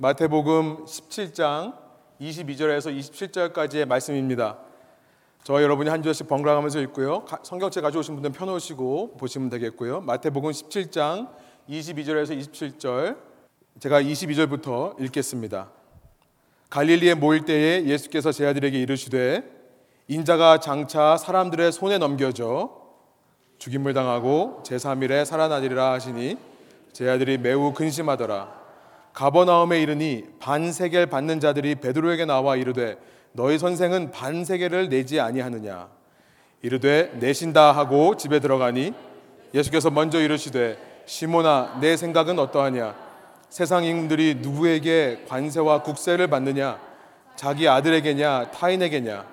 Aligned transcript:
마태복음 0.00 0.84
17장 0.84 1.74
22절에서 2.20 2.96
27절까지의 2.96 3.84
말씀입니다. 3.86 4.58
저와 5.42 5.60
여러분이 5.62 5.90
한 5.90 6.02
절씩 6.04 6.28
번갈아가면서 6.28 6.78
읽고요. 6.82 7.24
가- 7.24 7.40
성경책 7.42 7.82
가져오신 7.82 8.14
분들은 8.14 8.32
펴놓으시고 8.32 9.16
보시면 9.16 9.48
되겠고요. 9.50 10.00
마태복음 10.02 10.50
17장 10.52 11.28
22절에서 11.68 12.38
27절 12.40 13.16
제가 13.80 14.00
22절부터 14.02 15.00
읽겠습니다. 15.02 15.70
갈릴리에 16.70 17.14
모일 17.14 17.44
때에 17.44 17.84
예수께서 17.84 18.30
제 18.30 18.46
아들에게 18.46 18.78
이르시되 18.80 19.42
인자가 20.06 20.58
장차 20.60 21.16
사람들의 21.16 21.72
손에 21.72 21.98
넘겨져 21.98 22.70
죽임을 23.58 23.94
당하고 23.94 24.62
제3일에 24.64 25.24
살아나리라 25.24 25.92
하시니 25.92 26.36
제 26.92 27.08
아들이 27.10 27.36
매우 27.36 27.72
근심하더라. 27.72 28.57
가버나움에 29.12 29.80
이르니 29.80 30.24
반세겔 30.38 31.06
받는 31.06 31.40
자들이 31.40 31.76
베드로에게 31.76 32.24
나와 32.24 32.56
이르되 32.56 32.96
너희 33.32 33.58
선생은 33.58 34.10
반세겔을 34.10 34.88
내지 34.88 35.20
아니하느냐? 35.20 35.88
이르되 36.62 37.12
내신다 37.20 37.72
하고 37.72 38.16
집에 38.16 38.40
들어가니 38.40 38.92
예수께서 39.54 39.90
먼저 39.90 40.20
이르시되 40.20 40.76
시몬아 41.06 41.78
내 41.80 41.96
생각은 41.96 42.38
어떠하냐? 42.38 42.94
세상 43.48 43.84
임금들이 43.84 44.36
누구에게 44.40 45.24
관세와 45.28 45.82
국세를 45.82 46.26
받느냐? 46.28 46.78
자기 47.36 47.68
아들에게냐? 47.68 48.50
타인에게냐? 48.50 49.24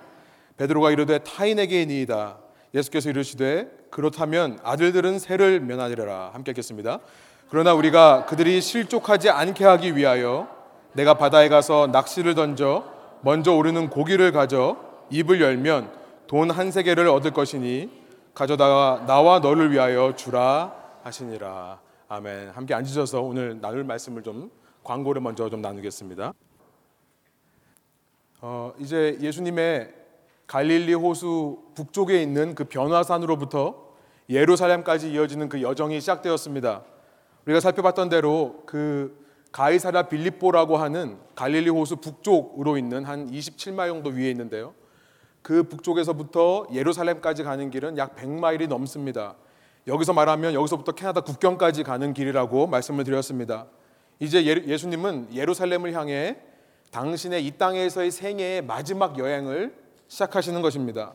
베드로가 0.58 0.92
이르되 0.92 1.20
타인에게니이다. 1.20 2.38
예수께서 2.74 3.10
이르시되 3.10 3.70
그렇다면 3.90 4.60
아들들은 4.64 5.20
세를 5.20 5.60
면하리라. 5.60 6.32
함께 6.34 6.52
읽겠습니다 6.52 7.00
그러나 7.50 7.74
우리가 7.74 8.26
그들이 8.26 8.60
실족하지 8.62 9.30
않게 9.30 9.64
하기 9.66 9.96
위하여 9.96 10.48
내가 10.94 11.16
바다에 11.16 11.50
가서 11.50 11.88
낚시를 11.88 12.36
던져 12.36 12.86
먼저 13.22 13.54
오르는 13.54 13.90
고기를 13.90 14.32
가져 14.32 14.78
입을 15.10 15.42
열면 15.42 15.92
돈 16.28 16.52
한 16.52 16.72
세계를 16.72 17.08
얻을 17.08 17.32
것이니 17.32 17.90
가져다가 18.34 19.06
나와 19.06 19.40
너를 19.40 19.72
위하여 19.72 20.16
주라 20.16 20.74
하시니라. 21.04 21.80
아멘. 22.08 22.50
함께 22.50 22.74
앉으셔서 22.74 23.22
오늘 23.22 23.62
나눌 23.62 23.84
말씀을 23.84 24.24
좀 24.24 24.50
광고를 24.84 25.22
먼저 25.22 25.50
좀 25.50 25.62
나누겠습니다. 25.62 26.34
어, 28.42 28.74
이제 28.80 29.18
예수님의 29.22 29.94
갈릴리 30.48 30.94
호수 30.94 31.60
북쪽에 31.76 32.22
있는 32.22 32.54
그 32.56 32.66
변화산으로부터 32.66 33.86
예루살렘까지 34.30 35.12
이어지는 35.12 35.50
그 35.50 35.62
여정이 35.62 36.00
시작되었습니다. 36.00 36.84
우리가 37.46 37.60
살펴봤던 37.60 38.10
대로 38.10 38.64
그 38.66 39.24
가이사라 39.52 40.04
빌립보라고 40.04 40.78
하는 40.78 41.18
갈릴리 41.36 41.70
호수 41.70 41.98
북쪽으로 41.98 42.78
있는 42.78 43.06
한 43.06 43.32
27마일 43.32 43.88
정도 43.88 44.10
위에 44.10 44.30
있는데요. 44.32 44.74
그 45.42 45.64
북쪽에서부터 45.64 46.68
예루살렘까지 46.74 47.44
가는 47.44 47.70
길은 47.70 47.98
약 47.98 48.16
100마일이 48.16 48.68
넘습니다. 48.68 49.36
여기서 49.88 50.14
말하면 50.14 50.56
여기서부터 50.56 50.94
캐나다 50.94 51.22
국경까지 51.22 51.84
가는 51.84 52.14
길이라고 52.14 52.66
말씀을 52.68 53.04
드렸습니다. 53.04 53.68
이제 54.20 54.44
예- 54.46 54.64
예수님은 54.66 55.30
예루살렘을 55.34 55.94
향해 55.94 56.38
당신의 56.92 57.46
이 57.46 57.52
땅에서의 57.52 58.10
생애의 58.10 58.64
마지막 58.64 59.20
여행을 59.20 59.76
시작하시는 60.08 60.62
것입니다. 60.62 61.14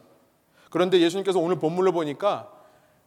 그런데 0.70 1.00
예수님께서 1.00 1.40
오늘 1.40 1.58
본문을 1.58 1.90
보니까 1.92 2.52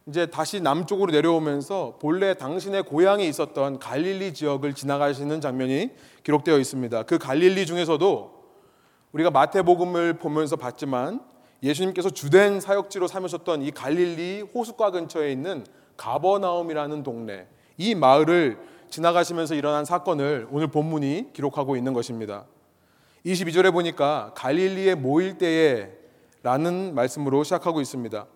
이제 0.06 0.26
다시 0.26 0.60
남쪽으로 0.60 1.12
내려오면서 1.12 1.96
본래 1.98 2.34
당신의 2.34 2.82
고향에 2.82 3.26
있었던 3.26 3.78
갈릴리 3.78 4.34
지역을 4.34 4.74
지나가시는 4.74 5.40
장면이 5.40 5.90
기록되어 6.22 6.58
있습니다. 6.58 7.04
그 7.04 7.16
갈릴리 7.16 7.64
중에서도 7.64 8.34
우리가 9.12 9.30
마태복음을 9.30 10.18
보면서 10.18 10.56
봤지만 10.56 11.20
예수님께서 11.62 12.10
주된 12.10 12.60
사역지로 12.60 13.06
삼으셨던 13.06 13.62
이 13.62 13.70
갈릴리 13.70 14.42
호숫가 14.54 14.90
근처에 14.90 15.32
있는 15.32 15.64
가버나움이라는 15.96 17.02
동네 17.02 17.46
이 17.78 17.94
마을을 17.94 18.58
지나가시면서 18.90 19.54
일어난 19.54 19.86
사건을 19.86 20.48
오늘 20.50 20.66
본문이 20.66 21.30
기록하고 21.32 21.76
있는 21.76 21.94
것입니다. 21.94 22.44
22절에 23.24 23.72
보니까 23.72 24.32
갈릴리에 24.34 24.96
모일 24.96 25.38
때에 25.38 25.90
라는 26.42 26.94
말씀으로 26.94 27.42
시작하고 27.42 27.80
있습니다. 27.80 28.26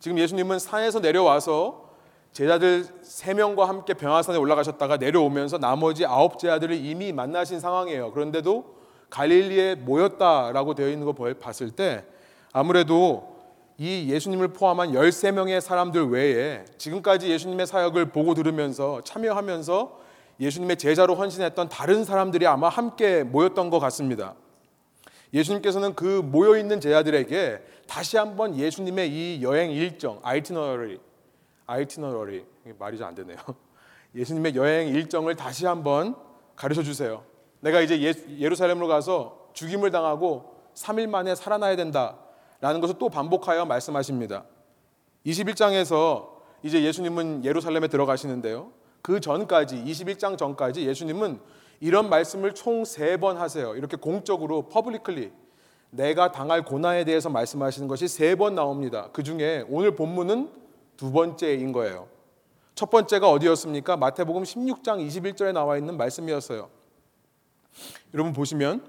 지금 0.00 0.18
예수님은 0.18 0.58
산에서 0.58 1.00
내려와서 1.00 1.88
제자들 2.32 2.86
세 3.02 3.34
명과 3.34 3.68
함께 3.68 3.94
병화산에 3.94 4.38
올라가셨다가 4.38 4.98
내려오면서 4.98 5.58
나머지 5.58 6.04
아홉 6.04 6.38
제자들을 6.38 6.76
이미 6.76 7.12
만나신 7.12 7.58
상황이에요. 7.58 8.12
그런데도 8.12 8.76
갈릴리에 9.10 9.76
모였다라고 9.76 10.74
되어 10.74 10.88
있는 10.88 11.06
거 11.06 11.12
봤을 11.34 11.70
때 11.70 12.04
아무래도 12.52 13.36
이 13.78 14.08
예수님을 14.10 14.48
포함한 14.48 14.92
13명의 14.92 15.60
사람들 15.60 16.08
외에 16.10 16.64
지금까지 16.78 17.30
예수님의 17.30 17.66
사역을 17.66 18.06
보고 18.06 18.34
들으면서 18.34 19.00
참여하면서 19.02 19.98
예수님의 20.40 20.76
제자로 20.76 21.14
헌신했던 21.14 21.68
다른 21.68 22.04
사람들이 22.04 22.46
아마 22.46 22.68
함께 22.68 23.22
모였던 23.22 23.70
것 23.70 23.78
같습니다. 23.78 24.34
예수님께서는 25.32 25.94
그 25.94 26.04
모여 26.04 26.58
있는 26.58 26.80
제자들에게 26.80 27.62
다시 27.86 28.16
한번 28.16 28.56
예수님의 28.56 29.10
이 29.10 29.42
여행 29.42 29.70
일정, 29.70 30.20
아이티너리, 30.22 31.00
아이티너리 31.66 32.44
말이 32.78 32.98
잘 32.98 33.08
안 33.08 33.14
되네요. 33.14 33.36
예수님의 34.14 34.56
여행 34.56 34.88
일정을 34.88 35.36
다시 35.36 35.66
한번 35.66 36.16
가르쳐 36.56 36.82
주세요. 36.82 37.24
내가 37.60 37.80
이제 37.80 38.00
예, 38.02 38.14
예루살렘으로 38.38 38.88
가서 38.88 39.48
죽임을 39.52 39.90
당하고 39.90 40.56
3일 40.74 41.08
만에 41.08 41.34
살아나야 41.34 41.76
된다라는 41.76 42.80
것을 42.80 42.96
또 42.98 43.08
반복하여 43.08 43.64
말씀하십니다. 43.64 44.44
21장에서 45.26 46.38
이제 46.62 46.82
예수님은 46.82 47.44
예루살렘에 47.44 47.88
들어가시는데요. 47.88 48.72
그 49.02 49.20
전까지 49.20 49.76
21장 49.84 50.36
전까지 50.36 50.86
예수님은 50.86 51.40
이런 51.80 52.08
말씀을 52.10 52.54
총 52.54 52.82
세 52.84 53.16
번 53.18 53.36
하세요. 53.36 53.74
이렇게 53.76 53.96
공적으로 53.96 54.62
publicly 54.68 55.32
내가 55.90 56.32
당할 56.32 56.64
고난에 56.64 57.04
대해서 57.04 57.30
말씀하시는 57.30 57.88
것이 57.88 58.08
세 58.08 58.34
번 58.36 58.54
나옵니다. 58.54 59.08
그 59.12 59.22
중에 59.22 59.64
오늘 59.68 59.94
본문은 59.94 60.50
두 60.96 61.12
번째인 61.12 61.72
거예요. 61.72 62.08
첫 62.74 62.90
번째가 62.90 63.30
어디였습니까? 63.30 63.96
마태복음 63.96 64.42
16장 64.42 65.04
21절에 65.06 65.52
나와 65.52 65.76
있는 65.78 65.96
말씀이었어요. 65.96 66.68
여러분 68.14 68.32
보시면 68.32 68.84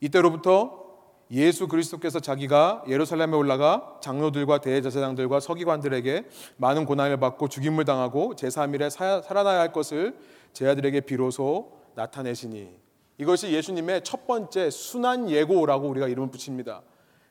이때로부터 0.00 0.86
예수 1.30 1.68
그리스도께서 1.68 2.20
자기가 2.20 2.84
예루살렘에 2.88 3.36
올라가 3.36 3.98
장로들과 4.00 4.58
대제사장들과 4.60 5.40
서기관들에게 5.40 6.24
많은 6.56 6.86
고난을 6.86 7.18
받고 7.18 7.48
죽임을 7.48 7.84
당하고 7.84 8.34
제3일에 8.34 8.88
살아나야 8.90 9.60
할 9.60 9.72
것을 9.72 10.16
제 10.52 10.66
아들에게 10.66 11.02
비로소 11.02 11.77
나타내시니 11.98 12.70
이것이 13.18 13.52
예수님의 13.52 14.04
첫 14.04 14.26
번째 14.26 14.70
순환 14.70 15.28
예고라고 15.28 15.88
우리가 15.88 16.06
이름을 16.06 16.30
붙입니다. 16.30 16.82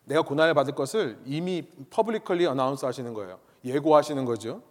내가 0.03 0.21
고난을 0.21 0.53
받을 0.53 0.75
것을 0.75 1.17
이미 1.25 1.63
publicly 1.89 2.45
announce 2.45 2.85
하시는 2.85 3.13
거예요. 3.13 3.39
예고하시는 3.63 4.25
거죠. 4.25 4.61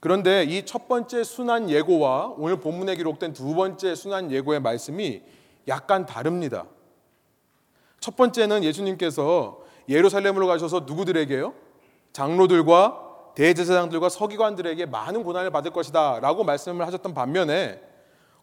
그런데 0.00 0.44
이 0.44 0.62
첫 0.66 0.86
번째 0.86 1.24
수난 1.24 1.70
예고와 1.70 2.34
오늘 2.36 2.60
본문에 2.60 2.96
기록된 2.96 3.32
두 3.32 3.54
번째 3.54 3.94
수난 3.94 4.30
예고의 4.30 4.60
말씀이 4.60 5.22
약간 5.66 6.04
다릅니다. 6.04 6.66
첫 7.98 8.16
번째는 8.16 8.64
예수님께서 8.64 9.60
예루살렘으로 9.88 10.46
가셔서 10.46 10.80
누구들에게요? 10.80 11.54
장로들과 12.12 13.32
대제사장들과 13.34 14.08
서기관들에게 14.10 14.86
많은 14.86 15.22
고난을 15.22 15.50
받을 15.50 15.70
것이다 15.70 16.20
라고 16.20 16.44
말씀을 16.44 16.86
하셨던 16.86 17.14
반면에 17.14 17.80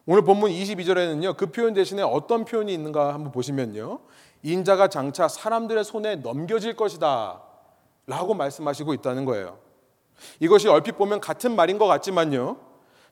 오늘 0.06 0.22
본문 0.22 0.50
22절에는요. 0.50 1.36
그 1.36 1.46
표현 1.46 1.72
대신에 1.72 2.02
어떤 2.02 2.44
표현이 2.44 2.72
있는가 2.74 3.14
한번 3.14 3.32
보시면요. 3.32 4.00
인자가 4.42 4.88
장차 4.88 5.28
사람들의 5.28 5.82
손에 5.84 6.16
넘겨질 6.16 6.76
것이다 6.76 7.40
라고 8.06 8.34
말씀하시고 8.34 8.92
있다는 8.94 9.24
거예요. 9.24 9.58
이것이 10.40 10.68
얼핏 10.68 10.98
보면 10.98 11.20
같은 11.20 11.56
말인 11.56 11.78
것 11.78 11.86
같지만요. 11.86 12.58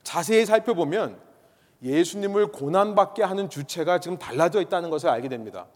자세히 0.02 0.44
살펴보면 0.44 1.18
예수님을 1.82 2.48
고난받게 2.52 3.22
하는 3.22 3.48
주체가 3.48 3.98
지금 3.98 4.18
달라져 4.18 4.60
있다는 4.60 4.90
것을 4.90 5.08
알게 5.08 5.28
됩니다. 5.28 5.66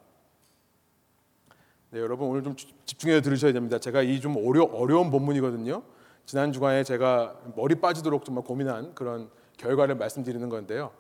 네, 1.90 2.00
여러분 2.00 2.28
오늘 2.28 2.42
좀 2.42 2.54
집중해서 2.84 3.22
들으셔야 3.22 3.52
됩니다. 3.52 3.78
제가 3.78 4.02
이 4.02 4.20
좀 4.20 4.36
어려, 4.36 4.64
어려운 4.64 5.10
본문이거든요. 5.10 5.82
지난 6.26 6.52
주간에 6.52 6.84
제가 6.84 7.36
머리 7.56 7.76
빠지도록 7.76 8.24
정말 8.24 8.44
고민한 8.44 8.94
그런 8.94 9.30
결과를 9.56 9.94
말씀드리는 9.94 10.46
건데요. 10.48 10.90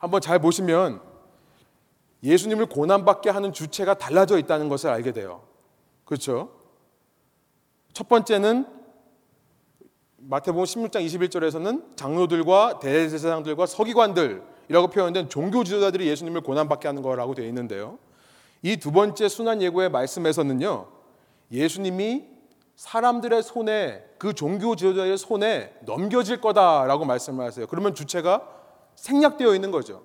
한번 0.00 0.20
잘 0.20 0.40
보시면 0.40 1.00
예수님을 2.24 2.66
고난받게 2.66 3.30
하는 3.30 3.52
주체가 3.52 3.94
달라져 3.94 4.36
있다는 4.38 4.68
것을 4.68 4.90
알게 4.90 5.12
돼요. 5.12 5.42
그렇죠? 6.04 6.50
첫 7.92 8.08
번째는 8.08 8.66
마태복음 10.18 10.64
16장 10.64 11.06
21절에서는 11.06 11.96
장로들과 11.96 12.80
대제사장들과 12.80 13.66
서기관들 13.66 14.42
순환이라고 14.70 14.88
표현된 14.88 15.28
종교 15.28 15.64
지도자들이 15.64 16.06
예수님을 16.08 16.40
고난받게 16.40 16.88
하는 16.88 17.02
거라고 17.02 17.34
되어 17.34 17.46
있는데요. 17.46 17.98
이 18.62 18.76
두 18.76 18.92
번째 18.92 19.28
순환 19.28 19.60
예고의 19.60 19.90
말씀에서는요. 19.90 20.86
예수님이 21.50 22.24
사람들의 22.76 23.42
손에 23.42 24.04
그 24.18 24.32
종교 24.32 24.76
지도자의 24.76 25.18
손에 25.18 25.74
넘겨질 25.84 26.40
거다라고 26.40 27.04
말씀을 27.04 27.44
하세요. 27.44 27.66
그러면 27.66 27.94
주체가 27.94 28.59
생략되어 29.00 29.54
있는 29.54 29.70
거죠. 29.70 30.02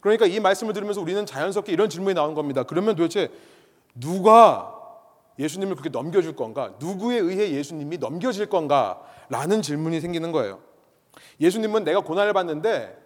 그러니까 0.00 0.26
이 0.26 0.38
말씀을 0.38 0.72
들으면서 0.72 1.00
우리는 1.00 1.26
자연스럽게 1.26 1.72
이런 1.72 1.88
질문이 1.88 2.14
나온 2.14 2.34
겁니다. 2.34 2.62
그러면 2.62 2.94
도대체 2.94 3.30
누가 3.94 4.74
예수님을 5.38 5.74
그렇게 5.74 5.90
넘겨줄 5.90 6.36
건가? 6.36 6.74
누구에 6.78 7.18
의해 7.18 7.50
예수님이 7.52 7.98
넘겨질 7.98 8.46
건가? 8.46 9.00
라는 9.28 9.60
질문이 9.60 10.00
생기는 10.00 10.32
거예요. 10.32 10.60
예수님은 11.40 11.84
내가 11.84 12.00
고난을 12.00 12.32
받는데 12.32 12.96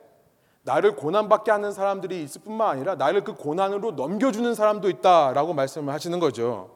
나를 0.64 0.96
고난받게 0.96 1.50
하는 1.50 1.72
사람들이 1.72 2.22
있을 2.22 2.42
뿐만 2.42 2.68
아니라 2.68 2.94
나를 2.94 3.24
그 3.24 3.34
고난으로 3.34 3.92
넘겨주는 3.92 4.54
사람도 4.54 4.88
있다라고 4.88 5.54
말씀을 5.54 5.92
하시는 5.92 6.18
거죠. 6.20 6.70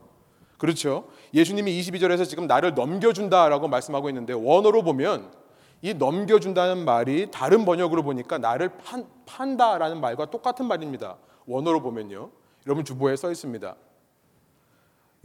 그렇죠. 0.59 1.09
예수님이 1.35 1.79
22절에서 1.81 2.27
지금 2.27 2.47
나를 2.47 2.75
넘겨준다라고 2.75 3.69
말씀하고 3.69 4.09
있는데 4.09 4.33
원어로 4.33 4.83
보면 4.83 5.31
이 5.83 5.95
넘겨준다는 5.95 6.85
말이 6.85 7.31
다른 7.31 7.65
번역으로 7.65 8.03
보니까 8.03 8.39
나를 8.39 8.71
판, 8.79 9.07
판다라는 9.27 10.01
말과 10.01 10.27
똑같은 10.27 10.67
말입니다. 10.67 11.17
원어로 11.47 11.83
보면요. 11.83 12.31
여러분 12.67 12.85
주보에 12.85 13.15
써 13.17 13.31
있습니다. 13.31 13.77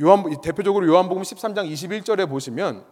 요한 0.02 0.42
대표적으로 0.42 0.88
요한복음 0.88 1.24
13장 1.24 1.72
21절에 1.72 2.30
보시면 2.30 2.84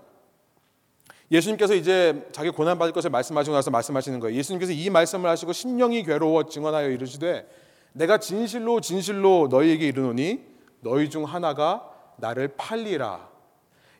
예수님께서 1.32 1.76
이제 1.76 2.28
자기 2.32 2.50
고난 2.50 2.80
받을 2.80 2.92
것을 2.92 3.10
말씀하시고 3.10 3.56
나서 3.56 3.70
말씀하시는 3.72 4.20
거예요. 4.20 4.36
예수님께서 4.38 4.72
이 4.72 4.90
말씀을 4.90 5.30
하시고 5.30 5.54
심령이 5.54 6.04
괴로워 6.04 6.46
증언하여 6.48 6.90
이르시되 6.90 7.48
내가 7.94 8.18
진실로 8.18 8.82
진실로 8.82 9.48
너희에게 9.50 9.88
이르노니 9.88 10.44
너희 10.82 11.10
중 11.10 11.26
하나가 11.26 11.90
나를 12.18 12.50
팔리라. 12.58 13.30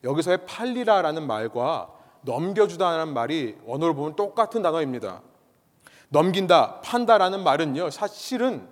여기서의 0.04 0.46
팔리라라는 0.46 1.28
말과 1.28 1.94
넘겨주다라는 2.22 3.14
말이 3.14 3.58
원어로 3.66 3.96
보면 3.96 4.16
똑같은 4.16 4.62
단어입니다. 4.62 5.22
넘긴다, 6.10 6.82
판다라는 6.82 7.44
말은요, 7.44 7.90
사실은 7.92 8.68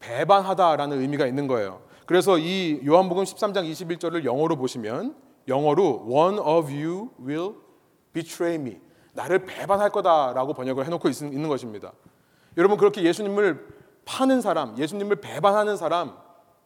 배반하다라는 0.00 1.00
의미가 1.00 1.26
있는 1.26 1.46
거예요. 1.46 1.82
그래서 2.06 2.38
이 2.38 2.80
요한복음 2.86 3.24
13장 3.24 3.70
21절을 3.70 4.24
영어로 4.24 4.56
보시면 4.56 5.16
영어로 5.48 6.06
one 6.08 6.38
of 6.38 6.70
you 6.70 7.10
will 7.20 7.54
betray 8.12 8.56
me. 8.56 8.80
나를 9.12 9.46
배반할 9.46 9.90
거다라고 9.90 10.54
번역을 10.54 10.84
해 10.84 10.90
놓고 10.90 11.08
있는 11.08 11.48
것입니다. 11.48 11.92
여러분 12.56 12.76
그렇게 12.76 13.02
예수님을 13.02 13.66
파는 14.04 14.40
사람, 14.40 14.76
예수님을 14.76 15.16
배반하는 15.16 15.76
사람 15.76 16.16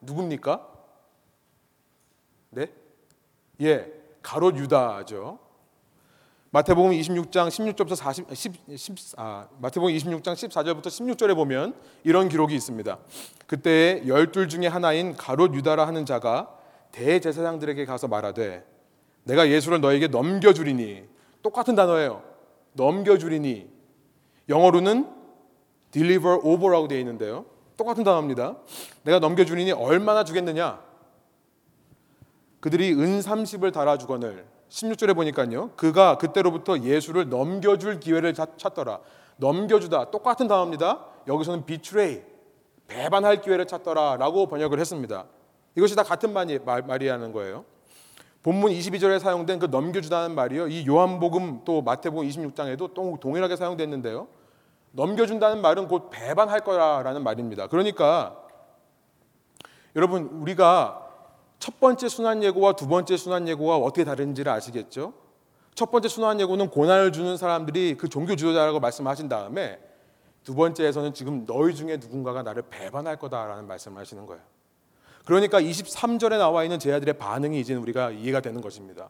누굽니까? 0.01 0.67
네? 2.51 2.67
예, 3.61 3.93
가롯 4.21 4.57
유다죠. 4.57 5.39
마태복음 6.51 6.91
26장 6.91 7.47
16절부터 7.47 7.95
40, 7.95 8.25
10, 8.33 8.53
10, 8.75 9.13
아, 9.17 9.47
마태복음 9.59 9.93
26장 9.93 10.33
14절부터 10.33 10.87
16절에 10.87 11.35
보면 11.35 11.75
이런 12.03 12.27
기록이 12.27 12.55
있습니다. 12.55 12.97
그때 13.45 14.01
열둘 14.07 14.49
중에 14.49 14.65
하나인 14.65 15.15
가롯 15.15 15.53
유다라 15.53 15.85
하는 15.85 16.07
자가 16.07 16.49
대제사장들에게 16.91 17.85
가서 17.85 18.07
말하되 18.07 18.65
내가 19.25 19.47
예수를 19.47 19.79
너에게 19.79 20.07
넘겨 20.07 20.51
주리니 20.51 21.03
똑같은 21.43 21.75
단어예요. 21.75 22.23
넘겨 22.73 23.19
주리니 23.19 23.69
영어로는 24.49 25.07
deliver 25.91 26.39
over라고 26.43 26.87
되어 26.87 26.97
있는데요. 26.97 27.45
똑같은 27.77 28.03
단어입니다. 28.03 28.57
내가 29.03 29.19
넘겨 29.19 29.45
주리니 29.45 29.71
얼마나 29.73 30.23
주겠느냐? 30.23 30.81
그들이 32.59 32.91
은 32.93 33.19
30을 33.19 33.71
달아 33.71 33.99
주거늘 33.99 34.45
16절에 34.69 35.15
보니까요. 35.15 35.71
그가 35.75 36.17
그때로부터 36.17 36.79
예수를 36.79 37.29
넘겨줄 37.29 37.99
기회를 37.99 38.33
찾더라. 38.33 38.99
넘겨주다 39.37 40.11
똑같은 40.11 40.47
단어입니다. 40.47 41.05
여기서는 41.27 41.65
betray 41.65 42.23
배반할 42.87 43.41
기회를 43.41 43.65
찾더라 43.65 44.17
라고 44.17 44.47
번역을 44.47 44.79
했습니다. 44.79 45.25
이것이 45.75 45.95
다 45.95 46.03
같은 46.03 46.33
말이, 46.33 46.59
말, 46.59 46.81
말이라는 46.81 47.31
거예요. 47.31 47.65
본문 48.41 48.71
22절에 48.71 49.19
사용된 49.19 49.59
그 49.59 49.65
넘겨주다는 49.65 50.35
말이요. 50.35 50.67
이 50.67 50.85
요한복음 50.87 51.61
또 51.65 51.81
마태복음 51.81 52.27
26장에도 52.27 52.93
또 52.93 53.17
동일하게 53.19 53.55
사용됐는데요. 53.55 54.27
넘겨준다는 54.91 55.61
말은 55.61 55.87
곧 55.87 56.09
배반할 56.09 56.61
거라는 56.61 57.23
말입니다. 57.23 57.67
그러니까 57.67 58.37
여러분 59.95 60.23
우리가 60.25 61.08
첫 61.59 61.79
번째 61.79 62.07
순환 62.07 62.41
예고와 62.41 62.73
두 62.73 62.87
번째 62.87 63.17
순환 63.17 63.47
예고가 63.47 63.77
어떻게 63.77 64.05
다른지를 64.05 64.51
아시겠죠? 64.51 65.13
첫 65.75 65.91
번째 65.91 66.07
순환 66.07 66.39
예고는 66.39 66.69
고난을 66.69 67.11
주는 67.11 67.37
사람들이 67.37 67.97
그 67.97 68.07
종교 68.07 68.35
지도자라고 68.35 68.79
말씀하신 68.79 69.29
다음에 69.29 69.79
두 70.43 70.55
번째에서는 70.55 71.13
지금 71.13 71.45
너희 71.45 71.75
중에 71.75 71.97
누군가가 71.97 72.43
나를 72.43 72.63
배반할 72.69 73.17
거다라는 73.17 73.67
말씀을 73.67 73.99
하시는 73.99 74.25
거예요. 74.25 74.41
그러니까 75.25 75.61
23절에 75.61 76.37
나와 76.37 76.63
있는 76.63 76.79
제자들의 76.79 77.17
반응이 77.17 77.59
이제 77.59 77.75
우리가 77.75 78.11
이해가 78.11 78.39
되는 78.39 78.61
것입니다. 78.61 79.09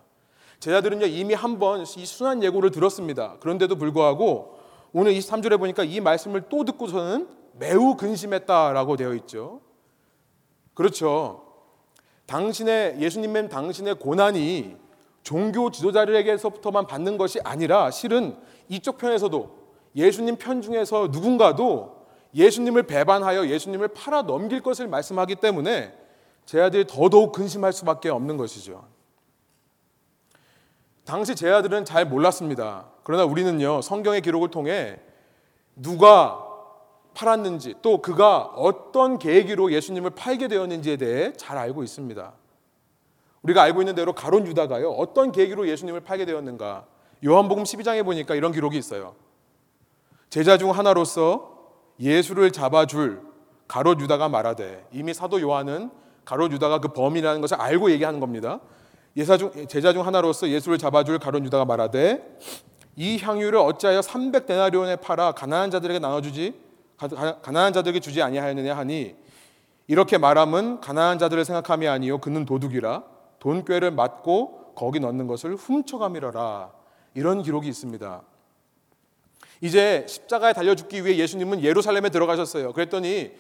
제자들은요 0.60 1.06
이미 1.06 1.34
한번 1.34 1.81
이 1.81 2.06
순환 2.06 2.44
예고를 2.44 2.72
들었습니다. 2.72 3.38
그런데도 3.40 3.75
불구하고 3.75 4.60
오늘 4.92 5.13
23절에 5.13 5.57
보니까 5.60 5.84
이 5.84 6.01
말씀을 6.01 6.50
또 6.50 6.66
듣고서는 6.66 7.28
매우 7.54 7.96
근심했다라고 7.96 8.98
되어 8.98 9.13
있죠. 9.13 9.62
그렇죠. 10.74 11.49
당신의 12.29 13.01
예수님은 13.01 13.49
당신의 13.49 13.95
고난이 13.95 14.77
종교 15.23 15.71
지도자들에게서부터만 15.71 16.85
받는 16.85 17.17
것이 17.17 17.39
아니라 17.43 17.89
실은 17.89 18.37
이쪽 18.67 18.99
편에서도 18.99 19.57
예수님 19.95 20.37
편 20.37 20.61
중에서 20.61 21.09
누군가도 21.11 22.05
예수님을 22.35 22.83
배반하여 22.83 23.47
예수님을 23.47 23.89
팔아 23.89 24.21
넘길 24.21 24.61
것을 24.61 24.87
말씀하기 24.87 25.37
때문에 25.37 25.97
제 26.45 26.61
아들이 26.61 26.85
더더욱 26.85 27.31
근심할 27.31 27.73
수밖에 27.73 28.09
없는 28.09 28.37
것이죠. 28.37 28.87
당시 31.05 31.35
제 31.35 31.49
아들은 31.49 31.83
잘 31.83 32.05
몰랐습니다. 32.05 32.91
그러나 33.03 33.25
우리는요 33.25 33.81
성경의 33.81 34.21
기록을 34.21 34.51
통해 34.51 34.99
누가 35.75 36.45
팔았는지 37.19 37.75
또 37.81 38.01
그가 38.01 38.44
어떤 38.56 39.19
계기로 39.19 39.74
예수님을 39.74 40.12
팔게 40.12 40.48
되었는지에 40.48 40.96
대해 40.96 41.34
잘 41.34 41.58
알고 41.58 41.84
있습니다. 41.84 42.32
우리가 43.41 43.62
알고 43.63 43.82
있는 43.82 43.93
대로 43.96 44.13
가론 44.13 44.48
유다가요. 44.48 44.91
어떤 44.91 45.34
계기로 45.34 45.67
예수님을 45.67 46.01
팔게 46.01 46.25
되었는가? 46.25 46.86
요한복음 47.25 47.63
12장에 47.63 48.05
보니까 48.05 48.36
이런 48.36 48.53
기록이 48.53 48.77
있어요. 48.77 49.15
제자 50.29 50.58
중 50.58 50.72
하나로서 50.72 51.58
예수를 52.00 52.51
잡아줄 52.51 53.22
가롯 53.67 54.00
유다가 54.00 54.29
말하되 54.29 54.88
이미 54.93 55.13
사도 55.13 55.41
요한은 55.41 55.91
가롯 56.24 56.53
유다가 56.53 56.79
그 56.79 56.89
범인이라는 56.89 57.41
것을 57.41 57.60
알고 57.60 57.91
얘기하는 57.91 58.22
겁니다. 58.22 58.62
예사 59.17 59.36
중, 59.36 59.51
제자 59.67 59.91
중 59.91 60.05
하나로서 60.05 60.48
예수를 60.48 60.77
잡아줄 60.77 61.20
가롯 61.20 61.43
유다가 61.43 61.65
말하되 61.65 62.38
이 62.96 63.17
향유를 63.17 63.60
어찌하여 63.60 64.01
300 64.01 64.46
데나리온에 64.46 64.96
팔아 64.98 65.34
가난한 65.34 65.72
자들에게 65.72 66.00
나눠주지 66.00 66.68
가난한 67.00 67.74
자들에게 67.74 68.00
주지 68.00 68.22
아니하였느냐 68.22 68.75
하니 68.75 69.15
이렇게 69.88 70.18
말함은 70.18 70.82
가난한 70.82 71.18
자들을 71.18 71.46
생각함이 71.46 71.88
아니요 71.88 72.20
그는 72.20 72.46
도둑이라 72.46 73.03
돈 73.39 73.63
꾀를 73.65 73.91
맞고 73.91 74.74
거기 74.75 75.00
넣는 75.00 75.27
것을 75.27 75.56
훔쳐감이라라 75.56 76.72
이런 77.15 77.41
기록이 77.41 77.68
있습니다. 77.68 78.22
이제 79.62 80.06
십자가에 80.08 80.53
달려 80.53 80.75
죽기 80.75 81.03
위해 81.03 81.18
예수님은 81.18 81.63
예루살렘에 81.63 82.10
들어가셨어요. 82.10 82.72
그랬더니 82.74 83.32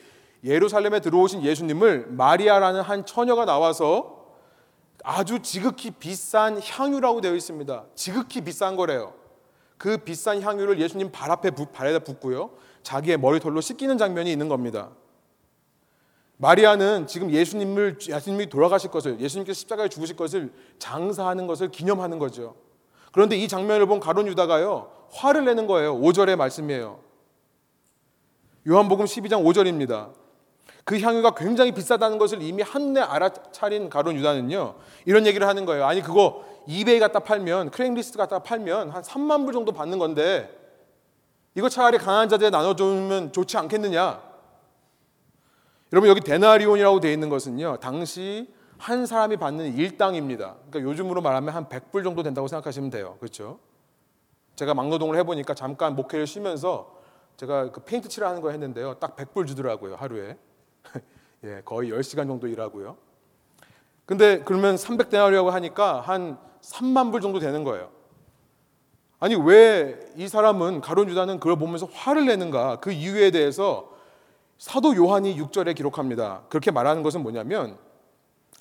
예루살렘에 0.43 0.99
들어오신 0.99 1.43
예수님을 1.43 2.07
마리아라는 2.09 2.81
한 2.81 3.05
처녀가 3.05 3.45
나와서 3.45 4.19
아주 5.03 5.39
지극히 5.41 5.91
비싼 5.91 6.59
향유라고 6.61 7.21
되어 7.21 7.35
있습니다. 7.35 7.85
지극히 7.95 8.41
비싼 8.41 8.75
거래요. 8.75 9.13
그 9.77 9.97
비싼 9.97 10.41
향유를 10.41 10.79
예수님 10.79 11.11
발 11.11 11.31
앞에 11.31 11.51
발에다 11.51 11.99
붓고요. 11.99 12.51
자기의 12.83 13.17
머리털로 13.17 13.61
씻기는 13.61 13.97
장면이 13.97 14.31
있는 14.31 14.49
겁니다. 14.49 14.89
마리아는 16.37 17.05
지금 17.07 17.31
예수님을 17.31 17.97
예수님이 18.07 18.47
돌아가실 18.47 18.91
것을 18.91 19.19
예수님께서 19.19 19.59
십자가에 19.59 19.89
죽으실 19.89 20.15
것을 20.15 20.53
장사하는 20.79 21.47
것을 21.47 21.69
기념하는 21.69 22.17
거죠. 22.17 22.55
그런데 23.11 23.35
이 23.35 23.47
장면을 23.47 23.85
본 23.87 23.99
가론 23.99 24.27
유다가요 24.27 24.89
화를 25.11 25.43
내는 25.43 25.67
거예요. 25.67 25.99
5절의 25.99 26.37
말씀이에요. 26.37 26.99
요한복음 28.67 29.05
12장 29.05 29.43
5절입니다. 29.43 30.13
그 30.85 30.99
향유가 30.99 31.31
굉장히 31.31 31.71
비싸다는 31.73 32.17
것을 32.17 32.41
이미 32.41 32.63
한눈에 32.63 33.01
알아차린 33.01 33.89
가론 33.89 34.15
유다는요 34.15 34.75
이런 35.05 35.27
얘기를 35.27 35.45
하는 35.45 35.65
거예요. 35.65 35.85
아니 35.85 36.01
그거 36.01 36.45
이베이 36.67 36.99
갖다 36.99 37.19
팔면 37.19 37.71
크랭리스트 37.71 38.17
갖다 38.17 38.39
팔면 38.39 38.91
한 38.91 39.01
3만 39.01 39.43
불 39.43 39.53
정도 39.53 39.71
받는 39.71 39.99
건데 39.99 40.58
이거 41.55 41.69
차라리 41.69 41.97
강한 41.97 42.29
자들에 42.29 42.49
나눠주면 42.49 43.31
좋지 43.31 43.57
않겠느냐? 43.57 44.21
여러분 45.91 46.09
여기 46.09 46.21
데나리온이라고 46.21 46.99
되어 46.99 47.11
있는 47.11 47.29
것은요. 47.29 47.77
당시 47.77 48.53
한 48.77 49.05
사람이 49.05 49.37
받는 49.37 49.75
일당입니다. 49.75 50.55
그러니까 50.69 50.89
요즘으로 50.89 51.21
말하면 51.21 51.53
한 51.53 51.67
100불 51.67 52.03
정도 52.03 52.23
된다고 52.23 52.47
생각하시면 52.47 52.91
돼요. 52.91 53.17
그렇죠? 53.19 53.59
제가 54.55 54.73
막노동을 54.73 55.17
해보니까 55.17 55.53
잠깐 55.53 55.95
목회를 55.95 56.27
쉬면서 56.27 56.97
제가 57.37 57.71
그 57.71 57.81
페인트 57.83 58.07
칠하는 58.09 58.41
거 58.41 58.51
했는데요. 58.51 58.95
딱 58.95 59.15
100불 59.15 59.47
주더라고요. 59.47 59.95
하루에. 59.95 60.37
예, 61.45 61.61
거의 61.65 61.91
10시간 61.91 62.27
정도 62.27 62.47
일하고요. 62.47 62.97
근데 64.05 64.43
그러면 64.43 64.75
300데나리라고 64.75 65.49
하니까 65.49 66.01
한 66.01 66.37
3만 66.61 67.11
불 67.11 67.21
정도 67.21 67.39
되는 67.39 67.63
거예요. 67.63 67.89
아니 69.19 69.35
왜 69.35 70.09
이 70.19 70.27
사람은 70.27 70.81
가론 70.81 71.09
유다는 71.09 71.39
그걸 71.39 71.55
보면서 71.55 71.87
화를 71.93 72.25
내는가? 72.25 72.75
그 72.81 72.91
이유에 72.91 73.31
대해서 73.31 73.89
사도 74.57 74.93
요한이 74.93 75.39
6절에 75.39 75.73
기록합니다. 75.73 76.41
그렇게 76.49 76.71
말하는 76.71 77.03
것은 77.03 77.23
뭐냐면 77.23 77.77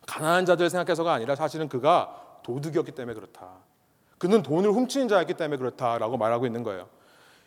가난한 0.07 0.47
자들 0.47 0.71
생각해서가 0.71 1.13
아니라 1.13 1.35
사실은 1.35 1.69
그가 1.69 2.39
도둑이었기 2.45 2.93
때문에 2.93 3.15
그렇다. 3.15 3.49
그는 4.19 4.45
돈을 4.45 4.71
훔치는 4.71 5.09
자였기 5.09 5.35
때문에 5.35 5.59
그렇다라고 5.59 6.17
말하고 6.17 6.47
있는 6.47 6.63
거예요. 6.63 6.87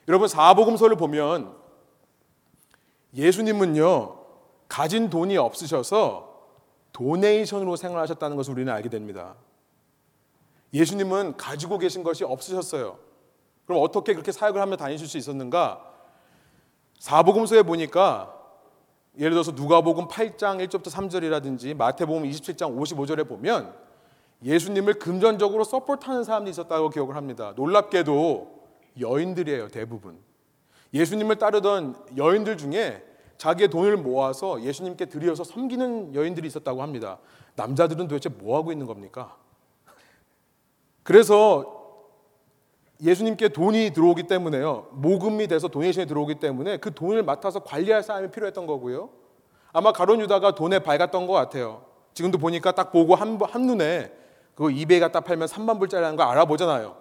여러분 0.10 0.28
사복음서를 0.28 0.98
보면 0.98 1.56
예수님은요 3.16 4.18
가진 4.68 5.10
돈이 5.10 5.38
없으셔서 5.38 6.32
도네이션으로 6.92 7.78
생활하셨다는 7.78 8.36
것을 8.36 8.54
우리는 8.54 8.72
알게 8.74 8.90
됩니다. 8.90 9.36
예수님은 10.74 11.38
가지고 11.38 11.78
계신 11.78 12.04
것이 12.04 12.24
없으셨어요. 12.24 12.98
그럼 13.66 13.82
어떻게 13.84 14.14
그렇게 14.14 14.32
사역을 14.32 14.62
하며 14.62 14.78
다니실 14.78 15.08
수 15.08 15.18
있었는가? 15.18 15.86
사복음서에 17.00 17.64
보니까 17.64 18.38
예를 19.18 19.32
들어서 19.32 19.52
누가복음 19.52 20.08
8장 20.08 20.66
1절부터 20.66 20.90
3절이라든지 20.90 21.76
마태복음 21.76 22.24
27장 22.24 22.78
55절에 22.78 23.28
보면 23.28 23.74
예수님을 24.44 24.96
금전적으로 24.96 25.64
서포트하는 25.64 26.24
사람들이 26.24 26.52
있었다고 26.52 26.90
기억을 26.90 27.16
합니다. 27.16 27.54
놀랍게도 27.56 28.62
여인들이에요, 29.00 29.68
대부분. 29.70 30.20
예수님을 30.94 31.38
따르던 31.38 31.96
여인들 32.18 32.58
중에 32.58 33.04
자기의 33.38 33.70
돈을 33.70 33.98
모아서 33.98 34.62
예수님께 34.62 35.06
드려서 35.06 35.44
섬기는 35.44 36.14
여인들이 36.16 36.48
있었다고 36.48 36.82
합니다. 36.82 37.20
남자들은 37.56 38.08
도대체 38.08 38.30
뭐 38.30 38.58
하고 38.58 38.72
있는 38.72 38.86
겁니까? 38.86 39.38
그래서 41.04 41.82
예수님께 43.02 43.50
돈이 43.50 43.92
들어오기 43.94 44.24
때문에요. 44.24 44.88
모금이 44.92 45.48
돼서 45.48 45.68
도네이션이 45.68 46.08
들어오기 46.08 46.36
때문에 46.36 46.78
그 46.78 46.94
돈을 46.94 47.24
맡아서 47.24 47.60
관리할 47.60 48.04
사람이 48.04 48.30
필요했던 48.30 48.68
거고요. 48.68 49.10
아마 49.74 49.92
가론 49.92 50.20
유다가 50.22 50.54
돈에 50.54 50.80
밝았던 50.80 51.26
것 51.26 51.34
같아요. 51.34 51.86
지금도 52.14 52.38
보니까 52.38 52.72
딱 52.74 52.92
보고 52.92 53.16
한, 53.16 53.40
한눈에 53.42 54.12
그거 54.54 54.70
이베이 54.70 55.00
갖다 55.00 55.22
팔면 55.22 55.48
3만 55.48 55.80
불짜리라는 55.80 56.16
거 56.18 56.24
알아보잖아요. 56.24 56.96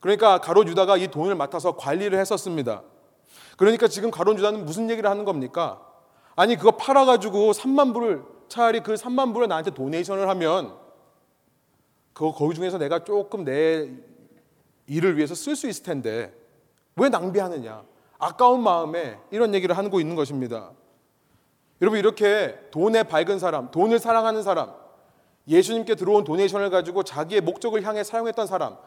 그러니까 0.00 0.38
가론 0.38 0.68
유다가 0.68 0.96
이 0.96 1.08
돈을 1.08 1.34
맡아서 1.34 1.76
관리를 1.76 2.18
했었습니다. 2.18 2.82
그러니까 3.56 3.88
지금 3.88 4.10
가론 4.10 4.38
유다는 4.38 4.64
무슨 4.64 4.90
얘기를 4.90 5.08
하는 5.08 5.24
겁니까? 5.24 5.80
아니 6.34 6.56
그거 6.56 6.72
팔아가지고 6.72 7.52
3만 7.52 7.94
불을 7.94 8.22
차라리 8.48 8.80
그 8.80 8.94
3만 8.94 9.32
불을 9.32 9.48
나한테 9.48 9.70
도네이션을 9.70 10.28
하면 10.28 10.85
그거 12.16 12.32
거기 12.32 12.54
중에서 12.54 12.78
내가 12.78 13.04
조금 13.04 13.44
내 13.44 13.90
일을 14.86 15.18
위해서 15.18 15.34
쓸 15.34 15.54
수 15.54 15.68
있을 15.68 15.82
텐데 15.82 16.32
왜 16.96 17.10
낭비하느냐? 17.10 17.84
아까운 18.18 18.62
마음에 18.62 19.18
이런 19.30 19.54
얘기를 19.54 19.76
하고 19.76 20.00
있는 20.00 20.16
것입니다. 20.16 20.70
여러분 21.82 21.98
이렇게 21.98 22.58
돈에 22.70 23.02
밝은 23.02 23.38
사람, 23.38 23.70
돈을 23.70 23.98
사랑하는 23.98 24.42
사람, 24.42 24.72
예수님께 25.46 25.94
들어온 25.94 26.24
도네이션을 26.24 26.70
가지고 26.70 27.02
자기의 27.02 27.42
목적을 27.42 27.82
향해 27.84 28.02
사용했던 28.02 28.46
사람, 28.46 28.78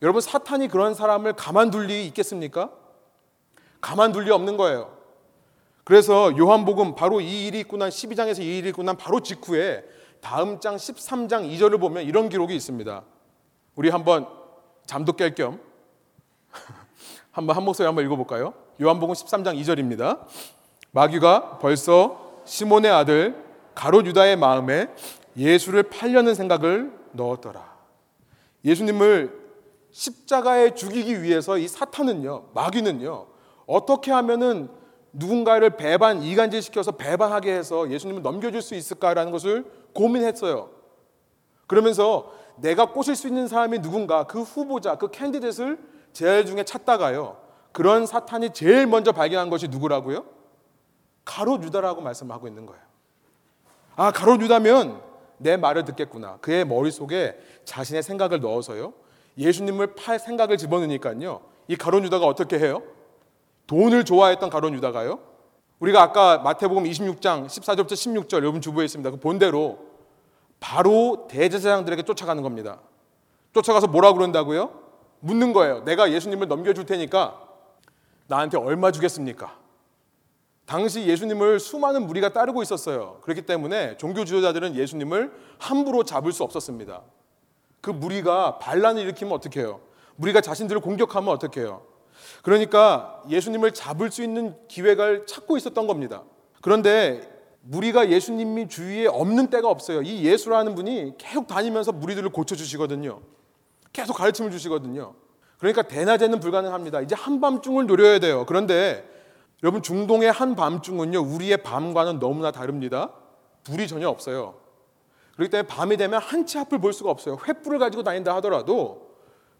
여러분 0.00 0.20
사탄이 0.20 0.68
그런 0.68 0.94
사람을 0.94 1.32
가만둘 1.32 1.86
리 1.86 2.06
있겠습니까? 2.06 2.70
가만둘 3.80 4.26
리 4.26 4.30
없는 4.30 4.56
거예요. 4.56 4.96
그래서 5.82 6.38
요한복음 6.38 6.94
바로 6.94 7.20
이 7.20 7.48
일이 7.48 7.58
있고 7.58 7.78
난 7.78 7.88
12장에서 7.88 8.42
이 8.42 8.58
일이 8.58 8.68
있고 8.68 8.84
난 8.84 8.96
바로 8.96 9.18
직후에 9.18 9.84
다음 10.26 10.58
장 10.58 10.74
13장 10.74 11.48
2절을 11.48 11.78
보면 11.78 12.02
이런 12.02 12.28
기록이 12.28 12.56
있습니다. 12.56 13.04
우리 13.76 13.90
한번 13.90 14.26
잠도 14.84 15.12
깰 15.12 15.36
겸 15.36 15.60
한번 17.30 17.54
한 17.54 17.64
목소리 17.64 17.86
한번 17.86 18.04
읽어볼까요? 18.04 18.52
요한복음 18.82 19.14
13장 19.14 19.56
2절입니다. 19.60 20.26
마귀가 20.90 21.58
벌써 21.58 22.40
시몬의 22.44 22.90
아들 22.90 23.40
가롯 23.76 24.04
유다의 24.06 24.34
마음에 24.34 24.88
예수를 25.36 25.84
팔려는 25.84 26.34
생각을 26.34 26.90
넣었더라. 27.12 27.76
예수님을 28.64 29.32
십자가에 29.92 30.74
죽이기 30.74 31.22
위해서 31.22 31.56
이 31.56 31.68
사탄은요, 31.68 32.48
마귀는요, 32.52 33.26
어떻게 33.68 34.10
하면은 34.10 34.70
누군가를 35.16 35.70
배반, 35.70 36.22
이간질 36.22 36.60
시켜서 36.62 36.92
배반하게 36.92 37.52
해서 37.54 37.90
예수님을 37.90 38.22
넘겨줄 38.22 38.60
수 38.60 38.74
있을까라는 38.74 39.32
것을 39.32 39.64
고민했어요. 39.94 40.70
그러면서 41.66 42.32
내가 42.56 42.92
꼬실 42.92 43.16
수 43.16 43.26
있는 43.26 43.48
사람이 43.48 43.80
누군가 43.80 44.24
그 44.24 44.42
후보자, 44.42 44.96
그 44.96 45.10
candidate를 45.10 45.78
제자 46.12 46.46
중에 46.46 46.64
찾다가요. 46.64 47.38
그런 47.72 48.06
사탄이 48.06 48.50
제일 48.50 48.86
먼저 48.86 49.12
발견한 49.12 49.50
것이 49.50 49.68
누구라고요? 49.68 50.24
가롯 51.24 51.62
유다라고 51.64 52.02
말씀하고 52.02 52.46
있는 52.46 52.66
거예요. 52.66 52.82
아, 53.96 54.10
가롯 54.12 54.40
유다면 54.42 55.00
내 55.38 55.56
말을 55.56 55.84
듣겠구나. 55.84 56.38
그의 56.40 56.66
머릿속에 56.66 57.38
자신의 57.64 58.02
생각을 58.02 58.40
넣어서요. 58.40 58.92
예수님을 59.38 59.94
팔 59.94 60.18
생각을 60.18 60.56
집어넣으니까요. 60.56 61.40
이 61.68 61.76
가롯 61.76 62.04
유다가 62.04 62.26
어떻게 62.26 62.58
해요? 62.58 62.82
돈을 63.66 64.04
좋아했던 64.04 64.50
가롯 64.50 64.72
유다가요. 64.74 65.18
우리가 65.78 66.02
아까 66.02 66.38
마태복음 66.38 66.84
26장 66.84 67.46
14절부터 67.46 67.92
16절 67.92 68.36
여러분 68.36 68.60
주부에 68.60 68.84
있습니다. 68.84 69.10
그 69.10 69.16
본대로 69.18 69.78
바로 70.58 71.26
대제사장들에게 71.28 72.02
쫓아가는 72.02 72.42
겁니다. 72.42 72.80
쫓아가서 73.52 73.88
뭐라 73.88 74.12
그런다고요? 74.12 74.70
묻는 75.20 75.52
거예요. 75.52 75.80
내가 75.84 76.10
예수님을 76.12 76.48
넘겨줄 76.48 76.86
테니까 76.86 77.42
나한테 78.26 78.58
얼마 78.58 78.90
주겠습니까? 78.90 79.58
당시 80.66 81.06
예수님을 81.06 81.60
수많은 81.60 82.06
무리가 82.06 82.32
따르고 82.32 82.62
있었어요. 82.62 83.18
그렇기 83.22 83.42
때문에 83.42 83.96
종교 83.98 84.24
지도자들은 84.24 84.74
예수님을 84.74 85.32
함부로 85.58 86.02
잡을 86.02 86.32
수 86.32 86.42
없었습니다. 86.42 87.02
그 87.80 87.90
무리가 87.90 88.58
반란을 88.58 89.02
일으키면 89.02 89.32
어떻게 89.32 89.60
해요? 89.60 89.80
무리가 90.16 90.40
자신들을 90.40 90.80
공격하면 90.80 91.32
어떻게 91.32 91.60
해요? 91.60 91.82
그러니까 92.42 93.22
예수님을 93.28 93.72
잡을 93.72 94.10
수 94.10 94.22
있는 94.22 94.54
기회를 94.68 95.26
찾고 95.26 95.56
있었던 95.56 95.86
겁니다. 95.86 96.22
그런데 96.62 97.36
무리가 97.62 98.10
예수님이 98.10 98.68
주위에 98.68 99.06
없는 99.06 99.48
때가 99.48 99.68
없어요. 99.68 100.02
이 100.02 100.24
예수라는 100.24 100.74
분이 100.74 101.14
계속 101.18 101.46
다니면서 101.46 101.92
무리들을 101.92 102.28
고쳐주시거든요. 102.30 103.20
계속 103.92 104.14
가르침을 104.14 104.50
주시거든요. 104.50 105.14
그러니까 105.58 105.82
대낮에는 105.82 106.38
불가능합니다. 106.40 107.00
이제 107.00 107.14
한밤중을 107.14 107.86
노려야 107.86 108.18
돼요. 108.18 108.44
그런데 108.46 109.08
여러분 109.62 109.82
중동의 109.82 110.30
한밤중은요 110.30 111.20
우리의 111.20 111.58
밤과는 111.58 112.18
너무나 112.18 112.50
다릅니다. 112.52 113.12
불이 113.64 113.88
전혀 113.88 114.08
없어요. 114.08 114.54
그렇기 115.34 115.50
때문에 115.50 115.66
밤이 115.66 115.96
되면 115.96 116.20
한치 116.20 116.58
앞을 116.58 116.78
볼 116.78 116.92
수가 116.92 117.10
없어요. 117.10 117.36
횃불을 117.36 117.78
가지고 117.78 118.02
다닌다 118.02 118.34
하더라도 118.36 119.05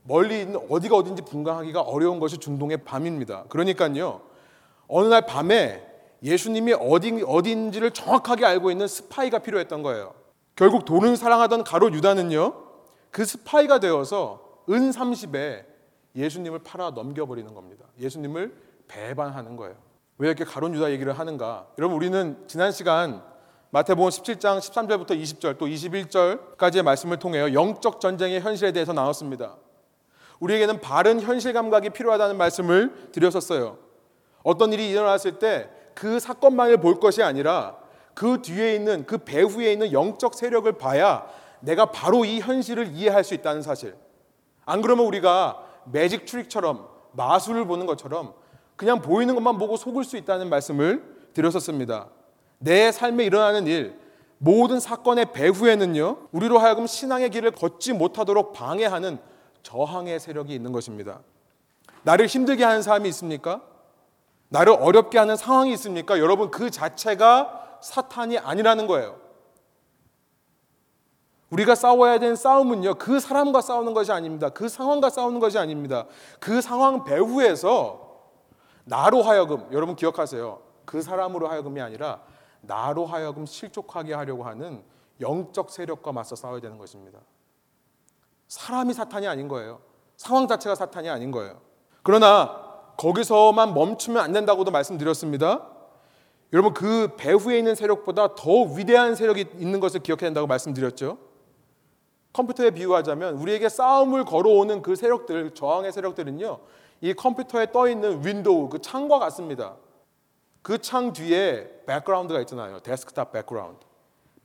멀리 0.07 0.41
있는 0.41 0.61
어디가 0.71 0.97
어딘지 0.97 1.23
분간하기가 1.23 1.81
어려운 1.83 2.21
것이 2.21 2.39
중동의 2.39 2.79
밤입니다. 2.79 3.45
그러니까요 3.49 4.21
어느 4.89 5.09
날 5.09 5.27
밤에 5.27 5.85
예수님이 6.23 6.75
어디, 6.75 7.23
어디인지를 7.27 7.91
정확하게 7.91 8.45
알고 8.47 8.71
있는 8.71 8.87
스파이가 8.87 9.41
필요했던 9.41 9.83
거예요. 9.83 10.15
결국 10.55 10.85
돈을 10.85 11.17
사랑하던 11.17 11.65
가롯 11.65 11.93
유다는요, 11.93 12.55
그 13.11 13.25
스파이가 13.25 13.81
되어서 13.81 14.63
은 14.71 14.91
30에 14.91 15.65
예수님을 16.15 16.61
팔아 16.61 16.93
넘겨버리는 16.93 17.53
겁니다. 17.53 17.85
예수님을 18.01 18.55
배반하는 18.89 19.57
거예요. 19.57 19.77
왜 20.19 20.29
이렇게 20.29 20.45
가롯 20.45 20.75
유다 20.75 20.91
얘기를 20.93 21.13
하는가? 21.13 21.67
여러분, 21.79 21.97
우리는 21.97 22.43
지난 22.47 22.73
시간 22.73 23.23
마태복음 23.71 24.09
17장 24.09 24.59
13절부터 24.59 25.11
20절 25.11 25.59
또 25.59 25.67
21절까지의 25.67 26.83
말씀을 26.83 27.19
통해 27.19 27.53
영적 27.53 28.01
전쟁의 28.01 28.41
현실에 28.41 28.73
대해서 28.73 28.95
나눴습니다. 28.95 29.57
우리에게는 30.41 30.81
바른 30.81 31.21
현실 31.21 31.53
감각이 31.53 31.91
필요하다는 31.91 32.37
말씀을 32.37 33.11
드렸었어요. 33.13 33.79
어떤 34.43 34.73
일이 34.73 34.91
일어났을 34.91 35.39
때 35.39 35.71
그 35.97 36.21
사건만을 36.21 36.77
볼 36.77 37.01
것이 37.01 37.23
아니라 37.23 37.79
그 38.15 38.43
뒤에 38.43 38.75
있는 38.75 39.07
그 39.07 39.19
배후에 39.19 39.73
있는 39.73 39.93
영적 39.93 40.35
세력을 40.35 40.71
봐야 40.73 41.27
내가 41.61 41.87
바로 41.87 42.25
이 42.25 42.39
현실을 42.39 42.89
이해할 42.93 43.25
수 43.25 43.35
있다는 43.35 43.63
사실. 43.63 43.97
안 44.67 44.83
그러면 44.83 45.07
우리가 45.07 45.65
매직 45.87 46.27
트릭처럼 46.27 46.87
마술을 47.13 47.67
보는 47.67 47.87
것처럼 47.87 48.35
그냥 48.77 49.01
보이는 49.01 49.35
것만 49.35 49.57
보고 49.57 49.77
속을 49.77 50.05
수 50.05 50.19
있다는 50.19 50.51
말씀을 50.51 51.03
드렸었습니다. 51.33 52.09
내 52.59 52.93
삶에 52.93 53.25
일어나는 53.25 53.67
일, 53.67 53.99
모든 54.37 54.81
사건의 54.81 55.33
배후에는요, 55.33 56.29
우리로 56.31 56.59
하여금 56.59 56.87
신앙의 56.87 57.31
길을 57.31 57.53
걷지 57.53 57.95
못하도록 57.95 58.53
방해하는 58.53 59.19
저항의 59.67 60.21
세력이 60.21 60.55
있는 60.55 60.71
것입니다. 60.71 61.21
나를 62.05 62.27
힘들게 62.27 62.63
하는 62.63 62.83
사람이 62.83 63.09
있습니까? 63.09 63.63
나를 64.49 64.73
어렵게 64.75 65.19
하는 65.19 65.35
상황이 65.35 65.73
있습니까? 65.73 66.21
여러분, 66.21 66.53
그 66.53 66.71
자체가 66.71 67.79
사탄이 67.83 68.39
아니라는 68.39 68.87
거예요. 68.87 69.21
우리가 71.51 71.75
싸워야 71.75 72.21
되는 72.21 72.37
싸움은요, 72.37 72.95
그 72.95 73.19
사람과 73.19 73.61
싸우는 73.61 73.93
것이 73.93 74.13
아닙니다. 74.13 74.51
그 74.51 74.69
상황과 74.69 75.11
싸우는 75.11 75.41
것이 75.41 75.59
아닙니다. 75.59 76.07
그 76.39 76.61
상황 76.61 77.03
배후에서 77.03 78.21
나로 78.85 79.23
하여금, 79.23 79.67
여러분 79.73 79.97
기억하세요. 79.97 80.61
그 80.85 81.03
사람으로 81.03 81.49
하여금이 81.49 81.81
아니라 81.81 82.21
나로 82.61 83.05
하여금 83.05 83.47
실족하게 83.47 84.15
하려고 84.15 84.45
하는 84.45 84.85
영적 85.21 85.71
세력과 85.71 86.13
맞서 86.13 86.37
싸워야 86.37 86.61
되는 86.61 86.79
것입니다. 86.79 87.19
사람이 88.49 88.95
사탄이 88.95 89.27
아닌 89.27 89.49
거예요. 89.49 89.81
상황 90.17 90.47
자체가 90.49 90.75
사탄이 90.75 91.09
아닌 91.09 91.31
거예요. 91.31 91.61
그러나 92.03 92.65
거기서만 92.97 93.75
멈추면 93.75 94.23
안 94.23 94.33
된다고도 94.33 94.71
말씀드렸습니다. 94.71 95.69
여러분 96.53 96.73
그 96.73 97.15
배후에 97.17 97.59
있는 97.59 97.75
세력보다 97.75 98.35
더 98.35 98.63
위대한 98.63 99.15
세력이 99.15 99.47
있는 99.59 99.81
것을 99.81 100.01
기억해야 100.01 100.29
된다고 100.29 100.47
말씀드렸죠. 100.47 101.19
컴퓨터에 102.33 102.71
비유하자면 102.71 103.35
우리에게 103.37 103.69
싸움을 103.69 104.25
걸어오는 104.25 104.83
그 104.83 104.95
세력들, 104.95 105.55
저항의 105.55 105.93
세력들은요. 105.93 106.59
이 107.01 107.15
컴퓨터에 107.15 107.73
떠 107.73 107.89
있는 107.89 108.25
윈도우 108.25 108.69
그 108.69 108.81
창과 108.81 109.19
같습니다. 109.19 109.77
그 110.63 110.79
창 110.79 111.13
뒤에 111.13 111.83
백그라운드가 111.87 112.41
있잖아요. 112.41 112.81
desktop 112.81 113.33
background. 113.33 113.87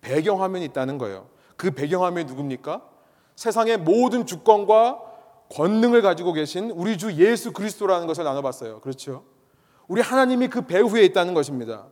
배경 0.02 0.42
화면이 0.42 0.66
있다는 0.66 0.98
거예요. 0.98 1.28
그 1.58 1.72
배경 1.72 2.04
화면이 2.04 2.26
누굽니까? 2.26 2.82
세상의 3.42 3.78
모든 3.78 4.28
주권과 4.28 5.00
권능을 5.50 6.04
가지고 6.04 6.32
계신 6.32 6.70
우리 6.70 6.96
주 6.96 7.12
예수 7.14 7.52
그리스도라는 7.54 8.06
것을 8.06 8.24
나눠봤어요. 8.24 8.82
그렇죠? 8.82 9.24
우리 9.88 10.00
하나님이 10.00 10.48
그 10.48 10.68
배후에 10.68 11.04
있다는 11.06 11.34
것입니다. 11.34 11.88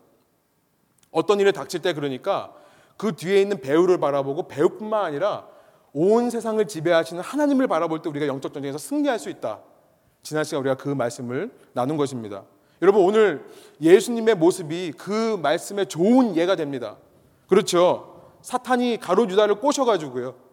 어떤 1.10 1.40
일에 1.40 1.52
닥칠 1.52 1.82
때 1.82 1.94
그러니까 1.94 2.54
그 2.98 3.16
뒤에 3.16 3.42
있는 3.42 3.62
배후를 3.62 3.98
바라보고 3.98 4.48
배후뿐만 4.48 5.04
아니라 5.04 5.48
온 5.92 6.30
세상을 6.30 6.64
지배하시는 6.68 7.20
하나님을 7.20 7.68
바라볼 7.68 8.04
때 8.04 8.10
우리가 8.12 8.28
영적 8.28 8.54
전쟁에서 8.54 8.78
승리할 8.78 9.18
수 9.18 9.32
있다. 9.32 9.62
지난 10.22 10.44
시간 10.44 10.60
우리가 10.60 10.76
그 10.76 10.90
말씀을 10.90 11.52
나눈 11.74 11.98
것입니다. 11.98 12.44
여러분 12.84 13.04
오늘 13.04 13.44
예수님의 13.82 14.36
모습이 14.36 14.94
그 14.96 15.40
말씀의 15.42 15.88
좋은 15.88 16.36
예가 16.36 16.56
됩니다. 16.56 16.98
그렇죠. 17.48 18.36
사탄이 18.44 19.00
가롯 19.00 19.32
유다를 19.32 19.56
꼬셔 19.56 19.84
가지고요. 19.84 20.49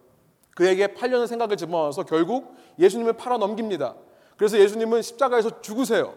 그에게 0.57 0.87
팔려는 0.87 1.27
생각을 1.27 1.55
집어넣어서 1.55 2.01
결국 2.01 2.55
예수님을 2.79 3.13
팔아 3.13 3.37
넘깁니다. 3.37 3.93
그래서 4.37 4.57
예수님은 4.57 5.03
십자가에서 5.03 5.61
죽으세요. 5.61 6.15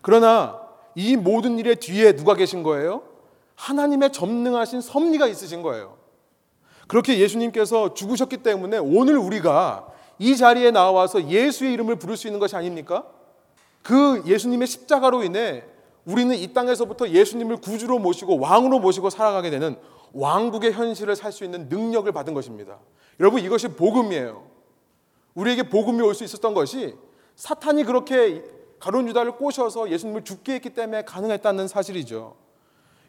그러나 0.00 0.58
이 0.94 1.14
모든 1.14 1.58
일의 1.58 1.76
뒤에 1.76 2.16
누가 2.16 2.34
계신 2.34 2.62
거예요? 2.62 3.02
하나님의 3.56 4.12
전능하신 4.12 4.80
섭리가 4.80 5.26
있으신 5.26 5.60
거예요. 5.60 5.98
그렇게 6.88 7.18
예수님께서 7.18 7.92
죽으셨기 7.92 8.38
때문에 8.38 8.78
오늘 8.78 9.18
우리가 9.18 9.88
이 10.18 10.38
자리에 10.38 10.70
나와서 10.70 11.28
예수의 11.28 11.74
이름을 11.74 11.96
부를 11.96 12.16
수 12.16 12.28
있는 12.28 12.40
것이 12.40 12.56
아닙니까? 12.56 13.04
그 13.82 14.22
예수님의 14.24 14.68
십자가로 14.68 15.22
인해 15.22 15.64
우리는 16.06 16.34
이 16.34 16.54
땅에서부터 16.54 17.10
예수님을 17.10 17.58
구주로 17.58 17.98
모시고 17.98 18.40
왕으로 18.40 18.78
모시고 18.78 19.10
살아가게 19.10 19.50
되는 19.50 19.76
왕국의 20.14 20.72
현실을 20.72 21.14
살 21.14 21.30
수 21.30 21.44
있는 21.44 21.68
능력을 21.68 22.10
받은 22.10 22.32
것입니다. 22.32 22.78
여러분 23.20 23.42
이것이 23.42 23.68
복음이에요. 23.68 24.42
우리에게 25.34 25.68
복음이 25.68 26.00
올 26.02 26.14
수 26.14 26.24
있었던 26.24 26.54
것이 26.54 26.96
사탄이 27.36 27.84
그렇게 27.84 28.42
가론 28.80 29.06
유다를 29.08 29.32
꼬셔서 29.32 29.90
예수님을 29.90 30.24
죽게 30.24 30.54
했기 30.54 30.70
때문에 30.70 31.04
가능했다는 31.04 31.68
사실이죠. 31.68 32.34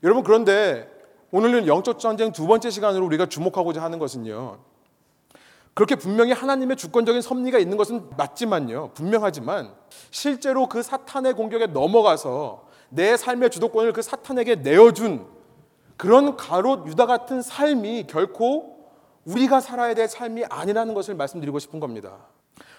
여러분 0.03 0.23
그런데 0.23 0.89
오늘은 1.31 1.65
영적 1.65 1.99
전쟁 1.99 2.31
두 2.31 2.45
번째 2.45 2.69
시간으로 2.69 3.05
우리가 3.05 3.25
주목하고자 3.25 3.81
하는 3.81 3.99
것은요. 3.99 4.59
그렇게 5.73 5.95
분명히 5.95 6.33
하나님의 6.33 6.75
주권적인 6.75 7.21
섭리가 7.21 7.57
있는 7.57 7.77
것은 7.77 8.09
맞지만요. 8.17 8.91
분명하지만 8.93 9.73
실제로 10.11 10.67
그 10.67 10.83
사탄의 10.83 11.33
공격에 11.33 11.67
넘어가서 11.67 12.67
내 12.89 13.15
삶의 13.15 13.49
주도권을 13.49 13.93
그 13.93 14.01
사탄에게 14.01 14.55
내어준 14.55 15.25
그런 15.95 16.35
가롯 16.35 16.87
유다 16.87 17.05
같은 17.05 17.41
삶이 17.41 18.07
결코 18.07 18.80
우리가 19.25 19.59
살아야 19.59 19.93
될 19.93 20.07
삶이 20.07 20.45
아니라는 20.45 20.93
것을 20.93 21.15
말씀드리고 21.15 21.59
싶은 21.59 21.79
겁니다. 21.79 22.17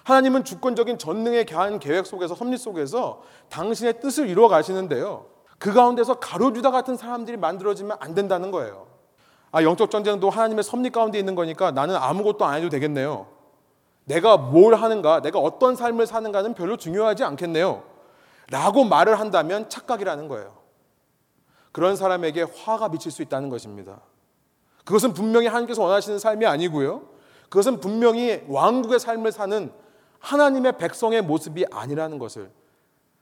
하나님은 0.05 0.45
주권적인 0.45 0.99
전능의 0.99 1.47
한 1.51 1.79
계획 1.79 2.07
속에서 2.07 2.35
섭리 2.35 2.59
속에서 2.59 3.23
당신의 3.49 4.01
뜻을 4.01 4.29
이루어 4.29 4.49
가시는데요. 4.49 5.27
그 5.59 5.73
가운데서 5.73 6.15
가롯 6.15 6.57
유다 6.57 6.73
같은 6.73 6.97
사람들이 6.97 7.37
만들어지면 7.37 7.97
안 8.01 8.15
된다는 8.15 8.51
거예요. 8.51 8.87
아, 9.53 9.63
영적 9.63 9.91
전쟁도 9.91 10.31
하나님의 10.31 10.65
섭리 10.65 10.91
가운데 10.91 11.19
있는 11.19 11.35
거니까 11.35 11.71
나는 11.71 11.95
아무것도 11.95 12.45
안 12.45 12.57
해도 12.57 12.69
되겠네요. 12.69 13.29
내가 14.05 14.37
뭘 14.37 14.75
하는가, 14.75 15.21
내가 15.21 15.39
어떤 15.39 15.77
삶을 15.77 16.07
사는가는 16.07 16.55
별로 16.55 16.77
중요하지 16.77 17.23
않겠네요. 17.23 17.85
라고 18.51 18.85
말을 18.85 19.21
한다면 19.21 19.69
착각이라는 19.69 20.27
거예요. 20.27 20.57
그런 21.71 21.97
사람에게 21.97 22.43
화가 22.43 22.89
미칠 22.89 23.13
수 23.13 23.23
있다는 23.23 23.49
것입니다. 23.49 24.01
그것은 24.85 25.13
분명히 25.13 25.47
하나님께서 25.47 25.83
원하시는 25.83 26.19
삶이 26.19 26.47
아니고요. 26.47 27.09
그것은 27.49 27.81
분명히 27.81 28.43
왕국의 28.49 28.99
삶을 28.99 29.33
사는 29.33 29.73
하나님의 30.19 30.79
백성의 30.79 31.23
모습이 31.23 31.67
아니라는 31.71 32.19
것을 32.19 32.51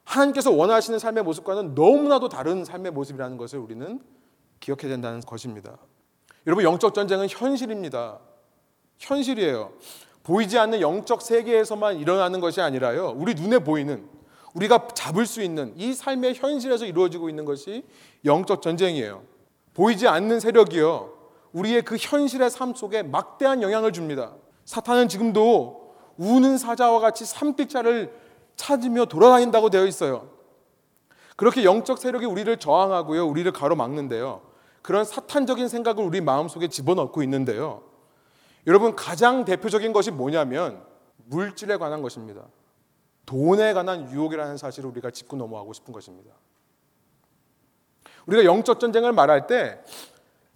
하나님께서 0.04 0.50
원하시는 0.50 0.98
삶의 0.98 1.24
모습과는 1.24 1.74
너무나도 1.74 2.28
다른 2.28 2.64
삶의 2.64 2.92
모습이라는 2.92 3.36
것을 3.36 3.58
우리는 3.58 4.00
기억해야 4.60 4.90
된다는 4.90 5.20
것입니다. 5.20 5.78
여러분 6.46 6.64
영적 6.64 6.94
전쟁은 6.94 7.28
현실입니다. 7.28 8.18
현실이에요. 8.98 9.72
보이지 10.22 10.58
않는 10.58 10.80
영적 10.80 11.22
세계에서만 11.22 11.98
일어나는 11.98 12.40
것이 12.40 12.60
아니라요. 12.60 13.14
우리 13.16 13.34
눈에 13.34 13.58
보이는 13.58 14.08
우리가 14.54 14.88
잡을 14.94 15.26
수 15.26 15.42
있는 15.42 15.72
이 15.76 15.94
삶의 15.94 16.34
현실에서 16.34 16.84
이루어지고 16.84 17.28
있는 17.28 17.44
것이 17.44 17.84
영적 18.24 18.62
전쟁이에요. 18.62 19.22
보이지 19.74 20.08
않는 20.08 20.40
세력이요. 20.40 21.19
우리의 21.52 21.82
그 21.82 21.96
현실의 21.98 22.50
삶 22.50 22.74
속에 22.74 23.02
막대한 23.02 23.62
영향을 23.62 23.92
줍니다. 23.92 24.34
사탄은 24.64 25.08
지금도 25.08 25.94
우는 26.16 26.58
사자와 26.58 27.00
같이 27.00 27.24
삼픽자를 27.24 28.12
찾으며 28.56 29.06
돌아다닌다고 29.06 29.70
되어 29.70 29.86
있어요. 29.86 30.30
그렇게 31.36 31.64
영적 31.64 31.98
세력이 31.98 32.26
우리를 32.26 32.54
저항하고요. 32.58 33.26
우리를 33.26 33.50
가로막는데요. 33.52 34.42
그런 34.82 35.04
사탄적인 35.04 35.68
생각을 35.68 36.04
우리 36.04 36.20
마음속에 36.20 36.68
집어넣고 36.68 37.22
있는데요. 37.22 37.82
여러분 38.66 38.94
가장 38.94 39.44
대표적인 39.44 39.92
것이 39.92 40.10
뭐냐면 40.10 40.82
물질에 41.26 41.76
관한 41.78 42.02
것입니다. 42.02 42.42
돈에 43.24 43.72
관한 43.72 44.10
유혹이라는 44.10 44.56
사실을 44.56 44.90
우리가 44.90 45.10
짚고 45.10 45.36
넘어가고 45.36 45.72
싶은 45.72 45.92
것입니다. 45.92 46.32
우리가 48.26 48.44
영적 48.44 48.80
전쟁을 48.80 49.12
말할 49.12 49.46
때 49.46 49.82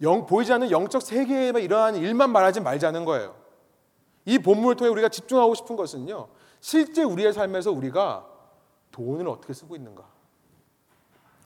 영, 0.01 0.25
보이지 0.25 0.51
않는 0.53 0.71
영적 0.71 1.01
세계에만 1.01 1.61
일어나는 1.61 1.99
일만 1.99 2.29
말하지 2.31 2.61
말자는 2.61 3.05
거예요. 3.05 3.35
이 4.25 4.39
본문을 4.39 4.75
통해 4.75 4.89
우리가 4.91 5.09
집중하고 5.09 5.55
싶은 5.55 5.75
것은요. 5.75 6.27
실제 6.59 7.03
우리의 7.03 7.31
삶에서 7.31 7.71
우리가 7.71 8.27
돈을 8.91 9.27
어떻게 9.27 9.53
쓰고 9.53 9.75
있는가? 9.75 10.03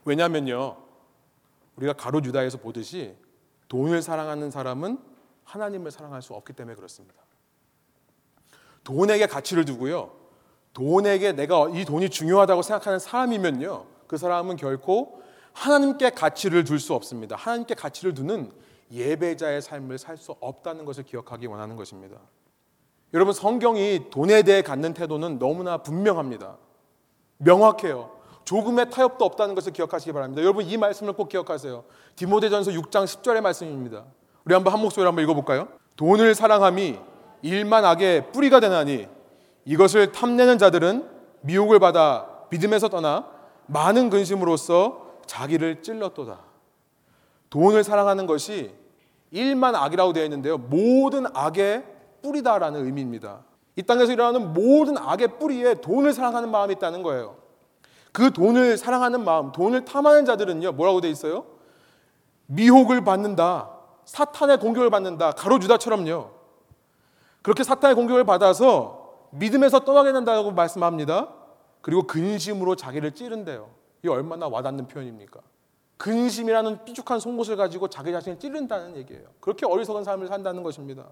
왜냐하면요. 0.05 0.77
우리가 1.75 1.93
가로 1.93 2.23
유다에서 2.23 2.57
보듯이 2.57 3.15
돈을 3.67 4.01
사랑하는 4.01 4.49
사람은 4.49 4.97
하나님을 5.43 5.91
사랑할 5.91 6.21
수 6.21 6.33
없기 6.33 6.53
때문에 6.53 6.75
그렇습니다. 6.75 7.15
돈에게 8.83 9.27
가치를 9.27 9.65
두고요. 9.65 10.11
돈에게 10.73 11.33
내가 11.33 11.69
이 11.69 11.85
돈이 11.85 12.09
중요하다고 12.09 12.61
생각하는 12.61 12.99
사람이면요. 12.99 13.85
그 14.07 14.17
사람은 14.17 14.55
결코 14.55 15.21
하나님께 15.59 16.11
가치를 16.11 16.63
둘 16.63 16.79
수 16.79 16.93
없습니다. 16.93 17.35
하나님께 17.35 17.75
가치를 17.75 18.13
두는 18.13 18.49
예배자의 18.91 19.61
삶을 19.61 19.97
살 19.97 20.15
수 20.17 20.33
없다는 20.39 20.85
것을 20.85 21.03
기억하기 21.03 21.47
원하는 21.47 21.75
것입니다. 21.75 22.15
여러분 23.13 23.33
성경이 23.33 24.09
돈에 24.09 24.43
대해 24.43 24.61
갖는 24.61 24.93
태도는 24.93 25.37
너무나 25.37 25.79
분명합니다. 25.79 26.57
명확해요. 27.39 28.09
조금의 28.45 28.89
타협도 28.89 29.25
없다는 29.25 29.53
것을 29.53 29.73
기억하시기 29.73 30.13
바랍니다. 30.13 30.41
여러분 30.41 30.65
이 30.65 30.77
말씀을 30.77 31.13
꼭 31.13 31.27
기억하세요. 31.27 31.83
디모데전서 32.15 32.71
6장 32.71 33.03
10절의 33.03 33.41
말씀입니다. 33.41 34.05
우리 34.45 34.53
한번 34.53 34.71
한 34.71 34.79
목소리로 34.79 35.09
한번 35.09 35.23
읽어볼까요? 35.25 35.67
돈을 35.97 36.35
사랑함이 36.35 36.97
일만 37.41 37.83
악의 37.83 38.31
뿌리가 38.31 38.61
되나니 38.61 39.07
이것을 39.65 40.13
탐내는 40.13 40.57
자들은 40.57 41.05
미혹을 41.41 41.79
받아 41.79 42.27
믿음에서 42.49 42.87
떠나 42.87 43.27
많은 43.67 44.09
근심으로써 44.09 45.08
자기를 45.29 45.83
찔렀도다. 45.83 46.39
돈을 47.51 47.83
사랑하는 47.83 48.25
것이 48.25 48.73
일만 49.29 49.75
악이라고 49.75 50.11
되어 50.13 50.23
있는데요. 50.23 50.57
모든 50.57 51.25
악의 51.35 51.85
뿌리다라는 52.23 52.83
의미입니다. 52.85 53.41
이 53.75 53.83
땅에서 53.83 54.11
일어나는 54.11 54.53
모든 54.53 54.97
악의 54.97 55.37
뿌리에 55.37 55.75
돈을 55.75 56.13
사랑하는 56.13 56.49
마음이 56.49 56.73
있다는 56.73 57.03
거예요. 57.03 57.37
그 58.11 58.31
돈을 58.31 58.75
사랑하는 58.77 59.23
마음, 59.23 59.51
돈을 59.51 59.85
탐하는 59.85 60.25
자들은요, 60.25 60.71
뭐라고 60.71 60.99
되어 60.99 61.11
있어요? 61.11 61.45
미혹을 62.47 63.03
받는다. 63.03 63.69
사탄의 64.05 64.57
공격을 64.57 64.89
받는다. 64.89 65.33
가로주다처럼요. 65.33 66.31
그렇게 67.43 67.63
사탄의 67.63 67.95
공격을 67.95 68.23
받아서 68.23 69.27
믿음에서 69.29 69.81
떠나게 69.81 70.11
된다고 70.11 70.51
말씀합니다. 70.51 71.29
그리고 71.81 72.07
근심으로 72.07 72.75
자기를 72.75 73.11
찌른대요. 73.11 73.78
이 74.03 74.07
얼마나 74.07 74.47
와닿는 74.47 74.87
표현입니까? 74.87 75.41
근심이라는 75.97 76.85
삐죽한 76.85 77.19
속못을 77.19 77.57
가지고 77.57 77.89
자기 77.89 78.11
자신을 78.11 78.39
찌른다는 78.39 78.95
얘기예요. 78.95 79.23
그렇게 79.41 79.65
어리석은 79.65 80.05
삶을 80.05 80.27
산다는 80.27 80.63
것입니다. 80.63 81.05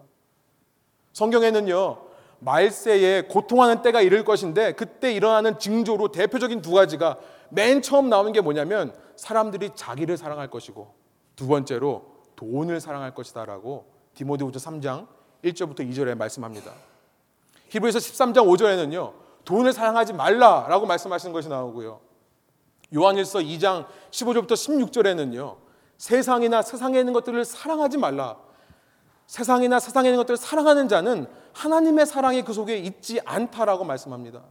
성경에는요, 1.12 1.97
말세에 2.39 3.23
고통하는 3.23 3.82
때가 3.82 4.02
이를 4.02 4.23
것인데 4.23 4.73
그때 4.73 5.12
일어나는 5.12 5.60
징조로 5.60 6.12
대표적인 6.12 6.62
두 6.62 6.71
가지가 6.71 7.17
맨 7.50 7.82
처음 7.82 8.10
나오는 8.10 8.32
게 8.32 8.41
뭐냐면 8.41 8.93
사람들이 9.15 9.71
자기를 9.76 10.15
사랑할 10.15 10.50
것이고 10.50 10.93
두 11.36 11.47
번째로 11.47 12.17
돈을 12.36 12.80
사랑할 12.80 13.13
것이다라고 13.13 13.91
디모데후서 14.13 14.60
3장 14.60 15.08
1절부터 15.43 15.80
2절에 15.80 16.15
말씀합니다. 16.15 16.71
히브리서 17.69 18.00
13장 18.00 18.45
5절에는요. 18.47 19.13
돈을 19.43 19.73
사랑하지 19.73 20.13
말라라고 20.13 20.86
말씀하시는 20.86 21.34
것이 21.34 21.50
나오고요. 21.50 22.06
요한일서 22.95 23.39
2장 23.39 23.86
15절부터 24.12 24.52
16절에는요. 24.52 25.58
세상이나 25.97 26.62
세상에 26.62 27.00
있는 27.00 27.13
것들을 27.13 27.43
사랑하지 27.43 27.97
말라. 27.97 28.38
세상이나 29.26 29.80
세상에 29.80 30.10
있는 30.10 30.17
것들을 30.17 30.38
사랑하는 30.38 30.88
자는 30.88 31.28
하나님의 31.54 32.06
사랑이 32.06 32.43
그 32.43 32.54
속에 32.54 32.78
있지 32.78 33.19
않다라고 33.26 33.84
말씀합니다. 33.84 34.43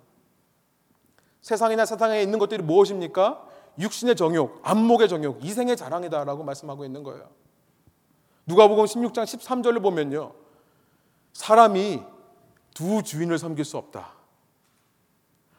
세상이나 1.40 1.86
세상에 1.86 2.20
있는 2.20 2.38
것들이 2.38 2.62
무엇입니까? 2.62 3.46
육신의 3.78 4.16
정욕, 4.16 4.60
안목의 4.62 5.08
정욕, 5.08 5.44
이생의 5.44 5.76
자랑이다라고 5.76 6.42
말씀하고 6.42 6.84
있는 6.84 7.02
거예요. 7.02 7.28
누가복음 8.46 8.84
16장 8.84 9.24
13절을 9.24 9.82
보면요. 9.82 10.32
사람이 11.32 12.02
두 12.74 13.02
주인을 13.02 13.38
섬길 13.38 13.64
수 13.64 13.76
없다. 13.76 14.14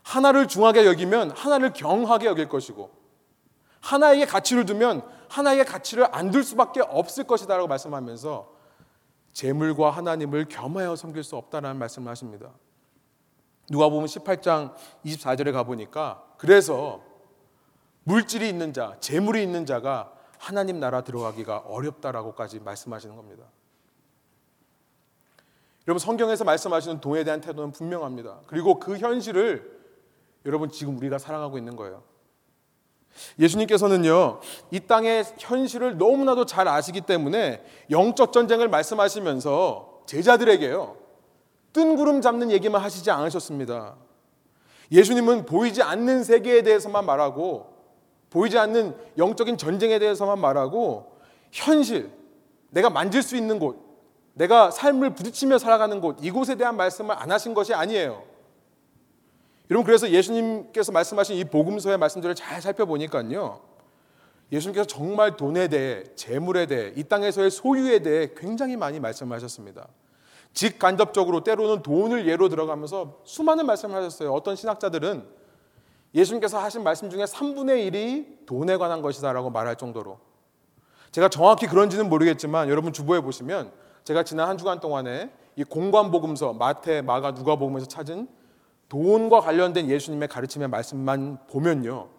하나를 0.08 0.48
중하게 0.48 0.86
여기면 0.86 1.32
하나를 1.32 1.74
경하게 1.74 2.28
여길 2.28 2.48
것이고 2.48 2.89
하나에게 3.82 4.26
가치를 4.26 4.65
두면 4.65 5.02
하나에게 5.28 5.65
가치를 5.65 6.08
안 6.15 6.32
둘 6.32 6.46
수밖에 6.46 6.80
없을 6.82 7.26
것이다라고 7.26 7.67
말씀하면서 7.67 8.56
재물과 9.34 9.91
하나님을 9.91 10.46
겸하여 10.46 10.96
섬길 10.96 11.24
수 11.24 11.36
없다라는 11.36 11.78
말씀을 11.78 12.10
하십니다. 12.10 12.52
누가 13.70 13.89
보면 13.89 14.08
18장 14.08 14.74
24절에 15.06 15.52
가 15.52 15.63
보니까 15.63 16.24
그래서 16.38 17.04
물질이 18.06 18.48
있는 18.48 18.72
자, 18.72 18.96
재물이 19.02 19.43
있는 19.43 19.65
자가 19.65 20.13
하나님 20.39 20.80
나라 20.80 21.02
들어가기가 21.02 21.58
어렵다라고까지 21.65 22.62
말씀하시는 22.62 23.13
겁니다. 23.13 23.43
여러분 25.86 26.00
성경에서 26.00 26.46
말씀하시는 26.46 27.02
돈에 27.02 27.26
대한 27.26 27.41
태도는 27.41 27.74
분명합니다. 27.74 28.39
그리고 28.48 28.80
그 28.80 28.98
현실을 28.98 29.77
여러분 30.47 30.71
지금 30.71 30.97
우리가 30.97 31.19
살아가고 31.19 31.57
있는 31.57 31.75
거예요. 31.75 32.01
예수님께서는요, 33.38 34.39
이 34.71 34.79
땅의 34.79 35.25
현실을 35.38 35.97
너무나도 35.97 36.45
잘 36.45 36.67
아시기 36.67 37.01
때문에 37.01 37.63
영적 37.91 38.31
전쟁을 38.31 38.69
말씀하시면서 38.69 40.03
제자들에게요, 40.05 40.95
뜬 41.73 41.95
구름 41.95 42.21
잡는 42.21 42.49
얘기만 42.51 42.81
하시지 42.81 43.12
않으셨습니다. 43.12 43.95
예수님은 44.91 45.45
보이지 45.45 45.83
않는 45.83 46.23
세계에 46.23 46.62
대해서만 46.62 47.05
말하고, 47.05 47.75
보이지 48.29 48.57
않는 48.57 48.95
영적인 49.17 49.57
전쟁에 49.57 49.99
대해서만 49.99 50.39
말하고, 50.39 51.17
현실, 51.51 52.10
내가 52.69 52.89
만질 52.89 53.21
수 53.21 53.36
있는 53.36 53.60
곳, 53.60 53.86
내가 54.33 54.71
삶을 54.71 55.15
부딪히며 55.15 55.57
살아가는 55.57 55.99
곳, 55.99 56.17
이곳에 56.21 56.55
대한 56.55 56.77
말씀을 56.77 57.15
안 57.17 57.31
하신 57.31 57.53
것이 57.53 57.73
아니에요. 57.73 58.37
여러분 59.69 59.86
그래서 59.86 60.10
예수님께서 60.10 60.91
말씀하신 60.91 61.38
이 61.38 61.43
복음서의 61.43 61.97
말씀들을 61.97 62.36
잘 62.36 62.62
살펴보니까요. 62.62 63.62
예수님께서 64.51 64.88
정말 64.88 65.36
돈에 65.36 65.67
대해, 65.67 66.03
재물에 66.15 66.67
대해, 66.67 66.93
이 66.95 67.03
땅에서의 67.03 67.51
소유에 67.51 67.99
대해 67.99 68.30
굉장히 68.36 68.77
많이 68.77 68.99
말씀하셨습니다. 68.99 69.88
직간접적으로 70.53 71.43
때로는 71.43 71.84
돈을 71.84 72.27
예로 72.27 72.47
들어가면서 72.47 73.19
수많은 73.25 73.65
말씀을 73.65 73.95
하셨어요. 73.95 74.34
어떤 74.34 74.56
신학자들은 74.56 75.27
예수님께서 76.15 76.60
하신 76.60 76.84
말씀 76.84 77.10
중에 77.10 77.25
3분의 77.25 77.91
1이 77.91 78.45
돈에 78.45 78.77
관한 78.77 79.01
것이다라고 79.01 79.49
말할 79.49 79.75
정도로 79.75 80.19
제가 81.12 81.30
정확히 81.30 81.67
그런지는 81.67 82.10
모르겠지만 82.10 82.69
여러분 82.69 82.93
주보에 82.93 83.19
보시면 83.19 83.71
제가 84.03 84.23
지난 84.23 84.47
한 84.47 84.58
주간 84.58 84.80
동안에 84.80 85.32
이 85.58 85.63
공관복음서 85.63 86.53
마태, 86.53 87.01
마가, 87.01 87.32
누가복음에서 87.32 87.88
찾은 87.88 88.27
돈과 88.89 89.41
관련된 89.41 89.89
예수님의 89.89 90.28
가르침의 90.28 90.69
말씀만 90.69 91.39
보면요. 91.47 92.10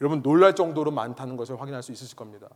여러분 0.00 0.22
놀랄 0.22 0.54
정도로 0.54 0.90
많다는 0.90 1.36
것을 1.36 1.60
확인할 1.60 1.82
수 1.82 1.92
있으실 1.92 2.16
겁니다. 2.16 2.48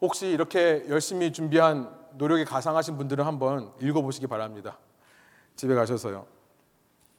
혹시 0.00 0.28
이렇게 0.28 0.84
열심히 0.88 1.32
준비한 1.32 1.92
노력에 2.14 2.44
가상하신 2.44 2.96
분들은 2.96 3.24
한번 3.24 3.72
읽어보시기 3.80 4.26
바랍니다. 4.26 4.78
집에 5.56 5.74
가셔서요. 5.74 6.26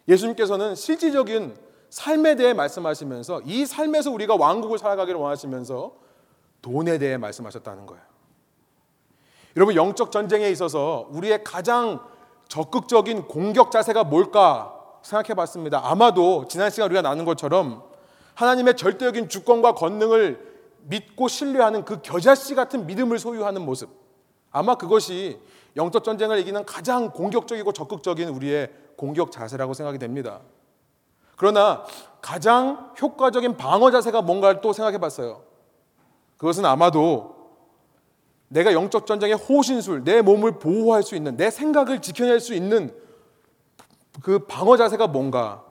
예수님께서는 0.08 0.76
실질적인 0.76 1.56
삶에 1.90 2.36
대해 2.36 2.54
말씀하시면서 2.54 3.42
이 3.46 3.66
삶에서 3.66 4.12
우리가 4.12 4.36
왕국을 4.36 4.78
살아가기를 4.78 5.20
원하시면서 5.20 5.94
돈에 6.62 6.98
대해 6.98 7.18
말씀하셨다는 7.18 7.86
거예요. 7.86 8.04
여러분 9.56 9.76
영적 9.76 10.12
전쟁에 10.12 10.50
있어서 10.50 11.08
우리의 11.12 11.44
가장 11.44 12.00
적극적인 12.50 13.28
공격 13.28 13.72
자세가 13.72 14.04
뭘까 14.04 14.76
생각해 15.04 15.34
봤습니다. 15.36 15.82
아마도 15.84 16.46
지난 16.50 16.70
시간 16.70 16.88
우리가 16.88 17.02
나눈 17.02 17.24
것처럼 17.24 17.84
하나님의 18.34 18.76
절대적인 18.76 19.30
주권과 19.30 19.76
권능을 19.76 20.50
믿고 20.84 21.28
신뢰하는 21.28 21.86
그 21.86 22.02
겨자씨 22.02 22.56
같은 22.56 22.86
믿음을 22.86 23.20
소유하는 23.20 23.64
모습. 23.64 23.90
아마 24.52 24.76
그것이 24.76 25.40
영적 25.76 26.04
전쟁을 26.04 26.40
이기는 26.40 26.66
가장 26.66 27.12
공격적이고 27.12 27.72
적극적인 27.72 28.30
우리의 28.30 28.72
공격 28.98 29.32
자세라고 29.32 29.74
생각이 29.74 30.00
됩니다. 30.00 30.40
그러나 31.36 31.84
가장 32.22 32.92
효과적인 33.00 33.58
방어 33.58 33.92
자세가 33.92 34.24
뭔가를 34.24 34.60
또 34.62 34.74
생각해 34.74 34.98
봤어요. 34.98 35.44
그것은 36.38 36.66
아마도 36.66 37.39
내가 38.50 38.74
영적 38.74 39.06
전쟁의 39.06 39.36
호신술, 39.36 40.04
내 40.04 40.22
몸을 40.22 40.54
보호할 40.60 41.04
수 41.04 41.16
있는, 41.16 41.38
내 41.38 41.50
생각을 41.50 42.02
지켜낼 42.02 42.40
수 42.40 42.54
있는 42.54 42.94
그 44.22 44.40
방어 44.48 44.76
자세가 44.76 45.08
뭔가 45.08 45.64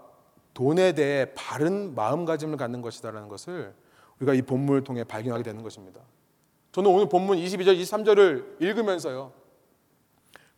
돈에 0.54 0.92
대해 0.92 1.26
바른 1.34 1.94
마음가짐을 1.94 2.56
갖는 2.56 2.82
것이다라는 2.82 3.28
것을 3.28 3.74
우리가 4.18 4.34
이 4.34 4.42
본문을 4.42 4.84
통해 4.84 5.04
발견하게 5.04 5.42
되는 5.42 5.62
것입니다. 5.62 6.00
저는 6.72 6.90
오늘 6.90 7.08
본문 7.08 7.38
22절, 7.38 7.80
23절을 7.80 8.62
읽으면서요. 8.62 9.32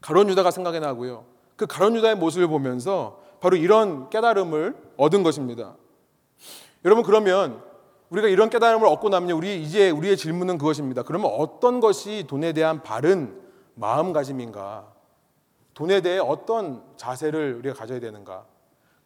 가론 0.00 0.28
유다가 0.28 0.50
생각이 0.50 0.80
나고요. 0.80 1.24
그 1.56 1.66
가론 1.66 1.96
유다의 1.96 2.16
모습을 2.16 2.48
보면서 2.48 3.22
바로 3.40 3.56
이런 3.56 4.10
깨달음을 4.10 4.74
얻은 4.96 5.22
것입니다. 5.22 5.76
여러분 6.84 7.04
그러면 7.04 7.62
우리가 8.10 8.28
이런 8.28 8.50
깨달음을 8.50 8.86
얻고 8.88 9.08
나면 9.08 9.30
우리 9.30 9.62
이제 9.62 9.90
우리의 9.90 10.16
질문은 10.16 10.58
그것입니다. 10.58 11.02
그러면 11.02 11.30
어떤 11.32 11.80
것이 11.80 12.24
돈에 12.26 12.52
대한 12.52 12.82
바른 12.82 13.40
마음가짐인가? 13.74 14.92
돈에 15.74 16.00
대해 16.00 16.18
어떤 16.18 16.82
자세를 16.96 17.54
우리가 17.54 17.74
가져야 17.74 18.00
되는가? 18.00 18.44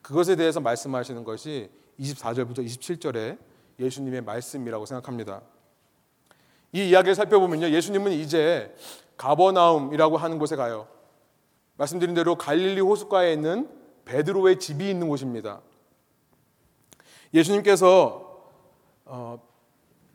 그것에 0.02 0.36
대해서 0.36 0.60
말씀하시는 0.60 1.22
것이 1.22 1.70
24절부터 2.00 2.58
27절에 2.64 3.38
예수님의 3.78 4.22
말씀이라고 4.22 4.86
생각합니다. 4.86 5.42
이 6.72 6.88
이야기를 6.88 7.14
살펴보면요. 7.14 7.70
예수님은 7.70 8.12
이제 8.12 8.74
가버나움이라고 9.16 10.16
하는 10.16 10.38
곳에 10.38 10.56
가요. 10.56 10.88
말씀드린 11.76 12.14
대로 12.14 12.36
갈릴리 12.36 12.80
호숫가에 12.80 13.32
있는 13.32 13.68
베드로의 14.06 14.58
집이 14.58 14.88
있는 14.88 15.08
곳입니다. 15.08 15.60
예수님께서 17.32 18.23
어, 19.06 19.38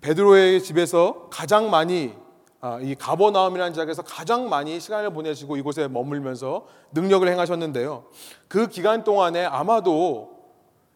베드로의 0.01 0.63
집에서 0.63 1.27
가장 1.29 1.69
많이 1.69 2.13
아, 2.61 2.77
이 2.81 2.93
가버나움이라는 2.95 3.73
지역에서 3.73 4.01
가장 4.01 4.49
많이 4.49 4.79
시간을 4.79 5.11
보내시고 5.11 5.55
이곳에 5.55 5.87
머물면서 5.87 6.65
능력을 6.91 7.25
행하셨는데요. 7.27 8.05
그 8.49 8.67
기간 8.67 9.05
동안에 9.05 9.45
아마도 9.45 10.39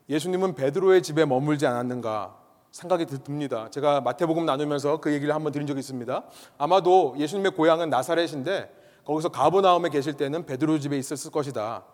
예수님은 0.09 0.55
베드로의 0.55 1.01
집에 1.01 1.23
머물지 1.23 1.65
않았는가 1.65 2.35
생각이 2.71 3.05
듭니다. 3.05 3.69
제가 3.69 4.01
마태복음 4.01 4.45
나누면서 4.45 4.99
그 4.99 5.13
얘기를 5.13 5.33
한번 5.33 5.53
드린 5.53 5.65
적이 5.65 5.79
있습니다. 5.79 6.23
아마도 6.57 7.15
예수님의 7.17 7.51
고향은 7.51 7.89
나사렛인데 7.89 8.73
거기서 9.05 9.29
가버나움에 9.29 9.89
계실 9.89 10.13
때는 10.13 10.45
베드로 10.45 10.79
집에 10.79 10.97
있었을 10.97 11.31
것이다. 11.31 11.85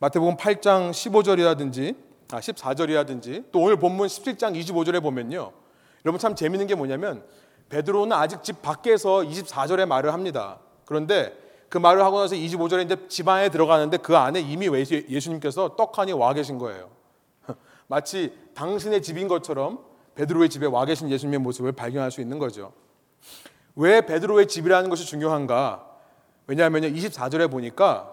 마태복음 0.00 0.36
8장 0.36 0.90
15절이라든지 0.90 1.96
아 2.30 2.40
14절이라든지 2.40 3.44
또 3.52 3.60
오늘 3.60 3.76
본문 3.76 4.06
17장 4.06 4.58
25절에 4.58 5.02
보면요. 5.02 5.52
여러분 6.04 6.18
참 6.18 6.34
재밌는 6.34 6.66
게 6.66 6.74
뭐냐면 6.74 7.24
베드로는 7.68 8.16
아직 8.16 8.42
집 8.42 8.62
밖에서 8.62 9.18
24절에 9.18 9.86
말을 9.86 10.12
합니다. 10.12 10.58
그런데 10.84 11.36
그 11.68 11.78
말을 11.78 12.04
하고 12.04 12.20
나서 12.20 12.34
25절에 12.34 12.84
이제 12.84 13.08
집 13.08 13.28
안에 13.28 13.48
들어가는데 13.48 13.96
그 13.98 14.16
안에 14.16 14.40
이미 14.40 14.66
예수님께서 14.66 15.76
떡하니 15.76 16.12
와 16.12 16.32
계신 16.34 16.58
거예요. 16.58 16.90
마치 17.88 18.32
당신의 18.54 19.02
집인 19.02 19.28
것처럼 19.28 19.80
베드로의 20.14 20.48
집에 20.48 20.66
와 20.66 20.84
계신 20.84 21.10
예수님의 21.10 21.40
모습을 21.40 21.72
발견할 21.72 22.10
수 22.10 22.20
있는 22.20 22.38
거죠. 22.38 22.72
왜 23.74 24.02
베드로의 24.02 24.46
집이라는 24.46 24.88
것이 24.88 25.04
중요한가? 25.04 25.90
왜냐하면 26.46 26.82
24절에 26.82 27.50
보니까 27.50 28.10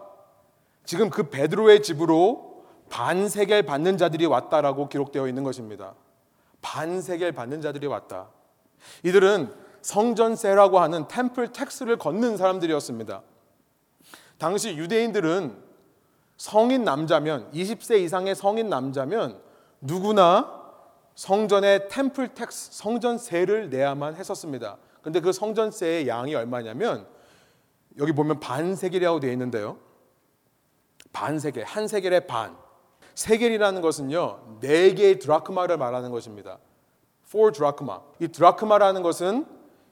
지금 0.84 1.10
그 1.10 1.30
베드로의 1.30 1.84
집으로 1.84 2.51
반세겔 2.92 3.64
받는 3.64 3.98
자들이 3.98 4.26
왔다라고 4.26 4.90
기록되어 4.90 5.28
있는 5.28 5.44
것입니다. 5.44 5.96
반세겔 6.62 7.32
받는 7.32 7.62
자들이 7.62 7.88
왔다. 7.88 8.28
이들은 9.04 9.52
성전세라고 9.82 10.80
하는 10.80 11.08
템플 11.08 11.54
텍스를 11.54 11.98
걷는 11.98 12.38
사람들이었습니다. 12.38 13.22
당시 14.38 14.76
유대인들은 14.76 15.58
성인 16.38 16.84
남자면 16.84 17.50
20세 17.54 18.02
이상의 18.02 18.36
성인 18.36 18.70
남자면 18.70 19.42
누구나 19.80 20.60
성전의 21.16 21.88
temple 21.90 22.34
tax 22.34 22.74
성전세를 22.74 23.70
내야만 23.70 24.16
했었습니다. 24.16 24.78
근데 25.02 25.20
그 25.20 25.32
성전세의 25.32 26.08
양이 26.08 26.36
얼마냐면 26.36 27.08
여기 27.98 28.12
보면 28.12 28.40
반세겔이라고 28.40 29.20
되어 29.20 29.32
있는데요. 29.32 29.78
반세겔, 31.14 31.64
한 31.64 31.88
세겔의 31.88 32.28
반. 32.28 32.61
세겔이라는 33.22 33.82
것은요, 33.82 34.58
네 34.62 34.94
개의 34.94 35.20
드라크마를 35.20 35.78
말하는 35.78 36.10
것입니다. 36.12 36.58
4 37.26 37.52
드라크마. 37.54 38.02
이 38.20 38.28
드라크마라는 38.28 39.04
것은 39.04 39.46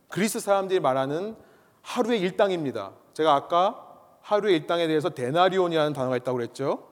그리스 0.08 0.40
사람들이 0.40 0.80
말하는 0.80 1.36
하루의 1.84 2.20
일당입니다. 2.22 2.92
제가 3.14 3.36
아까 3.36 3.86
하루의 4.22 4.56
일당에 4.58 4.88
대해서 4.88 5.10
데나리온이라는 5.10 5.94
단어가 5.94 6.18
있다고 6.18 6.38
그랬죠. 6.38 6.88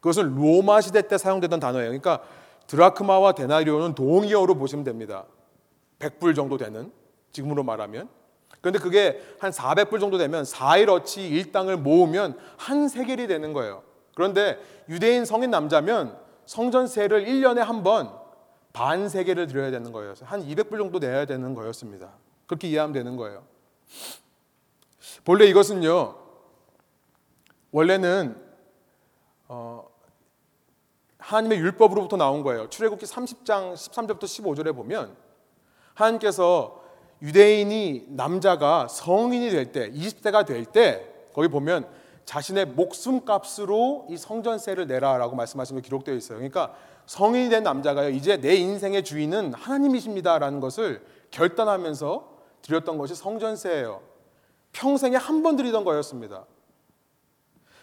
그것은 0.00 0.34
로마 0.34 0.80
시대 0.80 1.06
때 1.06 1.16
사용되던 1.16 1.60
단어예요. 1.60 1.88
그러니까 1.88 2.20
드라크마와 2.66 3.32
데나리온은 3.32 3.94
동의어로 3.94 4.56
보시면 4.56 4.84
됩니다. 4.84 5.24
100불 6.00 6.34
정도 6.34 6.56
되는 6.56 6.92
지금으로 7.32 7.62
말하면 7.62 8.08
그런데 8.60 8.80
그게 8.80 9.22
한 9.38 9.52
400불 9.52 10.00
정도 10.00 10.18
되면 10.18 10.42
4일 10.42 10.88
어치 10.88 11.28
일당을 11.28 11.76
모으면 11.76 12.36
한 12.56 12.88
세겔이 12.88 13.28
되는 13.28 13.52
거예요. 13.52 13.82
그런데 14.14 14.58
유대인 14.88 15.24
성인 15.24 15.50
남자면 15.50 16.18
성전세를 16.46 17.24
1년에 17.26 17.58
한 17.58 17.82
번 17.82 18.26
반 18.76 19.08
세겔을 19.08 19.46
드려야 19.46 19.70
되는 19.70 19.90
거예요. 19.90 20.12
한 20.22 20.46
200불 20.46 20.76
정도 20.76 20.98
내야 20.98 21.24
되는 21.24 21.54
거였습니다. 21.54 22.10
그렇게 22.46 22.68
이해하면 22.68 22.92
되는 22.92 23.16
거예요. 23.16 23.42
본래 25.24 25.46
이것은요. 25.46 26.14
원래는 27.70 28.36
어, 29.48 29.88
하나님의 31.16 31.58
율법으로부터 31.60 32.18
나온 32.18 32.42
거예요. 32.42 32.68
출애굽기 32.68 33.06
30장 33.06 33.72
13절부터 33.72 34.24
15절에 34.24 34.74
보면 34.76 35.16
하나님께서 35.94 36.82
유대인이 37.22 38.08
남자가 38.10 38.88
성인이 38.88 39.48
될 39.52 39.72
때, 39.72 39.90
20대가 39.90 40.44
될 40.44 40.66
때 40.66 41.10
거기 41.32 41.48
보면 41.48 41.88
자신의 42.26 42.66
목숨값으로 42.66 44.08
이 44.10 44.16
성전세를 44.16 44.88
내라라고 44.88 45.36
말씀하신 45.36 45.76
거 45.76 45.80
기록되어 45.82 46.14
있어요. 46.14 46.38
그러니까 46.38 46.74
성인이 47.06 47.48
된 47.48 47.62
남자가요. 47.62 48.10
이제 48.10 48.36
내 48.36 48.56
인생의 48.56 49.04
주인은 49.04 49.54
하나님이십니다라는 49.54 50.58
것을 50.60 51.06
결단하면서 51.30 52.36
드렸던 52.62 52.98
것이 52.98 53.14
성전세예요. 53.14 54.02
평생에 54.72 55.16
한 55.16 55.42
번 55.42 55.56
드리던 55.56 55.84
거였습니다. 55.84 56.44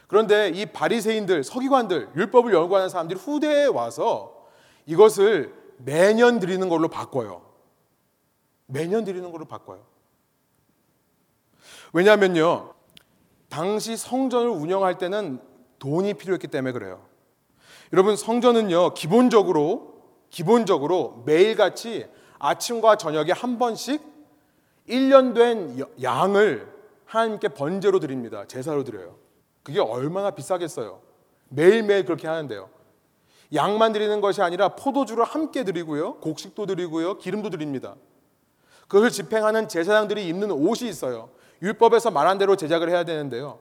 그런데 0.08 0.50
이 0.50 0.66
바리새인들, 0.66 1.44
서기관들, 1.44 2.10
율법을 2.16 2.54
연구하는 2.54 2.90
사람들이 2.90 3.18
후대에 3.18 3.66
와서 3.66 4.46
이것을 4.86 5.56
매년 5.78 6.40
드리는 6.40 6.68
걸로 6.68 6.90
바꿔요. 6.90 7.42
매년 8.66 9.06
드리는 9.06 9.32
걸로 9.32 9.46
바꿔요. 9.46 9.86
왜냐하면요. 11.94 12.74
당시 13.54 13.96
성전을 13.96 14.50
운영할 14.50 14.98
때는 14.98 15.40
돈이 15.78 16.16
필요했기 16.16 16.48
때문에 16.48 16.72
그래요. 16.72 17.06
여러분 17.92 18.16
성전은요. 18.16 18.96
기본적으로 18.96 19.94
기본적으로 20.32 21.22
매일같이 21.28 22.08
아침과 22.40 22.96
저녁에 22.96 23.32
한 23.32 23.60
번씩 23.60 24.02
1년 24.90 25.36
된 25.36 25.86
양을 26.02 26.68
하나님께 27.06 27.50
번제로 27.50 28.00
드립니다. 28.00 28.46
제사로 28.48 28.84
드려요. 28.84 29.18
그게 29.62 29.80
얼마나 29.80 30.32
비싸겠어요. 30.32 31.00
매일매일 31.50 32.06
그렇게 32.06 32.28
하는데요. 32.28 32.72
양만 33.54 33.94
드리는 33.94 34.20
것이 34.20 34.42
아니라 34.42 34.70
포도주를 34.70 35.24
함께 35.26 35.64
드리고요. 35.64 36.16
곡식도 36.16 36.66
드리고요. 36.66 37.20
기름도 37.20 37.52
드립니다. 37.52 37.98
그것을 38.88 39.12
집행하는 39.12 39.68
제사장들이 39.68 40.28
입는 40.28 40.50
옷이 40.50 40.90
있어요. 40.90 41.30
율법에서 41.64 42.12
말한 42.12 42.38
대로 42.38 42.56
제작을 42.56 42.90
해야 42.90 43.04
되는데요. 43.06 43.60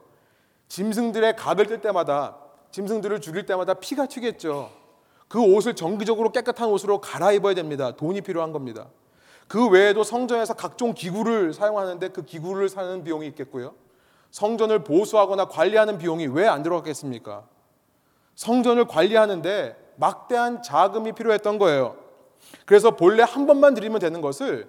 짐승들의 0.67 1.35
각을 1.37 1.65
뜰 1.67 1.81
때마다 1.81 2.37
짐승들을 2.71 3.21
죽일 3.21 3.45
때마다 3.45 3.75
피가 3.75 4.07
튀겠죠. 4.07 4.69
그 5.29 5.41
옷을 5.41 5.73
정기적으로 5.73 6.31
깨끗한 6.31 6.69
옷으로 6.69 6.99
갈아입어야 6.99 7.53
됩니다. 7.55 7.95
돈이 7.95 8.21
필요한 8.21 8.51
겁니다. 8.51 8.87
그 9.47 9.69
외에도 9.69 10.03
성전에서 10.03 10.53
각종 10.55 10.93
기구를 10.93 11.53
사용하는데 11.53 12.09
그 12.09 12.23
기구를 12.23 12.69
사는 12.69 13.03
비용이 13.03 13.25
있겠고요. 13.27 13.73
성전을 14.31 14.83
보수하거나 14.83 15.45
관리하는 15.45 15.97
비용이 15.97 16.27
왜 16.27 16.47
안 16.47 16.61
들어갔겠습니까? 16.63 17.45
성전을 18.35 18.85
관리하는데 18.85 19.93
막대한 19.95 20.61
자금이 20.63 21.13
필요했던 21.13 21.59
거예요. 21.59 21.95
그래서 22.65 22.91
본래 22.91 23.23
한 23.23 23.45
번만 23.45 23.75
드리면 23.75 23.99
되는 23.99 24.21
것을 24.21 24.67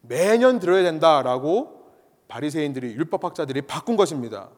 매년 0.00 0.60
들어야 0.60 0.82
된다라고 0.82 1.79
바리새인들이 2.30 2.94
율법학자들이 2.94 3.62
바꾼 3.62 3.96
것입니다. 3.96 4.48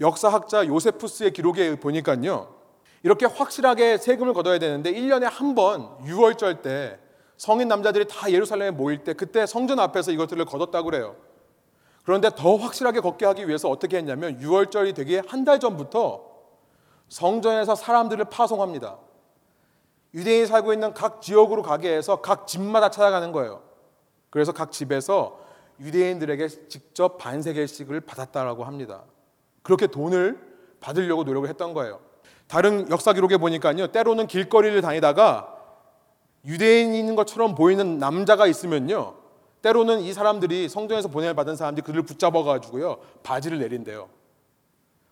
역사학자 0.00 0.66
요세푸스의 0.66 1.32
기록에 1.32 1.76
보니까요. 1.76 2.54
이렇게 3.02 3.26
확실하게 3.26 3.98
세금을 3.98 4.32
걷어야 4.32 4.58
되는데 4.58 4.90
1년에 4.92 5.24
한 5.24 5.54
번 5.54 5.98
6월절 6.06 6.62
때 6.62 6.98
성인 7.36 7.68
남자들이 7.68 8.06
다 8.08 8.30
예루살렘에 8.30 8.70
모일 8.70 9.02
때 9.04 9.12
그때 9.12 9.44
성전 9.44 9.80
앞에서 9.80 10.12
이것들을 10.12 10.44
걷었다고 10.44 10.84
그래요. 10.90 11.16
그런데 12.04 12.30
더 12.34 12.56
확실하게 12.56 13.00
걷게 13.00 13.26
하기 13.26 13.46
위해서 13.48 13.68
어떻게 13.68 13.96
했냐면 13.98 14.40
6월절이 14.40 14.94
되기 14.94 15.16
한 15.26 15.44
달 15.44 15.58
전부터 15.60 16.24
성전에서 17.08 17.74
사람들을 17.74 18.24
파송합니다. 18.26 18.96
유대인이 20.14 20.46
살고 20.46 20.72
있는 20.72 20.94
각 20.94 21.20
지역으로 21.20 21.62
가게 21.62 21.94
해서 21.96 22.20
각 22.20 22.46
집마다 22.46 22.90
찾아가는 22.90 23.32
거예요. 23.32 23.62
그래서 24.30 24.52
각 24.52 24.70
집에서 24.72 25.38
유대인들에게 25.82 26.48
직접 26.68 27.18
반세겔씩을 27.18 28.00
받았다라고 28.02 28.64
합니다. 28.64 29.02
그렇게 29.62 29.86
돈을 29.86 30.38
받으려고 30.80 31.24
노력을 31.24 31.48
했던 31.48 31.74
거예요. 31.74 32.00
다른 32.46 32.88
역사 32.90 33.12
기록에 33.12 33.36
보니까요. 33.36 33.88
때로는 33.88 34.26
길거리를 34.26 34.80
다니다가 34.80 35.56
유대인인 36.44 37.14
것처럼 37.14 37.54
보이는 37.54 37.98
남자가 37.98 38.46
있으면요. 38.46 39.14
때로는 39.62 40.00
이 40.00 40.12
사람들이 40.12 40.68
성전에서 40.68 41.08
보내를 41.08 41.34
받은 41.34 41.56
사람들이 41.56 41.84
그들을 41.84 42.02
붙잡아 42.02 42.42
가지고요. 42.42 42.98
바지를 43.22 43.58
내린대요. 43.58 44.08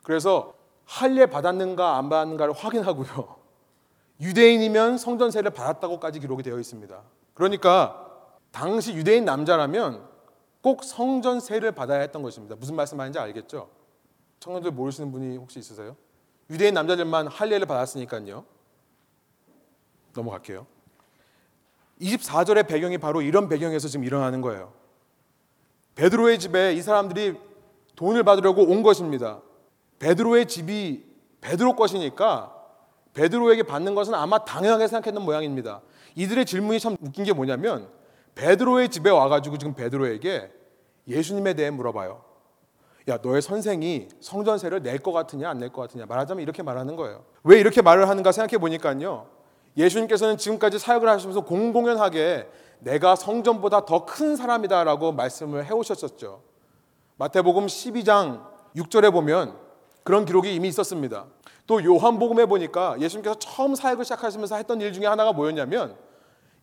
그래서 0.03 0.55
할례 0.85 1.27
받았는가 1.27 1.97
안 1.97 2.09
받았는가를 2.09 2.53
확인하고요. 2.53 3.37
유대인이면 4.21 4.99
성전세를 4.99 5.53
받았다고까지 5.53 6.21
기록이 6.21 6.43
되어 6.43 6.59
있습니다. 6.59 7.01
그러니까 7.35 8.07
당시 8.51 8.93
유대인 8.95 9.25
남자라면 9.25 10.10
꼭 10.63 10.85
성전 10.85 11.41
세를 11.41 11.73
받아야 11.73 12.01
했던 12.01 12.23
것입니다. 12.23 12.57
무슨 12.57 12.77
말씀하는지 12.77 13.19
알겠죠? 13.19 13.71
청년들 14.41 14.71
모르시는 14.73 15.13
분이 15.13 15.37
혹시 15.37 15.59
있으세요? 15.59 15.97
유대인 16.51 16.75
남자들만 16.75 17.29
할례를 17.29 17.67
받았으니까요. 17.67 18.45
넘어갈게요. 20.15 20.67
24절의 22.01 22.67
배경이 22.67 22.99
바로 22.99 23.23
이런 23.23 23.49
배경에서 23.49 23.89
지금 23.89 24.05
일어나는 24.05 24.41
거예요. 24.41 24.73
베드로의 25.95 26.39
집에 26.39 26.73
이 26.73 26.83
사람들이 26.83 27.39
돈을 27.97 28.25
받으려고 28.25 28.63
온 28.63 28.83
것입니다. 28.83 29.43
베드로의 29.99 30.47
집이 30.49 31.05
베드로 31.41 31.77
것이니까 31.77 32.57
베드로에게 33.13 33.65
받는 33.65 33.95
것은 33.95 34.15
아마 34.15 34.45
당연하게 34.45 34.89
생각했던 34.89 35.23
모양입니다. 35.23 35.83
이들의 36.15 36.47
질문이 36.47 36.81
참 36.81 36.97
웃긴 37.01 37.25
게 37.25 37.33
뭐냐면 37.33 37.89
베드로의 38.41 38.89
집에 38.89 39.11
와가지고 39.11 39.59
지금 39.59 39.75
베드로에게 39.75 40.51
예수님에 41.07 41.53
대해 41.53 41.71
물어봐요. 41.71 42.23
야, 43.09 43.19
너의 43.23 43.43
선생이 43.43 44.09
성전세를 44.21 44.83
낼 44.83 44.99
것 45.01 45.13
같으냐, 45.13 45.51
안 45.51 45.59
낼 45.59 45.71
것 45.71 45.83
같으냐. 45.83 46.07
말하자면 46.07 46.43
이렇게 46.43 46.63
말하는 46.63 46.97
거예요. 46.97 47.25
왜 47.45 47.61
이렇게 47.61 47.83
말을 47.83 48.09
하는가 48.09 48.33
생각해 48.33 48.57
보니까요. 48.59 49.27
예수님께서는 49.77 50.39
지금까지 50.39 50.79
사역을 50.79 51.07
하시면서 51.09 51.43
공공연하게 51.43 52.49
내가 52.79 53.15
성전보다 53.15 53.85
더 53.85 54.07
큰 54.07 54.37
사람이다라고 54.37 55.13
말씀을 55.13 55.67
해오셨었죠. 55.67 56.43
마태복음 57.19 57.67
12장 57.67 58.47
6절에 58.75 59.13
보면 59.13 59.55
그런 60.03 60.25
기록이 60.25 60.55
이미 60.55 60.69
있었습니다. 60.69 61.27
또 61.67 61.85
요한복음에 61.85 62.47
보니까 62.47 62.97
예수님께서 62.99 63.39
처음 63.39 63.75
사역을 63.75 64.05
시작하시면서 64.07 64.57
했던 64.57 64.81
일 64.81 64.95
중에 64.95 65.05
하나가 65.07 65.33
뭐였냐면 65.35 65.95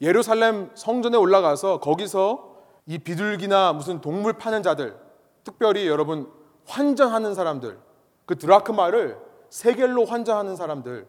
예루살렘 0.02 0.70
성전에 0.76 1.18
올라가서 1.18 1.80
거기서 1.80 2.56
이 2.86 2.98
비둘기나 3.00 3.74
무슨 3.74 4.00
동물 4.02 4.34
파는 4.34 4.64
자들, 4.64 4.96
특별히 5.44 5.88
여러분 5.88 6.32
환전하는 6.66 7.34
사람들, 7.34 7.80
그 8.26 8.38
드라크마를 8.38 9.18
세겔로 9.50 10.06
환전하는 10.06 10.56
사람들, 10.56 11.08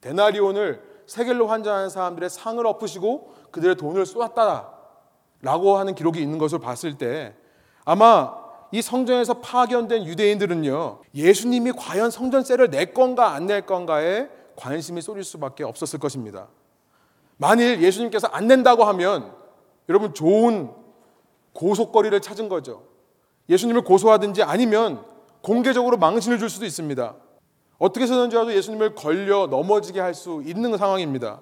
데나리온을 0.00 0.82
세겔로 1.06 1.46
환전하는 1.46 1.88
사람들의 1.88 2.30
상을 2.30 2.64
엎으시고 2.66 3.34
그들의 3.50 3.76
돈을 3.76 4.06
쏟았다라고 4.06 5.76
하는 5.76 5.94
기록이 5.94 6.20
있는 6.20 6.38
것을 6.38 6.58
봤을 6.58 6.96
때 6.96 7.34
아마 7.84 8.34
이 8.70 8.80
성전에서 8.80 9.34
파견된 9.40 10.04
유대인들은요 10.06 11.00
예수님이 11.14 11.72
과연 11.72 12.10
성전세를 12.10 12.70
낼 12.70 12.94
건가 12.94 13.32
안 13.32 13.46
낼 13.46 13.66
건가에 13.66 14.28
관심이 14.56 15.02
쏠릴 15.02 15.24
수밖에 15.24 15.64
없었을 15.64 15.98
것입니다. 15.98 16.48
만일 17.42 17.82
예수님께서 17.82 18.28
안 18.28 18.46
낸다고 18.46 18.84
하면 18.84 19.34
여러분 19.88 20.14
좋은 20.14 20.70
고속거리를 21.54 22.20
찾은 22.20 22.48
거죠. 22.48 22.84
예수님을 23.48 23.82
고소하든지 23.82 24.44
아니면 24.44 25.04
공개적으로 25.40 25.96
망신을 25.96 26.38
줄 26.38 26.48
수도 26.48 26.64
있습니다. 26.64 27.16
어떻게 27.78 28.04
해서든지라도 28.04 28.54
예수님을 28.54 28.94
걸려 28.94 29.48
넘어지게 29.48 29.98
할 29.98 30.14
수 30.14 30.40
있는 30.46 30.78
상황입니다. 30.78 31.40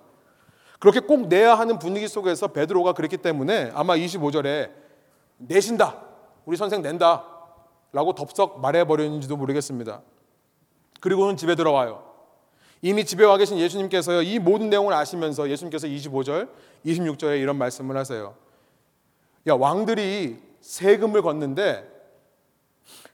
그렇게 0.79 1.01
꼭 1.01 1.29
내야 1.29 1.55
하는 1.59 1.79
분위기 1.79 2.09
속에서 2.09 2.49
베드로가 2.49 2.95
그랬기 2.95 3.19
때문에 3.19 3.71
아마 3.75 3.95
25절에 3.95 4.71
내신다. 5.37 5.99
우리 6.47 6.57
선생 6.57 6.81
낸다. 6.81 7.27
라고 7.93 8.15
덥석 8.15 8.61
말해버렸는지도 8.61 9.37
모르겠습니다. 9.37 10.01
그리고는 11.01 11.37
집에 11.37 11.57
들어와요. 11.57 12.10
이미 12.83 13.05
집에 13.05 13.25
와 13.25 13.37
계신 13.37 13.59
예수님께서요, 13.59 14.23
이 14.23 14.39
모든 14.39 14.71
내용을 14.71 14.93
아시면서 14.93 15.51
예수님께서 15.51 15.87
25절, 15.87 16.49
26절에 16.87 17.41
이런 17.41 17.57
말씀을 17.57 17.97
하세요. 17.97 18.35
야, 19.47 19.55
왕들이 19.55 20.39
세금을 20.61 21.23
걷는데 21.23 21.89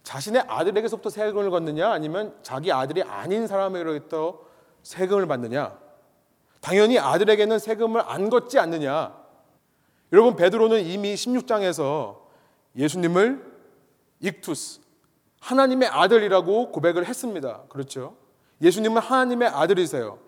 자신의 0.02 0.44
아들에게서부터 0.46 1.10
세금을 1.10 1.50
걷느냐 1.50 1.90
아니면 1.90 2.36
자기 2.42 2.70
아들이 2.70 3.02
아닌 3.02 3.46
사람에게로부터 3.46 4.40
세금을 4.82 5.26
받느냐 5.26 5.76
당연히 6.60 6.98
아들에게는 6.98 7.58
세금을 7.58 8.02
안 8.06 8.30
걷지 8.30 8.58
않느냐 8.58 9.16
여러분 10.12 10.36
베드로는 10.36 10.84
이미 10.84 11.14
16장에서 11.14 12.20
예수님을 12.76 13.44
익투스 14.20 14.80
하나님의 15.40 15.88
아들이라고 15.88 16.70
고백을 16.70 17.06
했습니다. 17.06 17.64
그렇죠? 17.68 18.16
예수님은 18.62 19.00
하나님의 19.00 19.48
아들이세요. 19.48 20.18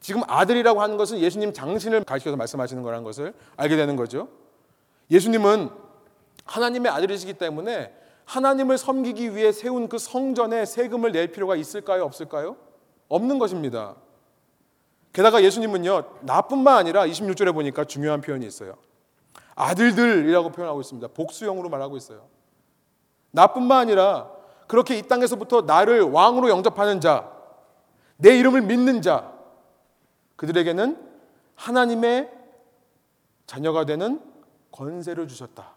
지금 0.00 0.22
아들이라고 0.26 0.80
하는 0.80 0.96
것은 0.96 1.18
예수님 1.18 1.52
장신을 1.52 2.04
가리켜서 2.04 2.36
말씀하시는 2.36 2.82
거라는 2.82 3.04
것을 3.04 3.34
알게 3.56 3.76
되는 3.76 3.96
거죠. 3.96 4.28
예수님은 5.10 5.70
하나님의 6.44 6.90
아들이시기 6.92 7.34
때문에 7.34 7.94
하나님을 8.24 8.78
섬기기 8.78 9.34
위해 9.34 9.52
세운 9.52 9.88
그 9.88 9.98
성전에 9.98 10.66
세금을 10.66 11.12
낼 11.12 11.32
필요가 11.32 11.56
있을까요? 11.56 12.04
없을까요? 12.04 12.56
없는 13.08 13.38
것입니다. 13.38 13.96
게다가 15.12 15.42
예수님은요, 15.42 16.04
나뿐만 16.20 16.76
아니라 16.76 17.06
26절에 17.06 17.54
보니까 17.54 17.84
중요한 17.84 18.20
표현이 18.20 18.46
있어요. 18.46 18.76
아들들이라고 19.54 20.50
표현하고 20.52 20.80
있습니다. 20.80 21.08
복수형으로 21.08 21.68
말하고 21.70 21.96
있어요. 21.96 22.28
나뿐만 23.30 23.78
아니라 23.78 24.30
그렇게 24.66 24.96
이 24.96 25.02
땅에서부터 25.02 25.62
나를 25.62 26.02
왕으로 26.02 26.50
영접하는 26.50 27.00
자, 27.00 27.32
내 28.18 28.36
이름을 28.38 28.62
믿는 28.62 29.00
자, 29.00 29.32
그들에게는 30.36 31.08
하나님의 31.54 32.30
자녀가 33.46 33.84
되는 33.84 34.20
권세를 34.72 35.28
주셨다. 35.28 35.74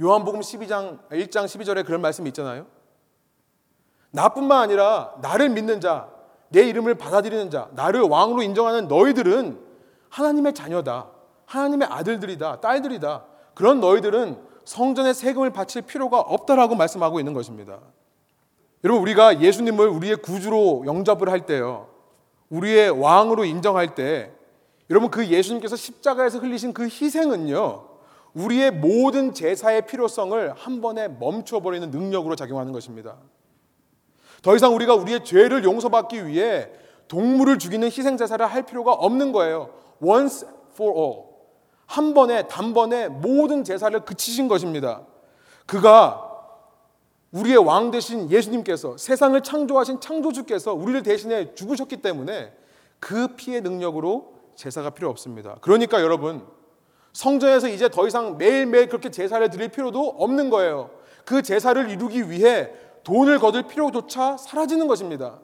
요한복음 0.00 0.40
12장 0.40 1.08
1장 1.10 1.44
12절에 1.44 1.86
그런 1.86 2.00
말씀이 2.00 2.28
있잖아요. 2.28 2.66
나뿐만 4.10 4.58
아니라 4.58 5.14
나를 5.22 5.48
믿는 5.50 5.80
자, 5.80 6.08
내 6.48 6.68
이름을 6.68 6.96
받아들이는 6.96 7.50
자, 7.50 7.68
나를 7.72 8.02
왕으로 8.02 8.42
인정하는 8.42 8.88
너희들은 8.88 9.60
하나님의 10.08 10.54
자녀다. 10.54 11.08
하나님의 11.46 11.88
아들들이다. 11.88 12.60
딸들이다. 12.60 13.24
그런 13.54 13.80
너희들은 13.80 14.42
성전에 14.64 15.12
세금을 15.12 15.50
바칠 15.50 15.82
필요가 15.82 16.18
없다라고 16.20 16.74
말씀하고 16.74 17.20
있는 17.20 17.32
것입니다. 17.32 17.78
여러분 18.84 19.02
우리가 19.02 19.40
예수님을 19.40 19.88
우리의 19.88 20.16
구주로 20.16 20.84
영접을 20.86 21.28
할 21.28 21.46
때요. 21.46 21.88
우리의 22.48 22.90
왕으로 22.90 23.44
인정할 23.44 23.94
때 23.94 24.32
여러분 24.88 25.10
그 25.10 25.26
예수님께서 25.26 25.76
십자가에서 25.76 26.38
흘리신 26.38 26.72
그 26.72 26.84
희생은요. 26.84 27.88
우리의 28.34 28.70
모든 28.70 29.34
제사의 29.34 29.86
필요성을 29.86 30.54
한 30.56 30.80
번에 30.80 31.08
멈춰버리는 31.08 31.90
능력으로 31.90 32.36
작용하는 32.36 32.72
것입니다. 32.72 33.16
더 34.42 34.56
이상 34.56 34.74
우리가 34.74 34.94
우리의 34.94 35.24
죄를 35.24 35.64
용서받기 35.64 36.26
위해 36.26 36.70
동물을 37.08 37.58
죽이는 37.58 37.88
희생 37.88 38.16
제사를 38.16 38.44
할 38.44 38.62
필요가 38.62 38.92
없는 38.92 39.32
거예요. 39.32 39.70
Once 40.00 40.46
for 40.72 40.96
all. 40.96 41.30
한 41.86 42.14
번에 42.14 42.46
단번에 42.46 43.08
모든 43.08 43.64
제사를 43.64 43.98
그치신 44.04 44.48
것입니다. 44.48 45.02
그가 45.66 46.29
우리의 47.32 47.58
왕 47.58 47.90
되신 47.90 48.30
예수님께서 48.30 48.96
세상을 48.96 49.40
창조하신 49.42 50.00
창조주께서 50.00 50.74
우리를 50.74 51.02
대신해 51.02 51.54
죽으셨기 51.54 51.98
때문에 51.98 52.52
그 52.98 53.28
피의 53.36 53.60
능력으로 53.60 54.34
제사가 54.56 54.90
필요 54.90 55.08
없습니다. 55.10 55.56
그러니까 55.60 56.02
여러분 56.02 56.44
성전에서 57.12 57.68
이제 57.68 57.88
더 57.88 58.06
이상 58.06 58.36
매일매일 58.36 58.88
그렇게 58.88 59.10
제사를 59.10 59.48
드릴 59.50 59.68
필요도 59.68 60.16
없는 60.18 60.50
거예요. 60.50 60.90
그 61.24 61.42
제사를 61.42 61.88
이루기 61.88 62.30
위해 62.30 62.70
돈을 63.04 63.38
거둘 63.38 63.64
필요조차 63.64 64.36
사라지는 64.36 64.86
것입니다. 64.86 65.38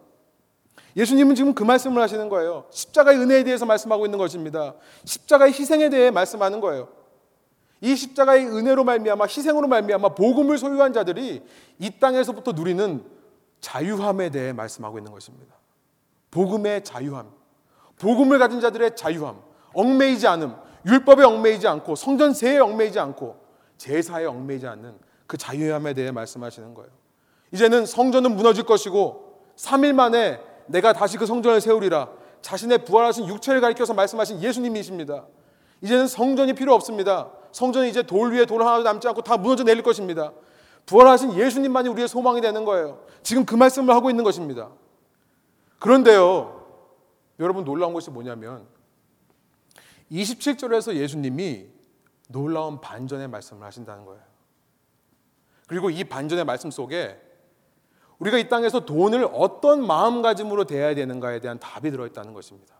예수님은 0.96 1.34
지금 1.34 1.54
그 1.54 1.62
말씀을 1.62 2.00
하시는 2.02 2.28
거예요. 2.28 2.66
십자가의 2.70 3.18
은혜에 3.18 3.44
대해서 3.44 3.66
말씀하고 3.66 4.06
있는 4.06 4.18
것입니다. 4.18 4.74
십자가의 5.04 5.52
희생에 5.52 5.88
대해 5.90 6.10
말씀하는 6.10 6.60
거예요. 6.60 6.88
이 7.80 7.94
십자가의 7.94 8.46
은혜로 8.46 8.84
말미암아 8.84 9.26
희생으로 9.26 9.68
말미암아 9.68 10.10
복음을 10.10 10.56
소유한 10.58 10.92
자들이 10.92 11.42
이 11.78 11.90
땅에서부터 12.00 12.52
누리는 12.52 13.04
자유함에 13.60 14.30
대해 14.30 14.52
말씀하고 14.52 14.98
있는 14.98 15.12
것입니다. 15.12 15.54
복음의 16.30 16.84
자유함, 16.84 17.30
복음을 17.98 18.38
가진 18.38 18.60
자들의 18.60 18.96
자유함, 18.96 19.40
얽매이지 19.74 20.26
않음, 20.26 20.54
율법에 20.86 21.24
얽매이지 21.24 21.66
않고 21.66 21.96
성전 21.96 22.32
세에 22.32 22.58
얽매이지 22.58 22.98
않고 22.98 23.36
제사에 23.76 24.24
얽매이지 24.24 24.66
않는 24.66 24.98
그 25.26 25.36
자유함에 25.36 25.94
대해 25.94 26.10
말씀하시는 26.10 26.74
거예요. 26.74 26.90
이제는 27.52 27.86
성전은 27.86 28.36
무너질 28.36 28.64
것이고 28.64 29.42
3일 29.56 29.92
만에 29.92 30.40
내가 30.66 30.92
다시 30.92 31.16
그 31.16 31.26
성전을 31.26 31.60
세우리라. 31.60 32.08
자신의 32.42 32.84
부활하신 32.84 33.26
육체를 33.28 33.60
가리켜서 33.60 33.94
말씀하신 33.94 34.42
예수님이십니다. 34.42 35.26
이제는 35.80 36.06
성전이 36.06 36.52
필요 36.54 36.74
없습니다. 36.74 37.30
성전이 37.56 37.88
이제 37.88 38.02
돌 38.02 38.34
위에 38.34 38.44
돌 38.44 38.60
하나도 38.60 38.82
남지 38.82 39.08
않고 39.08 39.22
다 39.22 39.38
무너져 39.38 39.64
내릴 39.64 39.82
것입니다. 39.82 40.30
부활하신 40.84 41.38
예수님만이 41.38 41.88
우리의 41.88 42.06
소망이 42.06 42.42
되는 42.42 42.66
거예요. 42.66 43.02
지금 43.22 43.46
그 43.46 43.54
말씀을 43.54 43.94
하고 43.94 44.10
있는 44.10 44.24
것입니다. 44.24 44.68
그런데요, 45.78 46.66
여러분 47.40 47.64
놀라운 47.64 47.94
것이 47.94 48.10
뭐냐면 48.10 48.66
27절에서 50.12 50.96
예수님이 50.96 51.68
놀라운 52.28 52.78
반전의 52.82 53.28
말씀을 53.28 53.66
하신다는 53.66 54.04
거예요. 54.04 54.20
그리고 55.66 55.88
이 55.88 56.04
반전의 56.04 56.44
말씀 56.44 56.70
속에 56.70 57.18
우리가 58.18 58.36
이 58.36 58.50
땅에서 58.50 58.80
돈을 58.84 59.30
어떤 59.32 59.86
마음가짐으로 59.86 60.64
대해야 60.64 60.94
되는가에 60.94 61.40
대한 61.40 61.58
답이 61.58 61.90
들어있다는 61.90 62.34
것입니다. 62.34 62.74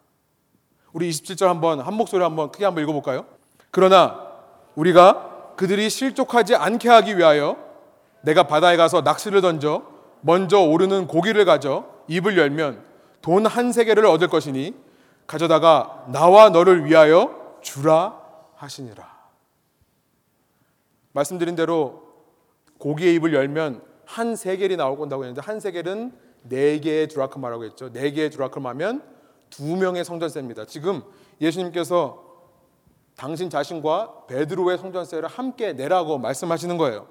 우리 0.92 1.08
27절 1.08 1.46
한번 1.46 1.80
한 1.80 1.94
목소리 1.94 2.22
한번 2.22 2.50
크게 2.52 2.66
한번 2.66 2.84
읽어볼까요? 2.84 3.24
그러나 3.70 4.25
우리가 4.76 5.54
그들이 5.56 5.90
실족하지 5.90 6.54
않게 6.54 6.88
하기 6.88 7.18
위하여 7.18 7.56
내가 8.20 8.44
바다에 8.44 8.76
가서 8.76 9.00
낚시를 9.00 9.40
던져 9.40 9.82
먼저 10.20 10.60
오르는 10.60 11.06
고기를 11.06 11.44
가져 11.44 11.86
입을 12.08 12.38
열면 12.38 12.84
돈 13.22 13.46
한 13.46 13.72
세계를 13.72 14.06
얻을 14.06 14.28
것이니 14.28 14.74
가져다가 15.26 16.06
나와 16.12 16.50
너를 16.50 16.84
위하여 16.84 17.58
주라 17.60 18.20
하시니라. 18.54 19.16
말씀드린 21.12 21.56
대로 21.56 22.02
고기의 22.78 23.14
입을 23.16 23.34
열면 23.34 23.82
한 24.04 24.36
세겔이 24.36 24.76
나올 24.76 24.96
건다고 24.96 25.24
했는데 25.24 25.40
한 25.40 25.58
세겔은 25.58 26.12
네 26.42 26.78
개의 26.78 27.08
드라크마라고 27.08 27.64
했죠. 27.64 27.92
네 27.92 28.12
개의 28.12 28.30
드라크마면 28.30 29.02
두 29.50 29.76
명의 29.76 30.04
성전세입니다. 30.04 30.66
지금 30.66 31.02
예수님께서 31.40 32.25
당신 33.16 33.48
자신과 33.48 34.26
베드로의 34.26 34.78
성전세를 34.78 35.28
함께 35.28 35.72
내라고 35.72 36.18
말씀하시는 36.18 36.76
거예요. 36.76 37.08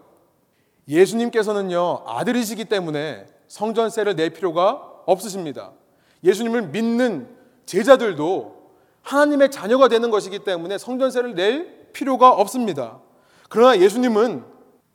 예수님께서는요 0.87 2.03
아들이시기 2.05 2.65
때문에 2.65 3.25
성전세를 3.47 4.15
낼 4.15 4.29
필요가 4.29 4.73
없으십니다. 5.05 5.71
예수님을 6.23 6.69
믿는 6.69 7.35
제자들도 7.65 8.55
하나님의 9.01 9.51
자녀가 9.51 9.87
되는 9.87 10.09
것이기 10.09 10.39
때문에 10.39 10.77
성전세를 10.77 11.35
낼 11.35 11.91
필요가 11.91 12.31
없습니다. 12.31 12.99
그러나 13.49 13.79
예수님은 13.79 14.45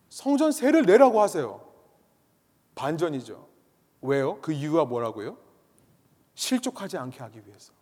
성전세를 0.08 0.82
내라고 0.82 1.20
하세요. 1.20 1.60
반전이죠. 2.74 3.48
왜요? 4.02 4.38
그 4.40 4.52
이유가 4.52 4.84
뭐라고요? 4.84 5.36
실족하지 6.34 6.98
않게 6.98 7.18
하기 7.20 7.42
위해서. 7.46 7.72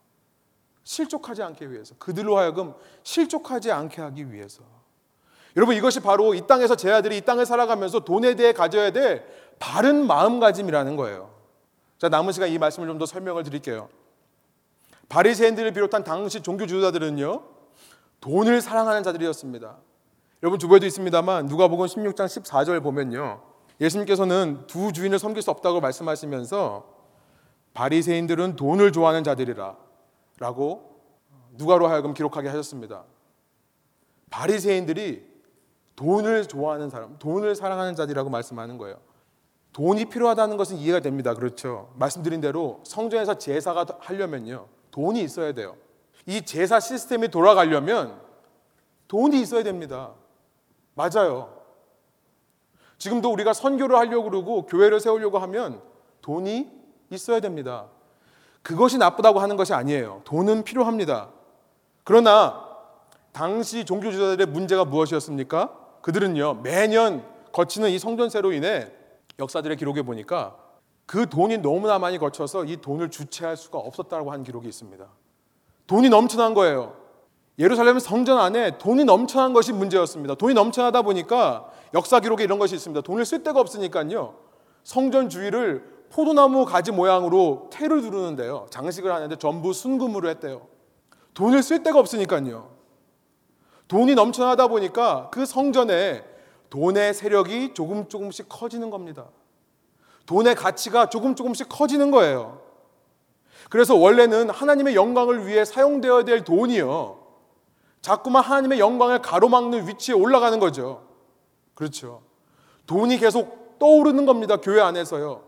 실족하지 0.88 1.42
않게 1.42 1.70
위해서. 1.70 1.94
그들로 1.98 2.38
하여금 2.38 2.72
실족하지 3.02 3.70
않게 3.70 4.00
하기 4.00 4.32
위해서. 4.32 4.62
여러분 5.54 5.76
이것이 5.76 6.00
바로 6.00 6.32
이 6.32 6.46
땅에서 6.46 6.76
제 6.76 6.90
아들이 6.90 7.18
이 7.18 7.20
땅을 7.20 7.44
살아가면서 7.44 8.00
돈에 8.00 8.34
대해 8.36 8.54
가져야 8.54 8.90
될 8.90 9.26
바른 9.58 10.06
마음가짐이라는 10.06 10.96
거예요. 10.96 11.30
자 11.98 12.08
남은 12.08 12.32
시간 12.32 12.48
이 12.48 12.56
말씀을 12.56 12.88
좀 12.88 12.98
더 12.98 13.04
설명을 13.04 13.44
드릴게요. 13.44 13.90
바리새인들을 15.10 15.72
비롯한 15.72 16.04
당시 16.04 16.40
종교 16.40 16.66
지도자들은요 16.66 17.42
돈을 18.22 18.62
사랑하는 18.62 19.02
자들이었습니다. 19.02 19.76
여러분 20.42 20.58
주보에도 20.58 20.86
있습니다만 20.86 21.46
누가복음 21.46 21.84
16장 21.84 22.24
14절 22.24 22.82
보면요 22.82 23.42
예수님께서는 23.78 24.64
두 24.66 24.92
주인을 24.92 25.18
섬길 25.18 25.42
수 25.42 25.50
없다고 25.50 25.82
말씀하시면서 25.82 26.86
바리새인들은 27.74 28.56
돈을 28.56 28.92
좋아하는 28.92 29.22
자들이라 29.22 29.87
라고 30.38 31.00
누가로 31.52 31.88
하여금 31.88 32.14
기록하게 32.14 32.48
하셨습니다. 32.48 33.04
바리새인들이 34.30 35.26
돈을 35.96 36.46
좋아하는 36.46 36.90
사람, 36.90 37.18
돈을 37.18 37.54
사랑하는 37.54 37.94
자들이라고 37.96 38.30
말씀하는 38.30 38.78
거예요. 38.78 38.98
돈이 39.72 40.06
필요하다는 40.06 40.56
것은 40.56 40.76
이해가 40.76 41.00
됩니다. 41.00 41.34
그렇죠. 41.34 41.92
말씀드린 41.96 42.40
대로 42.40 42.80
성전에서 42.84 43.38
제사가 43.38 43.86
하려면요. 44.00 44.68
돈이 44.90 45.20
있어야 45.22 45.52
돼요. 45.52 45.76
이 46.26 46.42
제사 46.42 46.80
시스템이 46.80 47.28
돌아가려면 47.28 48.20
돈이 49.08 49.40
있어야 49.40 49.62
됩니다. 49.62 50.12
맞아요. 50.94 51.58
지금도 52.98 53.32
우리가 53.32 53.52
선교를 53.52 53.96
하려고 53.96 54.30
그러고 54.30 54.66
교회를 54.66 55.00
세우려고 55.00 55.38
하면 55.38 55.80
돈이 56.20 56.70
있어야 57.10 57.40
됩니다. 57.40 57.88
그것이 58.62 58.98
나쁘다고 58.98 59.40
하는 59.40 59.56
것이 59.56 59.72
아니에요. 59.72 60.22
돈은 60.24 60.64
필요합니다. 60.64 61.28
그러나 62.04 62.66
당시 63.32 63.84
종교 63.84 64.10
지도자들의 64.10 64.46
문제가 64.46 64.84
무엇이었습니까? 64.84 65.76
그들은요 66.02 66.60
매년 66.62 67.24
거치는 67.52 67.90
이 67.90 67.98
성전세로 67.98 68.52
인해 68.52 68.90
역사들의 69.38 69.76
기록에 69.76 70.02
보니까 70.02 70.56
그 71.06 71.28
돈이 71.28 71.58
너무나 71.58 71.98
많이 71.98 72.18
거쳐서 72.18 72.64
이 72.64 72.76
돈을 72.78 73.10
주체할 73.10 73.56
수가 73.56 73.78
없었다고 73.78 74.30
하는 74.30 74.44
기록이 74.44 74.68
있습니다. 74.68 75.06
돈이 75.86 76.10
넘쳐난 76.10 76.54
거예요. 76.54 76.96
예루살렘 77.58 77.98
성전 77.98 78.38
안에 78.38 78.78
돈이 78.78 79.04
넘쳐난 79.04 79.52
것이 79.52 79.72
문제였습니다. 79.72 80.34
돈이 80.34 80.54
넘쳐나다 80.54 81.02
보니까 81.02 81.70
역사 81.94 82.20
기록에 82.20 82.44
이런 82.44 82.58
것이 82.58 82.74
있습니다. 82.74 83.00
돈을 83.00 83.24
쓸 83.24 83.42
데가 83.42 83.58
없으니까요. 83.60 84.34
성전 84.84 85.28
주위를 85.28 85.97
포도나무 86.10 86.64
가지 86.64 86.90
모양으로 86.90 87.68
태를 87.72 88.00
두르는데요. 88.00 88.66
장식을 88.70 89.12
하는데 89.12 89.36
전부 89.36 89.72
순금으로 89.72 90.28
했대요. 90.30 90.66
돈을 91.34 91.62
쓸 91.62 91.82
데가 91.82 91.98
없으니까요. 91.98 92.70
돈이 93.88 94.14
넘쳐나다 94.14 94.68
보니까 94.68 95.30
그 95.30 95.46
성전에 95.46 96.24
돈의 96.70 97.14
세력이 97.14 97.74
조금 97.74 98.08
조금씩 98.08 98.48
커지는 98.48 98.90
겁니다. 98.90 99.26
돈의 100.26 100.54
가치가 100.54 101.08
조금 101.08 101.34
조금씩 101.34 101.68
커지는 101.68 102.10
거예요. 102.10 102.60
그래서 103.70 103.94
원래는 103.94 104.50
하나님의 104.50 104.94
영광을 104.94 105.46
위해 105.46 105.64
사용되어야 105.64 106.24
될 106.24 106.44
돈이요. 106.44 107.18
자꾸만 108.02 108.42
하나님의 108.42 108.78
영광을 108.78 109.20
가로막는 109.22 109.88
위치에 109.88 110.14
올라가는 110.14 110.58
거죠. 110.58 111.06
그렇죠. 111.74 112.22
돈이 112.86 113.18
계속 113.18 113.78
떠오르는 113.78 114.26
겁니다. 114.26 114.56
교회 114.56 114.80
안에서요. 114.80 115.47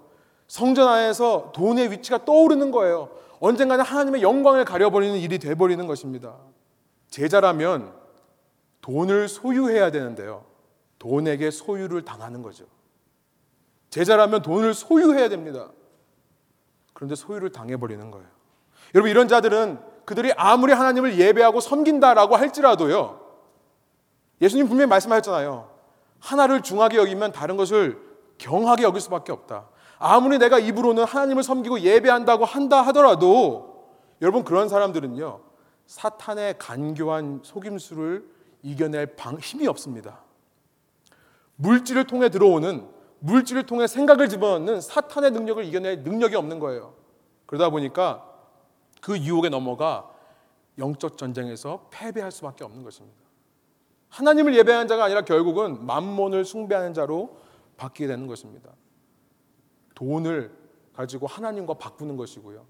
성전 0.50 0.88
안에서 0.88 1.52
돈의 1.54 1.92
위치가 1.92 2.24
떠오르는 2.24 2.72
거예요. 2.72 3.08
언젠가는 3.38 3.84
하나님의 3.84 4.20
영광을 4.20 4.64
가려버리는 4.64 5.16
일이 5.16 5.38
돼버리는 5.38 5.86
것입니다. 5.86 6.34
제자라면 7.08 7.92
돈을 8.80 9.28
소유해야 9.28 9.92
되는데요. 9.92 10.44
돈에게 10.98 11.52
소유를 11.52 12.04
당하는 12.04 12.42
거죠. 12.42 12.64
제자라면 13.90 14.42
돈을 14.42 14.74
소유해야 14.74 15.28
됩니다. 15.28 15.70
그런데 16.94 17.14
소유를 17.14 17.52
당해버리는 17.52 18.10
거예요. 18.10 18.26
여러분, 18.96 19.08
이런 19.08 19.28
자들은 19.28 19.78
그들이 20.04 20.32
아무리 20.36 20.72
하나님을 20.72 21.16
예배하고 21.16 21.60
섬긴다라고 21.60 22.34
할지라도요. 22.34 23.20
예수님 24.40 24.66
분명히 24.66 24.88
말씀하셨잖아요. 24.88 25.70
하나를 26.18 26.62
중하게 26.62 26.96
여기면 26.96 27.30
다른 27.30 27.56
것을 27.56 28.02
경하게 28.38 28.82
여길 28.82 29.00
수밖에 29.00 29.30
없다. 29.30 29.68
아무리 30.00 30.38
내가 30.38 30.58
입으로는 30.58 31.04
하나님을 31.04 31.42
섬기고 31.42 31.80
예배한다고 31.80 32.46
한다 32.46 32.80
하더라도 32.82 33.86
여러분 34.22 34.44
그런 34.44 34.68
사람들은요. 34.68 35.40
사탄의 35.86 36.56
간교한 36.58 37.40
속임수를 37.44 38.26
이겨낼 38.62 39.14
방, 39.16 39.38
힘이 39.38 39.66
없습니다. 39.66 40.22
물질을 41.56 42.06
통해 42.06 42.30
들어오는 42.30 42.88
물질을 43.18 43.66
통해 43.66 43.86
생각을 43.86 44.30
집어넣는 44.30 44.80
사탄의 44.80 45.32
능력을 45.32 45.62
이겨낼 45.66 46.02
능력이 46.02 46.34
없는 46.34 46.60
거예요. 46.60 46.94
그러다 47.44 47.68
보니까 47.68 48.26
그 49.02 49.18
유혹에 49.18 49.50
넘어가 49.50 50.10
영적 50.78 51.18
전쟁에서 51.18 51.88
패배할 51.90 52.32
수밖에 52.32 52.64
없는 52.64 52.82
것입니다. 52.84 53.20
하나님을 54.08 54.56
예배하는 54.56 54.88
자가 54.88 55.04
아니라 55.04 55.22
결국은 55.26 55.84
만몬을 55.84 56.46
숭배하는 56.46 56.94
자로 56.94 57.36
바뀌게 57.76 58.06
되는 58.06 58.26
것입니다. 58.26 58.70
돈을 60.00 60.50
가지고 60.94 61.26
하나님과 61.26 61.74
바꾸는 61.74 62.16
것이고요. 62.16 62.64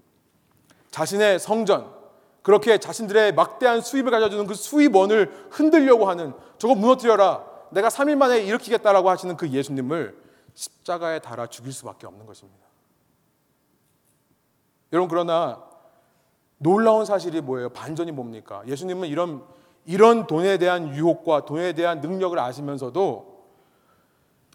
자신의 0.91 1.39
성전, 1.39 1.89
그렇게 2.41 2.77
자신들의 2.77 3.33
막대한 3.33 3.81
수입을 3.81 4.11
가져주는 4.11 4.45
그 4.47 4.53
수입원을 4.53 5.47
흔들려고 5.49 6.09
하는 6.09 6.33
저거 6.57 6.75
무너뜨려라. 6.75 7.45
내가 7.71 7.87
3일 7.87 8.17
만에 8.17 8.41
일으키겠다라고 8.43 9.09
하시는 9.09 9.37
그 9.37 9.49
예수님을 9.49 10.19
십자가에 10.53 11.19
달아 11.19 11.47
죽일 11.47 11.71
수밖에 11.71 12.05
없는 12.05 12.25
것입니다. 12.25 12.59
여러분 14.91 15.07
그러나 15.07 15.63
놀라운 16.57 17.05
사실이 17.05 17.39
뭐예요? 17.41 17.69
반전이 17.69 18.11
뭡니까? 18.11 18.61
예수님은 18.67 19.07
이런 19.07 19.43
이런 19.85 20.27
돈에 20.27 20.57
대한 20.57 20.93
유혹과 20.93 21.45
돈에 21.45 21.73
대한 21.73 22.01
능력을 22.01 22.37
아시면서도 22.37 23.30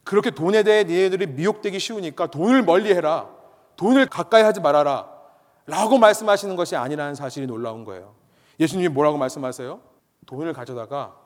그렇게 0.07 0.31
돈에 0.31 0.63
대해 0.63 0.85
니네들이 0.85 1.27
미혹되기 1.27 1.81
쉬우니까 1.81 2.29
돈을 2.29 2.63
멀리 2.63 2.95
해라. 2.95 3.29
돈을 3.75 4.07
가까이 4.07 4.45
하지 4.45 4.61
말아라. 4.61 5.11
라고 5.67 5.99
말씀하시는 5.99 6.55
것이 6.55 6.77
아니라는 6.77 7.17
사실이 7.17 7.49
놀라운 7.49 7.85
거예요. 7.85 8.15
예수님이 8.61 8.89
뭐라고 8.89 9.19
말씀하세요? 9.19 9.81
돈을 10.27 10.53
가져다가 10.53 11.17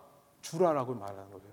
주라라고 0.41 0.95
말하는 0.95 1.31
거예요. 1.31 1.53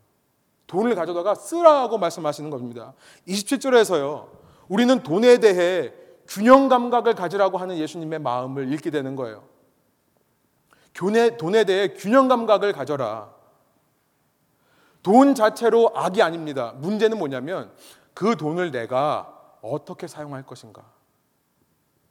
돈을 0.68 0.96
가져다가 0.96 1.36
쓰라고 1.36 1.98
말씀하시는 1.98 2.50
겁니다. 2.50 2.94
27절에서요. 3.28 4.30
우리는 4.70 5.04
돈에 5.04 5.40
대해 5.40 5.92
균형 6.30 6.70
감각을 6.70 7.14
가지라고 7.14 7.58
하는 7.58 7.78
예수님의 7.78 8.20
마음을 8.20 8.72
읽게 8.72 8.90
되는 8.90 9.18
거예요. 9.18 9.44
돈에 10.94 11.64
대해 11.66 11.90
균형 11.90 12.30
감각을 12.30 12.72
가져라. 12.72 13.37
돈 15.08 15.36
자체로 15.36 15.90
악이 15.96 16.22
아닙니다. 16.22 16.74
문제는 16.80 17.18
뭐냐면 17.18 17.72
그 18.14 18.36
돈을 18.36 18.72
내가 18.72 19.34
어떻게 19.62 20.06
사용할 20.06 20.46
것인가. 20.46 20.84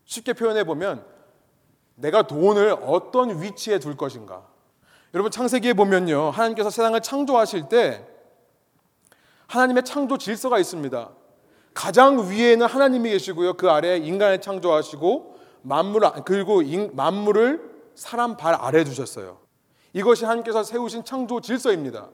쉽게 0.06 0.32
표현해 0.32 0.64
보면 0.64 1.04
내가 1.96 2.26
돈을 2.26 2.74
어떤 2.80 3.42
위치에 3.42 3.80
둘 3.80 3.98
것인가. 3.98 4.46
여러분 5.12 5.30
창세기에 5.30 5.74
보면요. 5.74 6.30
하나님께서 6.30 6.70
세상을 6.70 6.98
창조하실 7.02 7.68
때 7.68 8.06
하나님의 9.46 9.84
창조 9.84 10.16
질서가 10.16 10.58
있습니다. 10.58 11.10
가장 11.74 12.30
위에는 12.30 12.66
하나님이 12.66 13.10
계시고요. 13.10 13.58
그 13.58 13.70
아래에 13.70 13.98
인간을 13.98 14.40
창조하시고 14.40 15.38
만물 15.60 16.00
그리고 16.24 16.62
만물을 16.94 17.60
사람 17.94 18.38
발 18.38 18.54
아래 18.54 18.84
두셨어요. 18.84 19.36
이것이 19.92 20.24
하나님께서 20.24 20.62
세우신 20.62 21.04
창조 21.04 21.42
질서입니다. 21.42 22.08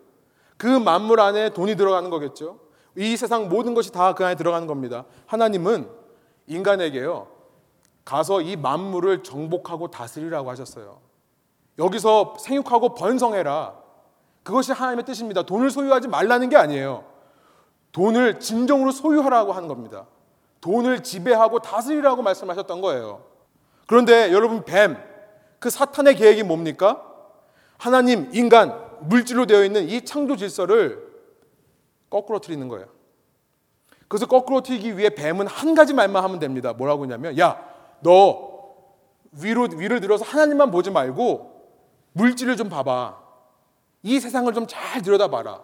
그 0.63 0.69
만물 0.69 1.19
안에 1.19 1.51
돈이 1.51 1.75
들어가는 1.75 2.09
거겠죠. 2.09 2.61
이 2.97 3.17
세상 3.17 3.49
모든 3.49 3.75
것이 3.75 3.91
다 3.91 4.15
그 4.15 4.25
안에 4.25 4.37
들어가는 4.37 4.69
겁니다. 4.69 5.07
하나님은 5.27 5.91
인간에게요. 6.47 7.27
가서 8.05 8.41
이 8.41 8.55
만물을 8.55 9.25
정복하고 9.25 9.89
다스리라고 9.89 10.49
하셨어요. 10.51 11.01
여기서 11.81 12.35
생육하고 12.39 12.95
번성해라. 12.95 13.75
그것이 14.45 14.71
하나님의 14.71 15.05
뜻입니다. 15.05 15.43
돈을 15.43 15.69
소유하지 15.69 16.07
말라는 16.07 16.49
게 16.49 16.57
아니에요. 16.57 17.07
돈을 17.91 18.39
진정으로 18.39 18.93
소유하라고 18.93 19.53
하는 19.53 19.67
겁니다. 19.67 20.07
돈을 20.61 21.03
지배하고 21.03 21.59
다스리라고 21.59 22.23
말씀하셨던 22.23 22.81
거예요. 22.83 23.25
그런데 23.89 24.33
여러분 24.33 24.65
뱀, 24.65 24.97
그 25.59 25.71
사탄의 25.71 26.15
계획이 26.15 26.45
뭡니까? 26.45 27.03
하나님, 27.79 28.31
인간, 28.33 28.91
물질로 29.09 29.47
되어 29.47 29.65
있는 29.65 29.89
이 29.89 30.05
창조 30.05 30.37
질서를 30.37 31.11
거꾸로 32.11 32.39
틀리는 32.41 32.67
거예요. 32.69 32.87
그래서 34.09 34.27
거꾸로 34.27 34.61
튀기 34.61 34.99
위해 34.99 35.11
뱀은 35.11 35.47
한 35.47 35.75
가지 35.75 35.95
말만 35.95 36.23
하면 36.23 36.39
됩니다. 36.39 36.73
뭐라고 36.75 37.05
하냐면, 37.05 37.39
야, 37.39 37.65
너 38.01 38.53
위로 39.41 39.69
위를 39.77 40.01
들어서 40.01 40.25
하나님만 40.25 40.71
보지 40.71 40.91
말고 40.91 41.53
물질을 42.13 42.57
좀 42.57 42.69
봐봐. 42.69 43.19
이 44.03 44.21
세상을 44.21 44.53
좀 44.53 44.67
잘 44.67 45.01
들여다봐라. 45.01 45.63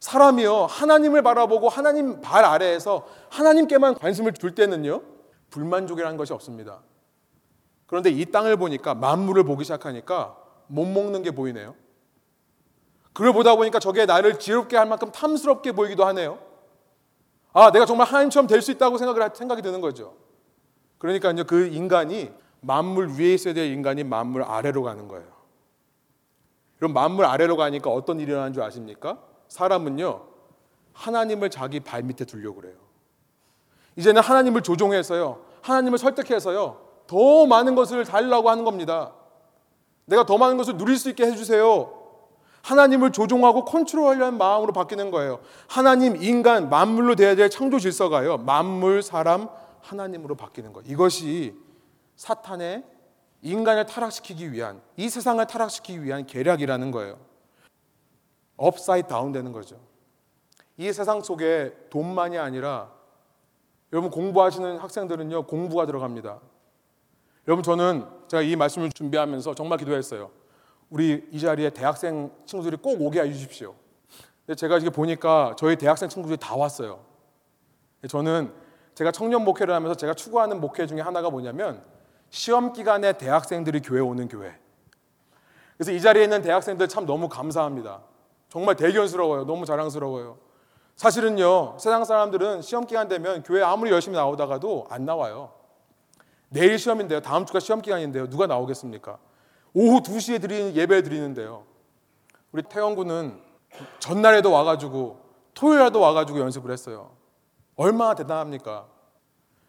사람이요 0.00 0.66
하나님을 0.66 1.22
바라보고 1.22 1.68
하나님 1.68 2.20
발 2.20 2.44
아래에서 2.44 3.06
하나님께만 3.28 3.94
관심을 3.94 4.32
줄 4.32 4.54
때는요 4.54 5.02
불만족이라는 5.50 6.16
것이 6.16 6.32
없습니다. 6.32 6.80
그런데 7.86 8.10
이 8.10 8.24
땅을 8.24 8.56
보니까 8.56 8.94
만물을 8.94 9.44
보기 9.44 9.64
시작하니까 9.64 10.36
못 10.68 10.86
먹는 10.86 11.22
게 11.22 11.32
보이네요. 11.32 11.74
그걸 13.12 13.32
보다 13.32 13.56
보니까 13.56 13.78
저게 13.78 14.06
나를 14.06 14.38
지롭게 14.38 14.76
할 14.76 14.86
만큼 14.86 15.10
탐스럽게 15.10 15.72
보이기도 15.72 16.04
하네요. 16.06 16.38
아, 17.52 17.72
내가 17.72 17.84
정말 17.84 18.06
하나님처럼 18.06 18.46
될 18.46 18.62
수 18.62 18.70
있다고 18.70 18.98
생각을 18.98 19.30
생각이 19.34 19.62
드는 19.62 19.80
거죠. 19.80 20.14
그러니까 20.98 21.32
이제 21.32 21.42
그 21.42 21.66
인간이 21.66 22.30
만물 22.60 23.18
위에 23.18 23.34
있어야 23.34 23.54
될 23.54 23.72
인간이 23.72 24.04
만물 24.04 24.42
아래로 24.42 24.82
가는 24.82 25.08
거예요. 25.08 25.26
그럼 26.76 26.92
만물 26.92 27.24
아래로 27.24 27.56
가니까 27.56 27.90
어떤 27.90 28.20
일이 28.20 28.30
일어나는 28.30 28.52
줄 28.52 28.62
아십니까? 28.62 29.18
사람은요, 29.48 30.22
하나님을 30.92 31.50
자기 31.50 31.80
발 31.80 32.02
밑에 32.02 32.24
두려고 32.24 32.60
그래요. 32.60 32.76
이제는 33.96 34.22
하나님을 34.22 34.62
조종해서요, 34.62 35.42
하나님을 35.62 35.98
설득해서요, 35.98 36.80
더 37.06 37.46
많은 37.46 37.74
것을 37.74 38.04
달라고 38.04 38.48
하는 38.48 38.64
겁니다. 38.64 39.12
내가 40.04 40.24
더 40.24 40.38
많은 40.38 40.56
것을 40.56 40.76
누릴 40.76 40.96
수 40.96 41.10
있게 41.10 41.26
해주세요. 41.26 41.99
하나님을 42.62 43.12
조종하고 43.12 43.64
컨트롤하려는 43.64 44.38
마음으로 44.38 44.72
바뀌는 44.72 45.10
거예요. 45.10 45.40
하나님, 45.66 46.22
인간, 46.22 46.68
만물로 46.68 47.14
돼야 47.14 47.34
될 47.34 47.50
창조 47.50 47.78
질서가요. 47.78 48.38
만물, 48.38 49.02
사람, 49.02 49.48
하나님으로 49.80 50.36
바뀌는 50.36 50.72
거. 50.72 50.82
이것이 50.82 51.54
사탄의 52.16 52.84
인간을 53.42 53.86
타락시키기 53.86 54.52
위한 54.52 54.82
이 54.96 55.08
세상을 55.08 55.44
타락시키기 55.46 56.02
위한 56.02 56.26
계략이라는 56.26 56.90
거예요. 56.90 57.18
upside 58.56 59.08
down 59.08 59.32
되는 59.32 59.52
거죠. 59.52 59.80
이 60.76 60.92
세상 60.92 61.22
속에 61.22 61.74
돈만이 61.88 62.36
아니라 62.38 62.92
여러분 63.92 64.10
공부하시는 64.10 64.78
학생들은요 64.78 65.46
공부가 65.46 65.86
들어갑니다. 65.86 66.40
여러분 67.48 67.62
저는 67.62 68.06
제가 68.28 68.42
이 68.42 68.54
말씀을 68.54 68.90
준비하면서 68.90 69.54
정말 69.54 69.78
기도했어요. 69.78 70.30
우리 70.90 71.26
이 71.30 71.40
자리에 71.40 71.70
대학생 71.70 72.30
친구들이 72.44 72.76
꼭 72.76 73.00
오게 73.00 73.20
해주십시오. 73.20 73.74
제가 74.56 74.80
지금 74.80 74.92
보니까 74.92 75.54
저희 75.56 75.76
대학생 75.76 76.08
친구들이 76.08 76.36
다 76.38 76.56
왔어요. 76.56 77.04
저는 78.08 78.52
제가 78.94 79.12
청년 79.12 79.44
목회를 79.44 79.72
하면서 79.72 79.94
제가 79.94 80.14
추구하는 80.14 80.60
목회 80.60 80.86
중에 80.86 81.00
하나가 81.00 81.30
뭐냐면 81.30 81.82
시험 82.30 82.72
기간에 82.72 83.12
대학생들이 83.14 83.80
교회 83.80 84.00
오는 84.00 84.26
교회. 84.28 84.58
그래서 85.76 85.92
이 85.92 86.00
자리에 86.00 86.24
있는 86.24 86.42
대학생들 86.42 86.88
참 86.88 87.06
너무 87.06 87.28
감사합니다. 87.28 88.02
정말 88.48 88.74
대견스러워요. 88.74 89.44
너무 89.44 89.64
자랑스러워요. 89.64 90.38
사실은요, 90.96 91.78
세상 91.78 92.04
사람들은 92.04 92.62
시험 92.62 92.86
기간 92.86 93.08
되면 93.08 93.42
교회 93.42 93.62
아무리 93.62 93.90
열심히 93.90 94.16
나오다가도 94.16 94.88
안 94.90 95.06
나와요. 95.06 95.52
내일 96.50 96.78
시험인데요. 96.78 97.20
다음 97.20 97.46
주가 97.46 97.60
시험 97.60 97.80
기간인데요. 97.80 98.28
누가 98.28 98.46
나오겠습니까? 98.46 99.18
오후 99.74 100.02
2시에 100.02 100.40
드리는 100.40 100.74
예배 100.74 101.02
드리는데요. 101.02 101.64
우리 102.52 102.62
태영 102.62 102.94
군은 102.94 103.40
전날에도 103.98 104.50
와가지고 104.50 105.20
토요일에도 105.54 106.00
와가지고 106.00 106.40
연습을 106.40 106.72
했어요. 106.72 107.10
얼마나 107.76 108.14
대단합니까? 108.14 108.86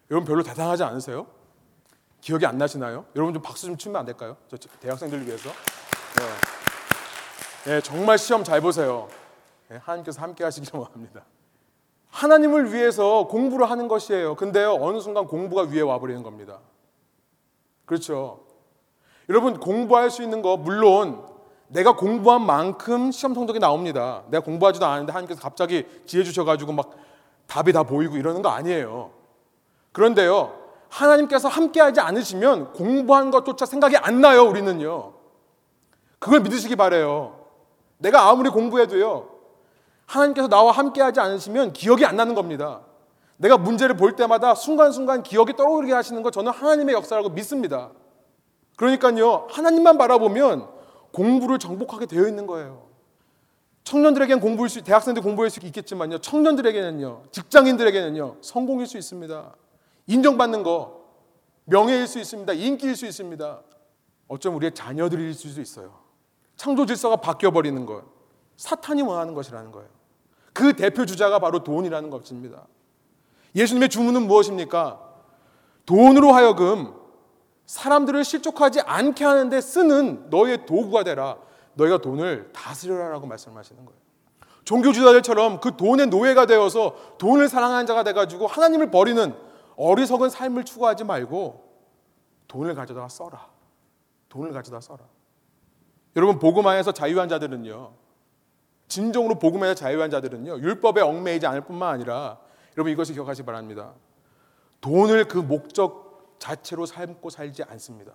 여러분 0.09 0.27
별로 0.27 0.43
대단하지 0.43 0.83
않으세요? 0.83 1.27
기억이 2.19 2.45
안 2.45 2.57
나시나요? 2.57 3.05
여러분 3.15 3.33
좀 3.33 3.41
박수 3.41 3.67
좀 3.67 3.77
치면 3.77 3.97
안 3.97 4.05
될까요? 4.05 4.37
저 4.47 4.57
대학생들을 4.57 5.25
위해서. 5.25 5.49
네. 5.49 7.71
네, 7.71 7.81
정말 7.81 8.17
시험 8.17 8.43
잘 8.43 8.61
보세요. 8.61 9.07
네, 9.69 9.77
하나님께서 9.77 10.21
함께 10.21 10.43
하시기를 10.43 10.79
원합니다. 10.79 11.23
하나님을 12.09 12.73
위해서 12.73 13.27
공부를 13.27 13.69
하는 13.69 13.87
것이에요. 13.87 14.35
근데요, 14.35 14.73
어느 14.73 14.99
순간 14.99 15.27
공부가 15.27 15.63
위에 15.63 15.81
와버리는 15.81 16.21
겁니다. 16.23 16.59
그렇죠. 17.85 18.43
여러분, 19.30 19.59
공부할 19.59 20.09
수 20.09 20.24
있는 20.24 20.41
거, 20.41 20.57
물론 20.57 21.24
내가 21.67 21.95
공부한 21.95 22.45
만큼 22.45 23.11
시험 23.11 23.34
성적이 23.34 23.59
나옵니다. 23.59 24.24
내가 24.30 24.43
공부하지도 24.43 24.86
않았는데 24.86 25.13
하나님께서 25.13 25.41
갑자기 25.41 25.86
지혜 26.05 26.24
주셔가지고 26.24 26.74
막 26.74 26.91
답이 27.47 27.72
다 27.72 27.84
보이고 27.84 28.17
이러는 28.17 28.41
거 28.41 28.49
아니에요. 28.49 29.11
그런데요, 29.93 30.53
하나님께서 30.89 31.47
함께하지 31.47 32.01
않으시면 32.01 32.74
공부한 32.74 33.32
것조차 33.32 33.65
생각이 33.65 33.95
안 33.97 34.19
나요, 34.19 34.43
우리는요. 34.43 35.13
그걸 36.19 36.41
믿으시기 36.41 36.76
바래요. 36.76 37.39
내가 37.97 38.30
아무리 38.30 38.49
공부해도요, 38.49 39.30
하나님께서 40.05 40.49
나와 40.49 40.72
함께하지 40.74 41.19
않으시면 41.22 41.74
기억이 41.74 42.05
안 42.05 42.17
나는 42.17 42.36
겁니다. 42.36 42.82
내가 43.38 43.57
문제를 43.57 43.95
볼 43.95 44.15
때마다 44.15 44.55
순간순간 44.55 45.24
기억이 45.24 45.55
떠오르게 45.55 45.93
하시는 45.93 46.22
것 46.22 46.32
저는 46.32 46.51
하나님의 46.51 46.95
역사라고 46.95 47.30
믿습니다. 47.30 47.91
그러니까요, 48.76 49.47
하나님만 49.49 49.97
바라보면 49.97 50.67
공부를 51.11 51.59
정복하게 51.59 52.05
되어 52.05 52.28
있는 52.28 52.47
거예요. 52.47 52.89
청년들에게는 53.84 54.41
공부일 54.41 54.69
수, 54.69 54.82
대학생들 54.84 55.22
공부할 55.24 55.49
수 55.49 55.59
있겠지만요, 55.63 56.19
청년들에게는요, 56.19 57.24
직장인들에게는요, 57.32 58.38
성공일 58.41 58.88
수 58.88 58.97
있습니다. 58.97 59.55
인정받는 60.07 60.63
거, 60.63 61.01
명예일 61.65 62.07
수 62.07 62.19
있습니다. 62.19 62.53
인기일 62.53 62.95
수 62.95 63.05
있습니다. 63.05 63.61
어쩌면 64.28 64.57
우리의 64.57 64.74
자녀들일 64.74 65.34
수도 65.34 65.61
있어요. 65.61 65.99
창조 66.55 66.86
질서가 66.86 67.17
바뀌어 67.17 67.51
버리는 67.51 67.86
것, 67.86 68.03
사탄이 68.57 69.01
원하는 69.01 69.34
것이라는 69.34 69.72
거예요. 69.72 69.89
그 70.53 70.74
대표 70.74 71.05
주자가 71.05 71.39
바로 71.39 71.63
돈이라는 71.63 72.09
것입니다. 72.09 72.67
예수님의 73.55 73.89
주문은 73.89 74.28
무엇입니까? 74.28 75.01
돈으로 75.86 76.32
하여금 76.32 76.93
사람들을 77.72 78.26
실족하지 78.26 78.82
않게 78.82 79.24
하는데 79.24 79.61
쓰는 79.61 80.30
너의 80.30 80.65
도구가 80.65 81.05
되라. 81.05 81.38
너희가 81.76 81.99
돈을 81.99 82.51
다스려라라고 82.51 83.28
말씀하시는 83.28 83.86
거예요. 83.86 83.97
종교 84.65 84.91
지도자들처럼 84.91 85.61
그 85.61 85.78
돈의 85.78 86.07
노예가 86.07 86.47
되어서 86.47 86.97
돈을 87.17 87.47
사랑하는 87.47 87.86
자가 87.86 88.03
돼 88.03 88.11
가지고 88.11 88.45
하나님을 88.45 88.91
버리는 88.91 89.34
어리석은 89.78 90.30
삶을 90.30 90.65
추구하지 90.65 91.05
말고 91.05 91.63
돈을 92.49 92.76
가져다가 92.76 93.07
써라. 93.07 93.47
돈을 94.28 94.51
가져다 94.51 94.82
써라. 94.82 95.05
여러분 96.17 96.39
복음 96.39 96.67
안에서 96.67 96.91
자유한 96.91 97.30
자들은요. 97.30 97.93
진정으로 98.89 99.39
복음 99.39 99.63
안에서 99.63 99.76
자유한 99.76 100.11
자들은요. 100.11 100.59
율법에 100.59 100.99
얽매이지 100.99 101.47
않을 101.47 101.61
뿐만 101.61 101.93
아니라 101.93 102.38
여러분 102.76 102.91
이것을 102.91 103.13
기억하시기 103.13 103.45
바랍니다. 103.45 103.93
돈을 104.82 105.30
그 105.30 105.38
목적 105.38 106.11
자체로 106.41 106.87
삶고 106.87 107.29
살지 107.29 107.61
않습니다. 107.63 108.13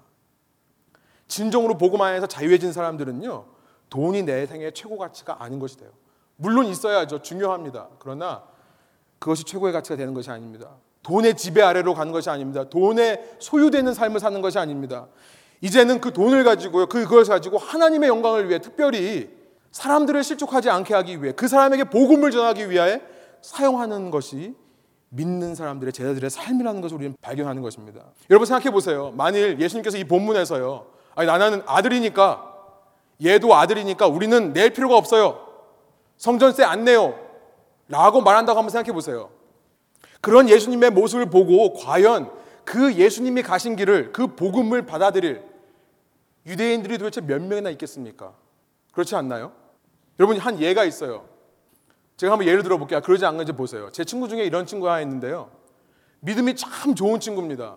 진정으로 1.29 1.79
복음 1.79 2.03
안에서 2.03 2.27
자유해진 2.27 2.73
사람들은요. 2.73 3.47
돈이 3.89 4.25
내 4.25 4.47
생의 4.47 4.75
최고 4.75 4.99
가치가 4.99 5.37
아닌 5.43 5.61
것이 5.61 5.77
돼요. 5.77 5.91
물론 6.35 6.67
있어야죠. 6.67 7.23
중요합니다. 7.23 7.89
그러나 8.01 8.43
그것이 9.21 9.45
최고의 9.45 9.73
가치가 9.73 9.95
되는 9.97 10.13
것이 10.13 10.29
아닙니다. 10.29 10.71
돈의 11.05 11.37
지배 11.37 11.63
아래로 11.63 11.95
가는 11.95 12.11
것이 12.13 12.29
아닙니다. 12.29 12.69
돈에 12.69 13.37
소유되는 13.39 13.95
삶을 13.95 14.19
사는 14.19 14.43
것이 14.43 14.59
아닙니다. 14.59 15.07
이제는 15.61 16.01
그 16.01 16.13
돈을 16.13 16.43
가지고요. 16.43 16.87
그것을 16.87 17.33
가지고 17.33 17.59
하나님의 17.59 18.09
영광을 18.09 18.49
위해 18.49 18.59
특별히 18.61 19.31
사람들을 19.71 20.25
실족하지 20.25 20.69
않게 20.69 20.95
하기 20.95 21.23
위해 21.23 21.33
그 21.33 21.47
사람에게 21.47 21.85
복음을 21.85 22.33
전하기 22.33 22.71
위하여 22.71 22.99
사용하는 23.41 24.11
것이 24.11 24.57
믿는 25.17 25.55
사람들의 25.55 25.93
제자들의 25.93 26.31
삶이라는 26.31 26.81
것을 26.81 26.97
우리는 26.97 27.17
발견하는 27.21 27.63
것입니다. 27.63 28.03
여러분 28.31 28.47
생각해 28.47 28.71
보세요. 28.71 29.13
만일 29.17 29.59
예수님께서 29.59 29.99
이 29.99 30.05
본문에서요. 30.05 30.87
아니 31.15 31.27
나는 31.27 31.63
아들이니까 31.67 32.55
얘도 33.25 33.55
아들이니까 33.55 34.07
우리는 34.07 34.53
낼 34.53 34.71
필요가 34.71 34.97
없어요. 34.97 35.41
성전세 36.19 36.63
안 36.65 36.85
내요. 36.85 37.19
라고 37.89 38.21
말한다고 38.21 38.59
한번 38.59 38.71
생각해 38.71 38.93
보세요. 38.93 39.31
그런 40.21 40.49
예수님의 40.49 40.91
모습을 40.91 41.31
보고 41.31 41.73
과연 41.75 42.31
그 42.65 42.95
예수님이 42.95 43.43
가신 43.43 43.77
길을 43.77 44.13
그 44.13 44.35
복음을 44.35 44.83
받아들일 44.85 45.43
유대인들이 46.47 46.99
도대체 46.99 47.21
몇 47.21 47.41
명이나 47.43 47.71
있겠습니까? 47.71 48.35
그렇지 48.93 49.15
않나요? 49.15 49.53
여러분 50.19 50.39
한 50.39 50.61
예가 50.61 50.85
있어요. 50.85 51.36
제가 52.17 52.33
한번 52.33 52.47
예를 52.49 52.63
들어 52.63 52.79
볼게요. 52.79 53.01
그러지 53.01 53.27
않는지 53.27 53.53
보세요. 53.53 53.91
제 53.91 54.05
친구 54.05 54.29
중에 54.29 54.45
이런 54.45 54.67
친구가 54.67 54.93
하나 54.93 55.01
있는데요. 55.03 55.51
믿음이 56.21 56.57
참 56.57 56.95
좋은 56.95 57.21
친구입니다. 57.21 57.77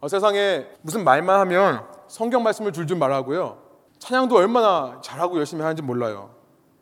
어, 0.00 0.08
세상에 0.08 0.66
무슨 0.82 1.02
말만 1.02 1.40
하면 1.40 1.86
성경 2.08 2.42
말씀을 2.42 2.72
줄줄 2.72 2.98
말하고요. 2.98 3.62
찬양도 3.98 4.36
얼마나 4.36 5.00
잘하고 5.02 5.38
열심히 5.38 5.62
하는지 5.62 5.80
몰라요. 5.82 6.34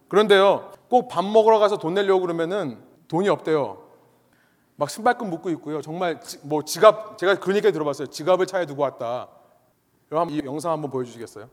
그런데요, 0.08 0.72
꼭 0.88 1.08
밥 1.08 1.24
먹으러 1.24 1.58
가서 1.58 1.78
돈 1.78 1.94
내려고 1.94 2.20
그러면은 2.22 2.82
돈이 3.08 3.28
없대요. 3.28 3.78
막 4.74 4.90
신발끈 4.90 5.30
묶고 5.30 5.50
있고요. 5.50 5.80
정말 5.80 6.20
지, 6.20 6.38
뭐 6.42 6.64
지갑 6.64 7.16
제가 7.16 7.36
얘기 7.54 7.72
들어봤어요. 7.72 8.08
지갑을 8.08 8.46
차에 8.46 8.66
두고 8.66 8.82
왔다. 8.82 9.28
여러분 10.10 10.34
이 10.34 10.42
영상 10.44 10.72
한번 10.72 10.90
보여주시겠어요? 10.90 11.48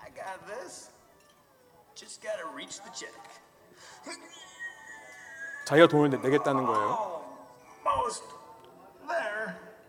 I 0.00 0.10
got 0.14 0.46
this. 0.46 0.90
Just 1.94 2.22
gotta 2.22 2.46
reach 2.54 2.80
the. 2.80 3.19
자기가 5.70 5.86
돈을 5.86 6.10
내- 6.10 6.16
내겠다는 6.16 6.66
거예요. 6.66 7.20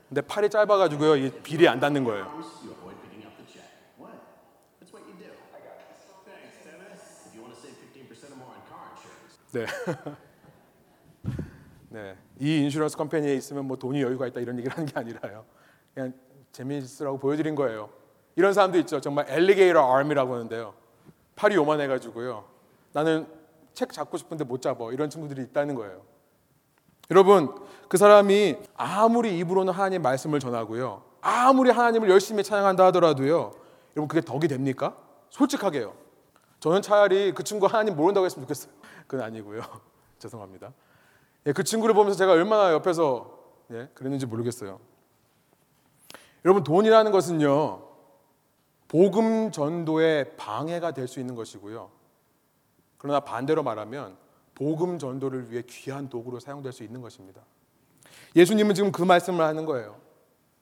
근데 0.10 0.22
팔이 0.22 0.48
짧아가지고요, 0.50 1.16
이 1.16 1.32
빌이 1.42 1.68
안 1.68 1.80
닿는 1.80 2.04
거예요. 2.04 2.26
You 2.26 2.44
avoid 2.70 2.96
picking 3.02 3.26
up 3.26 3.36
the 3.38 3.48
check. 3.48 3.66
What? 3.98 4.14
That's 4.78 4.94
what 4.94 5.02
you 5.10 5.18
do. 5.18 5.32
I 5.56 5.60
got 5.64 5.80
this. 5.82 6.06
Thanks, 6.28 6.62
Dennis. 6.62 7.26
If 7.26 7.34
you 7.34 7.42
want 7.42 7.56
to 7.56 7.58
save 7.58 7.74
15% 7.82 8.30
or 8.30 8.38
more 8.38 8.54
on 8.54 8.62
car 8.70 8.86
insurance. 8.94 9.42
네. 9.56 9.66
네. 11.90 12.14
이 12.40 12.62
인슈런스 12.64 12.96
컴퍼니에 12.98 13.34
있으면 13.36 13.66
뭐 13.66 13.76
돈이 13.78 14.02
여유가 14.04 14.28
있다 14.28 14.40
이런 14.42 14.60
얘기를 14.60 14.78
하는 14.78 14.86
게 14.86 14.94
아니라요. 15.00 15.46
그냥 15.96 16.14
재미있으라고 16.52 17.18
보여드린 17.18 17.56
거예요. 17.56 17.90
이런 18.36 18.54
사람도 18.54 18.78
있죠. 18.80 19.00
정말 19.02 19.26
엘리게이터 19.30 19.80
아미라고 19.98 20.36
하는데요. 20.36 20.76
팔이 21.38 21.56
요만해 21.56 21.88
가지고요. 21.88 22.44
나는 22.94 23.26
책 23.74 23.92
잡고 23.94 24.18
싶은데 24.18 24.44
못 24.44 24.62
잡아. 24.62 24.92
이런 24.92 25.10
친구들이 25.10 25.42
있다는 25.44 25.76
거예요. 25.76 26.02
여러분, 27.10 27.54
그 27.88 27.98
사람이 27.98 28.58
아무리 28.76 29.38
입으로는 29.40 29.74
하나님 29.74 30.02
말씀을 30.02 30.40
전하고요. 30.40 31.04
아무리 31.22 31.70
하나님을 31.70 32.10
열심히 32.10 32.44
찬양한다 32.44 32.86
하더라도요. 32.86 33.54
여러분 33.96 34.08
그게 34.08 34.22
덕이 34.22 34.48
됩니까? 34.48 34.96
솔직하게요. 35.30 35.94
저는 36.60 36.82
차라리 36.82 37.34
그 37.34 37.44
친구 37.44 37.66
하나님 37.66 37.96
모른다고 37.96 38.26
했으면 38.26 38.46
좋겠어요. 38.46 38.74
그건 39.08 39.26
아니고요. 39.26 39.62
죄송합니다. 40.20 40.74
예, 41.48 41.54
그 41.54 41.64
친구를 41.64 41.94
보면서 41.96 42.18
제가 42.18 42.32
얼마나 42.34 42.72
옆에서 42.72 43.40
예, 43.72 43.90
그랬는지 43.94 44.26
모르겠어요. 44.26 44.80
여러분 46.46 46.64
돈이라는 46.64 47.12
것은요. 47.12 47.84
복음 48.88 49.52
전도의 49.52 50.36
방해가 50.38 50.92
될 50.92 51.08
수 51.08 51.20
있는 51.20 51.36
것이고요. 51.36 51.90
그러나 53.02 53.20
반대로 53.20 53.64
말하면 53.64 54.16
복음 54.54 55.00
전도를 55.00 55.50
위해 55.50 55.64
귀한 55.68 56.08
도구로 56.08 56.40
사용될 56.40 56.72
수 56.72 56.84
있는 56.84 57.02
것입니다. 57.02 57.42
예수님은 58.36 58.76
지금 58.76 58.92
그 58.92 59.02
말씀을 59.02 59.44
하는 59.44 59.66
거예요. 59.66 60.00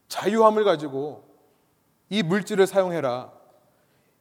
자유함을 0.07 0.63
가지고 0.63 1.25
이 2.09 2.23
물질을 2.23 2.65
사용해라. 2.65 3.33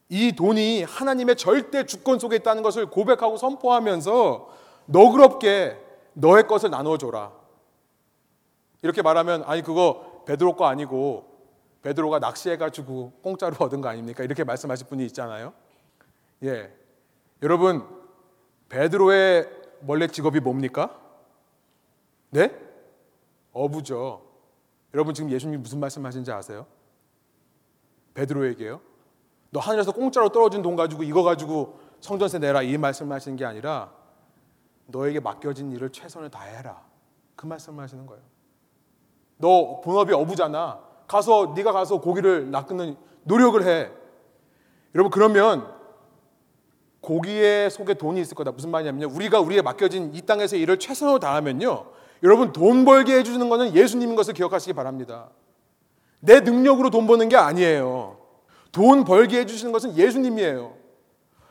이 0.08 0.32
돈이 0.32 0.82
하나님의 0.82 1.36
절대 1.36 1.86
주권 1.86 2.18
속에 2.18 2.34
있다는 2.34 2.64
것을 2.64 2.86
고백하고 2.86 3.36
선포하면서 3.36 4.48
너그럽게 4.86 5.78
너의 6.14 6.48
것을 6.48 6.70
나눠줘라. 6.70 7.30
이렇게 8.82 9.00
말하면 9.00 9.44
아니 9.44 9.62
그거 9.62 10.24
베드로 10.26 10.56
거 10.56 10.66
아니고 10.66 11.24
베드로가 11.82 12.18
낚시해가지고 12.18 13.12
공짜로 13.22 13.54
얻은 13.60 13.80
거 13.80 13.88
아닙니까? 13.88 14.24
이렇게 14.24 14.42
말씀하실 14.42 14.88
분이 14.88 15.06
있잖아요. 15.06 15.52
예, 16.42 16.74
여러분 17.44 17.97
베드로의 18.68 19.48
원래 19.86 20.06
직업이 20.06 20.40
뭡니까? 20.40 20.98
네? 22.30 22.54
어부죠. 23.52 24.22
여러분 24.94 25.14
지금 25.14 25.30
예수님이 25.30 25.62
무슨 25.62 25.80
말씀하신지 25.80 26.30
아세요? 26.32 26.66
베드로에게요. 28.14 28.80
너 29.50 29.60
하늘에서 29.60 29.92
공짜로 29.92 30.28
떨어진 30.30 30.62
돈 30.62 30.76
가지고 30.76 31.02
이거 31.02 31.22
가지고 31.22 31.78
성전세 32.00 32.38
내라 32.38 32.62
이 32.62 32.76
말씀하시는 32.76 33.36
게 33.36 33.44
아니라 33.44 33.92
너에게 34.86 35.20
맡겨진 35.20 35.72
일을 35.72 35.90
최선을 35.90 36.30
다해라. 36.30 36.82
그 37.36 37.46
말씀을 37.46 37.82
하시는 37.82 38.06
거예요. 38.06 38.22
너 39.38 39.80
본업이 39.80 40.12
어부잖아. 40.12 40.80
가서 41.06 41.52
네가 41.54 41.72
가서 41.72 42.00
고기를 42.00 42.50
낚는 42.50 42.96
노력을 43.24 43.62
해. 43.66 43.90
여러분 44.94 45.10
그러면 45.10 45.77
고기의 47.00 47.70
속에 47.70 47.94
돈이 47.94 48.20
있을 48.20 48.34
거다. 48.34 48.52
무슨 48.52 48.70
말이냐면요. 48.70 49.08
우리가 49.14 49.40
우리에 49.40 49.62
맡겨진 49.62 50.14
이 50.14 50.22
땅에서 50.22 50.56
일을 50.56 50.78
최선으로 50.78 51.18
다하면요. 51.18 51.86
여러분 52.22 52.52
돈 52.52 52.84
벌게 52.84 53.14
해주는 53.16 53.48
것은 53.48 53.74
예수님인 53.74 54.16
것을 54.16 54.34
기억하시기 54.34 54.72
바랍니다. 54.72 55.28
내 56.20 56.40
능력으로 56.40 56.90
돈 56.90 57.06
버는 57.06 57.28
게 57.28 57.36
아니에요. 57.36 58.18
돈 58.72 59.04
벌게 59.04 59.38
해주시는 59.40 59.72
것은 59.72 59.96
예수님이에요. 59.96 60.74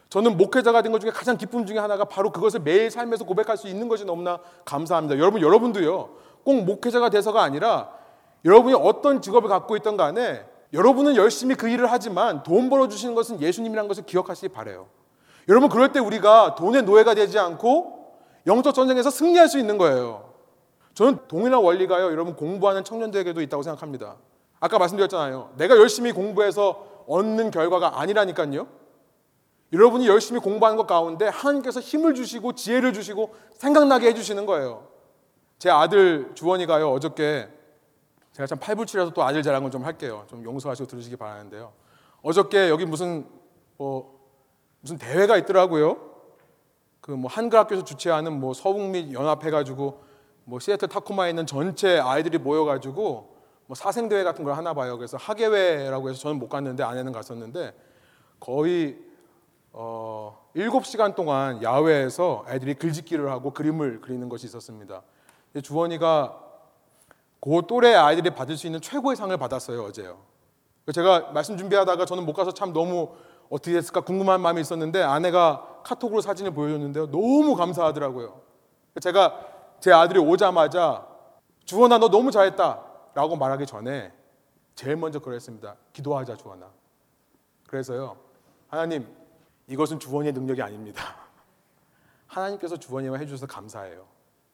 저는 0.10 0.38
목회자가 0.38 0.82
된 0.82 0.92
것 0.92 1.00
중에 1.00 1.12
가장 1.12 1.38
기쁨 1.38 1.66
중에 1.66 1.78
하나가 1.78 2.06
바로 2.06 2.32
그것을 2.32 2.62
매일 2.62 2.90
삶에서 2.90 3.26
고백할 3.26 3.58
수 3.58 3.68
있는 3.68 3.90
것이 3.90 4.06
너무나 4.06 4.40
감사합니다. 4.66 5.18
여러분, 5.18 5.42
여러분도요, 5.42 6.10
꼭 6.44 6.64
목회자가 6.64 7.10
돼서가 7.10 7.44
아니라 7.44 7.92
여러분이 8.46 8.76
어떤 8.76 9.22
직업을 9.22 9.50
갖고 9.50 9.76
있던 9.78 9.98
간에 9.98 10.46
여러분은 10.74 11.16
열심히 11.16 11.56
그 11.56 11.68
일을 11.68 11.92
하지만 11.92 12.44
돈 12.44 12.70
벌어주시는 12.70 13.16
것은 13.16 13.42
예수님이라는 13.42 13.88
것을 13.88 14.06
기억하시기 14.06 14.50
바래요. 14.50 14.88
여러분, 15.48 15.70
그럴 15.70 15.92
때 15.92 16.00
우리가 16.00 16.56
돈의 16.56 16.84
노예가 16.84 17.16
되지 17.16 17.40
않고 17.40 18.18
영적 18.48 18.74
전쟁에서 18.74 19.10
승리할 19.10 19.48
수 19.48 19.60
있는 19.60 19.78
거예요. 19.78 20.34
저는 20.94 21.20
동일한 21.28 21.62
원리가요, 21.62 22.06
여러분 22.06 22.36
공부하는 22.36 22.84
청년들에게도 22.84 23.42
있다고 23.42 23.62
생각합니다. 23.62 24.16
아까 24.60 24.80
말씀드렸잖아요. 24.80 25.52
내가 25.58 25.78
열심히 25.78 26.12
공부해서 26.12 27.04
얻는 27.08 27.52
결과가 27.52 28.00
아니라니까요. 28.00 28.68
여러분이 29.74 30.08
열심히 30.08 30.40
공부하는 30.40 30.78
것 30.78 30.88
가운데 30.88 31.28
하나님께서 31.28 31.80
힘을 31.82 32.16
주시고 32.16 32.54
지혜를 32.54 32.94
주시고 32.94 33.36
생각나게 33.54 34.08
해주시는 34.08 34.46
거예요. 34.46 34.88
제 35.60 35.70
아들 35.70 36.32
주원이가요 36.36 36.92
어저께 36.92 37.50
제가 38.32 38.48
참 38.48 38.60
팔불출해서 38.60 39.12
또 39.12 39.24
아들 39.24 39.44
자랑을 39.44 39.70
좀 39.72 39.84
할게요. 39.84 40.26
좀 40.30 40.44
용서하시고 40.44 40.88
들으시기 40.88 41.16
바라는데요. 41.16 41.74
어저께 42.22 42.70
여기 42.70 42.86
무슨 42.86 43.28
뭐 43.78 44.17
무슨 44.82 44.98
대회가 44.98 45.38
있더라고요. 45.38 46.08
그 47.08 47.12
뭐 47.12 47.32
한글 47.32 47.58
학교에서 47.58 47.86
주최하는 47.86 48.38
뭐 48.38 48.54
서북미 48.54 49.14
연합해 49.14 49.50
가지고 49.50 50.04
뭐 50.44 50.60
시애틀 50.60 50.90
타코마에 50.90 51.30
있는 51.30 51.46
전체 51.46 52.00
아이들이 52.00 52.38
모여 52.38 52.66
가지고 52.66 53.38
뭐 53.66 53.76
사생 53.76 54.10
대회 54.10 54.24
같은 54.24 54.44
걸 54.44 54.56
하나 54.56 54.74
봐요. 54.74 54.98
그래서 54.98 55.16
학예회라고 55.16 56.10
해서 56.10 56.20
저는 56.20 56.38
못 56.38 56.50
갔는데 56.50 56.84
아내는 56.84 57.14
갔었는데 57.14 57.74
거의 58.40 58.98
어, 59.72 60.50
7시간 60.56 61.16
동안 61.16 61.62
야외에서 61.64 62.46
애들이 62.50 62.74
글짓기를 62.74 63.30
하고 63.32 63.54
그림을 63.54 64.02
그리는 64.02 64.28
것이 64.28 64.46
있었습니다. 64.48 65.02
주원이가 65.64 66.44
그 67.40 67.62
또래 67.68 67.94
아이들이 67.94 68.32
받을 68.32 68.58
수 68.58 68.68
있는 68.68 68.82
최고의 68.82 69.16
상을 69.16 69.36
받았어요 69.38 69.84
어제요. 69.84 70.18
제가 70.94 71.32
말씀 71.32 71.58
준비하다가 71.58 72.06
저는 72.06 72.26
못 72.26 72.34
가서 72.34 72.52
참 72.52 72.74
너무 72.74 73.12
어떻게 73.50 73.74
됐을까 73.74 74.02
궁금한 74.02 74.42
마음이 74.42 74.62
있었는데 74.62 75.02
아내가 75.02 75.82
카톡으로 75.84 76.22
사진을 76.22 76.52
보여줬는데요 76.52 77.12
너무 77.12 77.56
감사하더라고요. 77.56 78.42
제가 79.02 79.40
제 79.80 79.92
아들이 79.92 80.20
오자마자 80.20 81.08
주원아 81.66 81.98
너 82.00 82.10
너무 82.10 82.32
잘했다 82.32 82.84
라고 83.14 83.36
말하기 83.36 83.66
전에 83.66 84.12
제일 84.76 84.96
먼저 84.98 85.20
그랬습니다. 85.20 85.76
기도하자 85.94 86.36
주원아. 86.36 86.70
그래서요 87.68 88.18
하나님 88.68 89.08
이것은 89.68 90.00
주원이의 90.00 90.34
능력이 90.34 90.62
아닙니다. 90.62 91.04
하나님께서 92.28 92.78
주원이만 92.78 93.20
해주셔서 93.22 93.48
감사해요. 93.48 94.06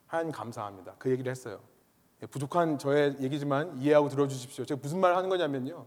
하나님 0.08 0.32
감사합니다. 0.32 0.96
그 1.00 1.10
얘기를 1.10 1.30
했어요. 1.32 1.60
예, 2.22 2.26
부족한 2.28 2.78
저의 2.78 3.18
얘기지만 3.20 3.78
이해하고 3.80 4.10
들어주십시오. 4.10 4.66
제가 4.66 4.80
무슨 4.82 5.00
말을 5.00 5.16
하는 5.16 5.30
거냐면요. 5.30 5.86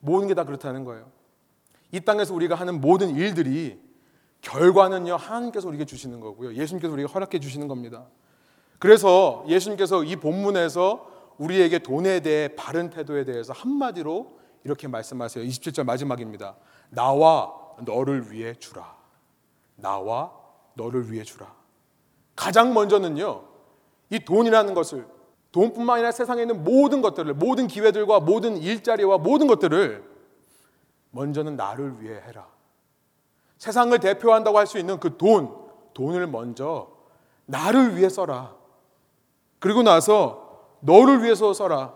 모든 0.00 0.28
게 0.28 0.34
다 0.34 0.44
그렇다는 0.44 0.84
거예요. 0.84 1.10
이 1.92 2.00
땅에서 2.00 2.34
우리가 2.34 2.54
하는 2.54 2.80
모든 2.80 3.14
일들이 3.14 3.80
결과는요 4.40 5.16
하나님께서 5.16 5.68
우리에게 5.68 5.84
주시는 5.84 6.20
거고요. 6.20 6.54
예수님께서 6.54 6.92
우리에게 6.92 7.12
허락해 7.12 7.40
주시는 7.40 7.68
겁니다. 7.68 8.06
그래서 8.78 9.44
예수님께서 9.48 10.04
이 10.04 10.16
본문에서 10.16 11.10
우리에게 11.38 11.80
돈에 11.80 12.20
대해 12.20 12.48
바른 12.54 12.90
태도에 12.90 13.24
대해서 13.24 13.52
한마디로 13.52 14.38
이렇게 14.64 14.88
말씀하세요. 14.88 15.44
27절 15.44 15.84
마지막입니다. 15.84 16.56
나와 16.90 17.54
너를 17.84 18.30
위해 18.30 18.54
주라. 18.54 18.96
나와 19.76 20.32
너를 20.74 21.10
위해 21.12 21.24
주라. 21.24 21.54
가장 22.36 22.74
먼저는요. 22.74 23.44
이 24.10 24.20
돈이라는 24.20 24.74
것을 24.74 25.06
돈뿐만 25.52 25.96
아니라 25.96 26.12
세상에 26.12 26.42
있는 26.42 26.62
모든 26.62 27.02
것들을 27.02 27.34
모든 27.34 27.66
기회들과 27.66 28.20
모든 28.20 28.56
일자리와 28.56 29.18
모든 29.18 29.46
것들을 29.46 30.17
먼저는 31.10 31.56
나를 31.56 32.00
위해 32.00 32.20
해라. 32.26 32.46
세상을 33.58 33.98
대표한다고 33.98 34.58
할 34.58 34.66
수 34.66 34.78
있는 34.78 35.00
그 35.00 35.16
돈, 35.16 35.54
돈을 35.94 36.26
먼저 36.26 36.88
나를 37.46 37.96
위해 37.96 38.08
써라. 38.08 38.54
그리고 39.58 39.82
나서 39.82 40.76
너를 40.80 41.22
위해서 41.24 41.52
써라. 41.52 41.94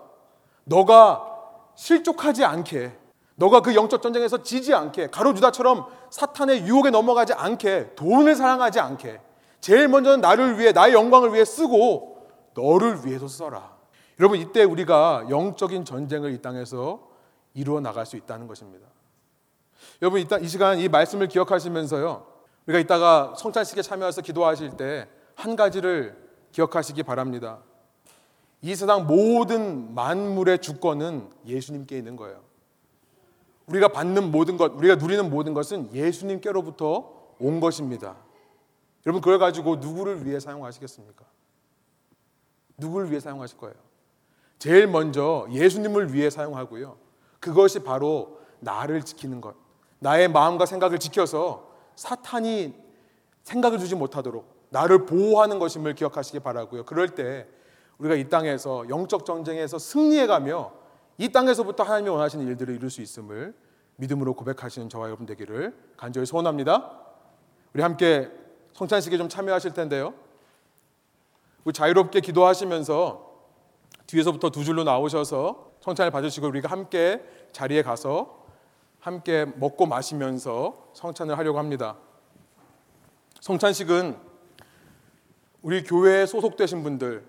너가 0.64 1.28
실족하지 1.74 2.44
않게, 2.44 2.98
너가 3.36 3.60
그 3.60 3.74
영적 3.74 4.02
전쟁에서 4.02 4.42
지지 4.42 4.74
않게, 4.74 5.08
가로주다처럼 5.08 5.86
사탄의 6.10 6.66
유혹에 6.66 6.90
넘어가지 6.90 7.32
않게, 7.32 7.94
돈을 7.94 8.34
사랑하지 8.34 8.80
않게, 8.80 9.20
제일 9.60 9.88
먼저는 9.88 10.20
나를 10.20 10.58
위해, 10.58 10.72
나의 10.72 10.94
영광을 10.94 11.32
위해 11.32 11.44
쓰고, 11.44 12.28
너를 12.54 13.06
위해서 13.06 13.28
써라. 13.28 13.76
여러분, 14.18 14.38
이때 14.38 14.64
우리가 14.64 15.26
영적인 15.30 15.84
전쟁을 15.84 16.32
이 16.32 16.42
땅에서 16.42 17.08
이루어 17.54 17.80
나갈 17.80 18.04
수 18.04 18.16
있다는 18.16 18.46
것입니다. 18.46 18.86
여러분, 20.00 20.20
이따 20.20 20.38
이 20.38 20.48
시간 20.48 20.78
이 20.78 20.88
말씀을 20.88 21.28
기억하시면서요, 21.28 22.26
우리가 22.66 22.78
이따가 22.78 23.34
성찬식에 23.36 23.82
참여해서 23.82 24.22
기도하실 24.22 24.76
때 24.76 25.08
한 25.34 25.56
가지를 25.56 26.16
기억하시기 26.52 27.02
바랍니다. 27.02 27.62
이 28.60 28.74
세상 28.74 29.06
모든 29.06 29.94
만물의 29.94 30.60
주권은 30.60 31.30
예수님께 31.46 31.98
있는 31.98 32.16
거예요. 32.16 32.40
우리가 33.66 33.88
받는 33.88 34.30
모든 34.30 34.56
것, 34.56 34.72
우리가 34.74 34.96
누리는 34.96 35.30
모든 35.30 35.54
것은 35.54 35.92
예수님께로부터 35.94 37.34
온 37.40 37.60
것입니다. 37.60 38.16
여러분 39.06 39.20
그걸 39.20 39.38
가지고 39.38 39.76
누구를 39.76 40.24
위해 40.24 40.38
사용하시겠습니까? 40.38 41.24
누구를 42.76 43.10
위해 43.10 43.18
사용하실 43.18 43.58
거예요? 43.58 43.74
제일 44.58 44.86
먼저 44.86 45.46
예수님을 45.50 46.12
위해 46.14 46.30
사용하고요. 46.30 46.96
그것이 47.40 47.80
바로 47.82 48.38
나를 48.60 49.02
지키는 49.02 49.40
것. 49.40 49.56
나의 50.03 50.28
마음과 50.28 50.66
생각을 50.66 50.98
지켜서 50.98 51.70
사탄이 51.94 52.74
생각을 53.44 53.78
주지 53.78 53.94
못하도록 53.94 54.66
나를 54.70 55.07
보호하는 55.07 55.61
것임을 55.61 55.94
기억하시기 55.94 56.40
바라고요. 56.40 56.84
그럴 56.84 57.11
때 57.11 57.46
우리가 57.98 58.16
이 58.16 58.28
땅에서 58.28 58.88
영적 58.88 59.24
전쟁에서 59.24 59.78
승리해 59.78 60.26
가며 60.26 60.72
이 61.18 61.30
땅에서부터 61.30 61.84
하나님이 61.84 62.11
원하시는 62.11 62.44
일들을 62.48 62.74
이룰 62.74 62.90
수 62.90 63.00
있음을 63.00 63.55
믿음으로 63.96 64.34
고백하시는 64.34 64.88
저와 64.88 65.07
여러분 65.07 65.24
되기를 65.24 65.72
간절히 65.96 66.26
소원합니다. 66.26 66.98
우리 67.72 67.82
함께 67.82 68.28
성찬식에 68.72 69.16
좀 69.18 69.28
참여하실 69.28 69.72
텐데요. 69.72 70.14
우리 71.64 71.72
자유롭게 71.72 72.20
기도하시면서 72.20 73.30
뒤에서부터 74.09 74.50
두 74.50 74.64
줄로 74.64 74.82
나오셔서 74.82 75.70
성찬을 75.80 76.11
받으시고 76.11 76.48
우리가 76.48 76.68
함께 76.70 77.22
자리에 77.53 77.82
가서 77.82 78.41
함께 79.03 79.46
먹고 79.57 79.86
마시면서 79.86 80.90
성찬을 80.94 81.36
하려고 81.36 81.59
합니다. 81.59 81.96
성찬식은 83.40 84.16
우리 85.62 85.82
교회에 85.82 86.24
소속되신 86.24 86.84
분들, 86.84 87.24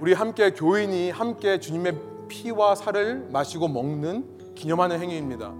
우리 0.00 0.12
함께 0.12 0.50
교인이 0.50 1.12
함께 1.12 1.60
주님의 1.60 2.00
피와 2.26 2.74
살을 2.74 3.28
마시고 3.30 3.68
먹는 3.68 4.54
기념하는 4.56 4.98
행위입니다. 4.98 5.54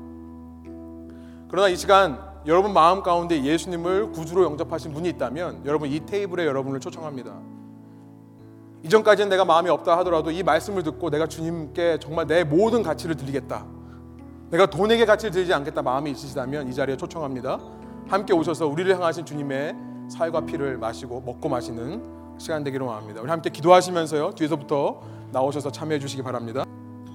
그러나 1.49 1.69
이 1.69 1.77
시간 1.77 2.19
여러분 2.47 2.73
마음 2.73 3.05
가운데 3.05 3.41
예수님을 3.41 4.11
구주로 4.11 4.43
영접하신 4.43 4.93
분이 4.93 5.09
있다면 5.11 5.63
여러분 5.67 5.89
이 5.89 6.05
테이블에 6.05 6.47
여러분을 6.47 6.81
초청합니다. 6.81 7.39
이전까지는 8.83 9.29
내가 9.29 9.45
마음이 9.45 9.71
없다 9.71 9.97
하더라도 9.99 10.33
이 10.33 10.43
말씀을 10.43 10.83
듣고 10.83 11.11
내가 11.11 11.29
주님께 11.29 11.99
정말 12.01 12.27
내 12.27 12.43
모든 12.43 12.83
가치를 12.83 13.15
드리겠다. 13.15 13.79
내가 14.51 14.67
돈에게 14.67 15.05
가치를 15.05 15.31
드리지 15.31 15.55
않겠다 15.55 15.83
마음이 15.83 16.11
있으시다면 16.11 16.69
이 16.69 16.75
자리에 16.75 16.97
초청합니다. 16.97 17.61
함께 18.09 18.33
오셔서 18.33 18.67
우리를 18.67 18.93
향하신 18.93 19.25
주님의 19.25 19.77
살과 20.09 20.45
피를 20.45 20.77
마시고 20.77 21.21
먹고 21.21 21.49
마시는 21.49 22.37
시간 22.39 22.65
되기를 22.65 22.85
원합니다. 22.85 23.21
우리 23.21 23.31
함께 23.31 23.51
기도하시면서요. 23.51 24.33
뒤에서부터 24.33 25.03
나오셔서 25.31 25.71
참여해 25.71 26.01
주시기 26.01 26.23
바랍니다. 26.23 26.65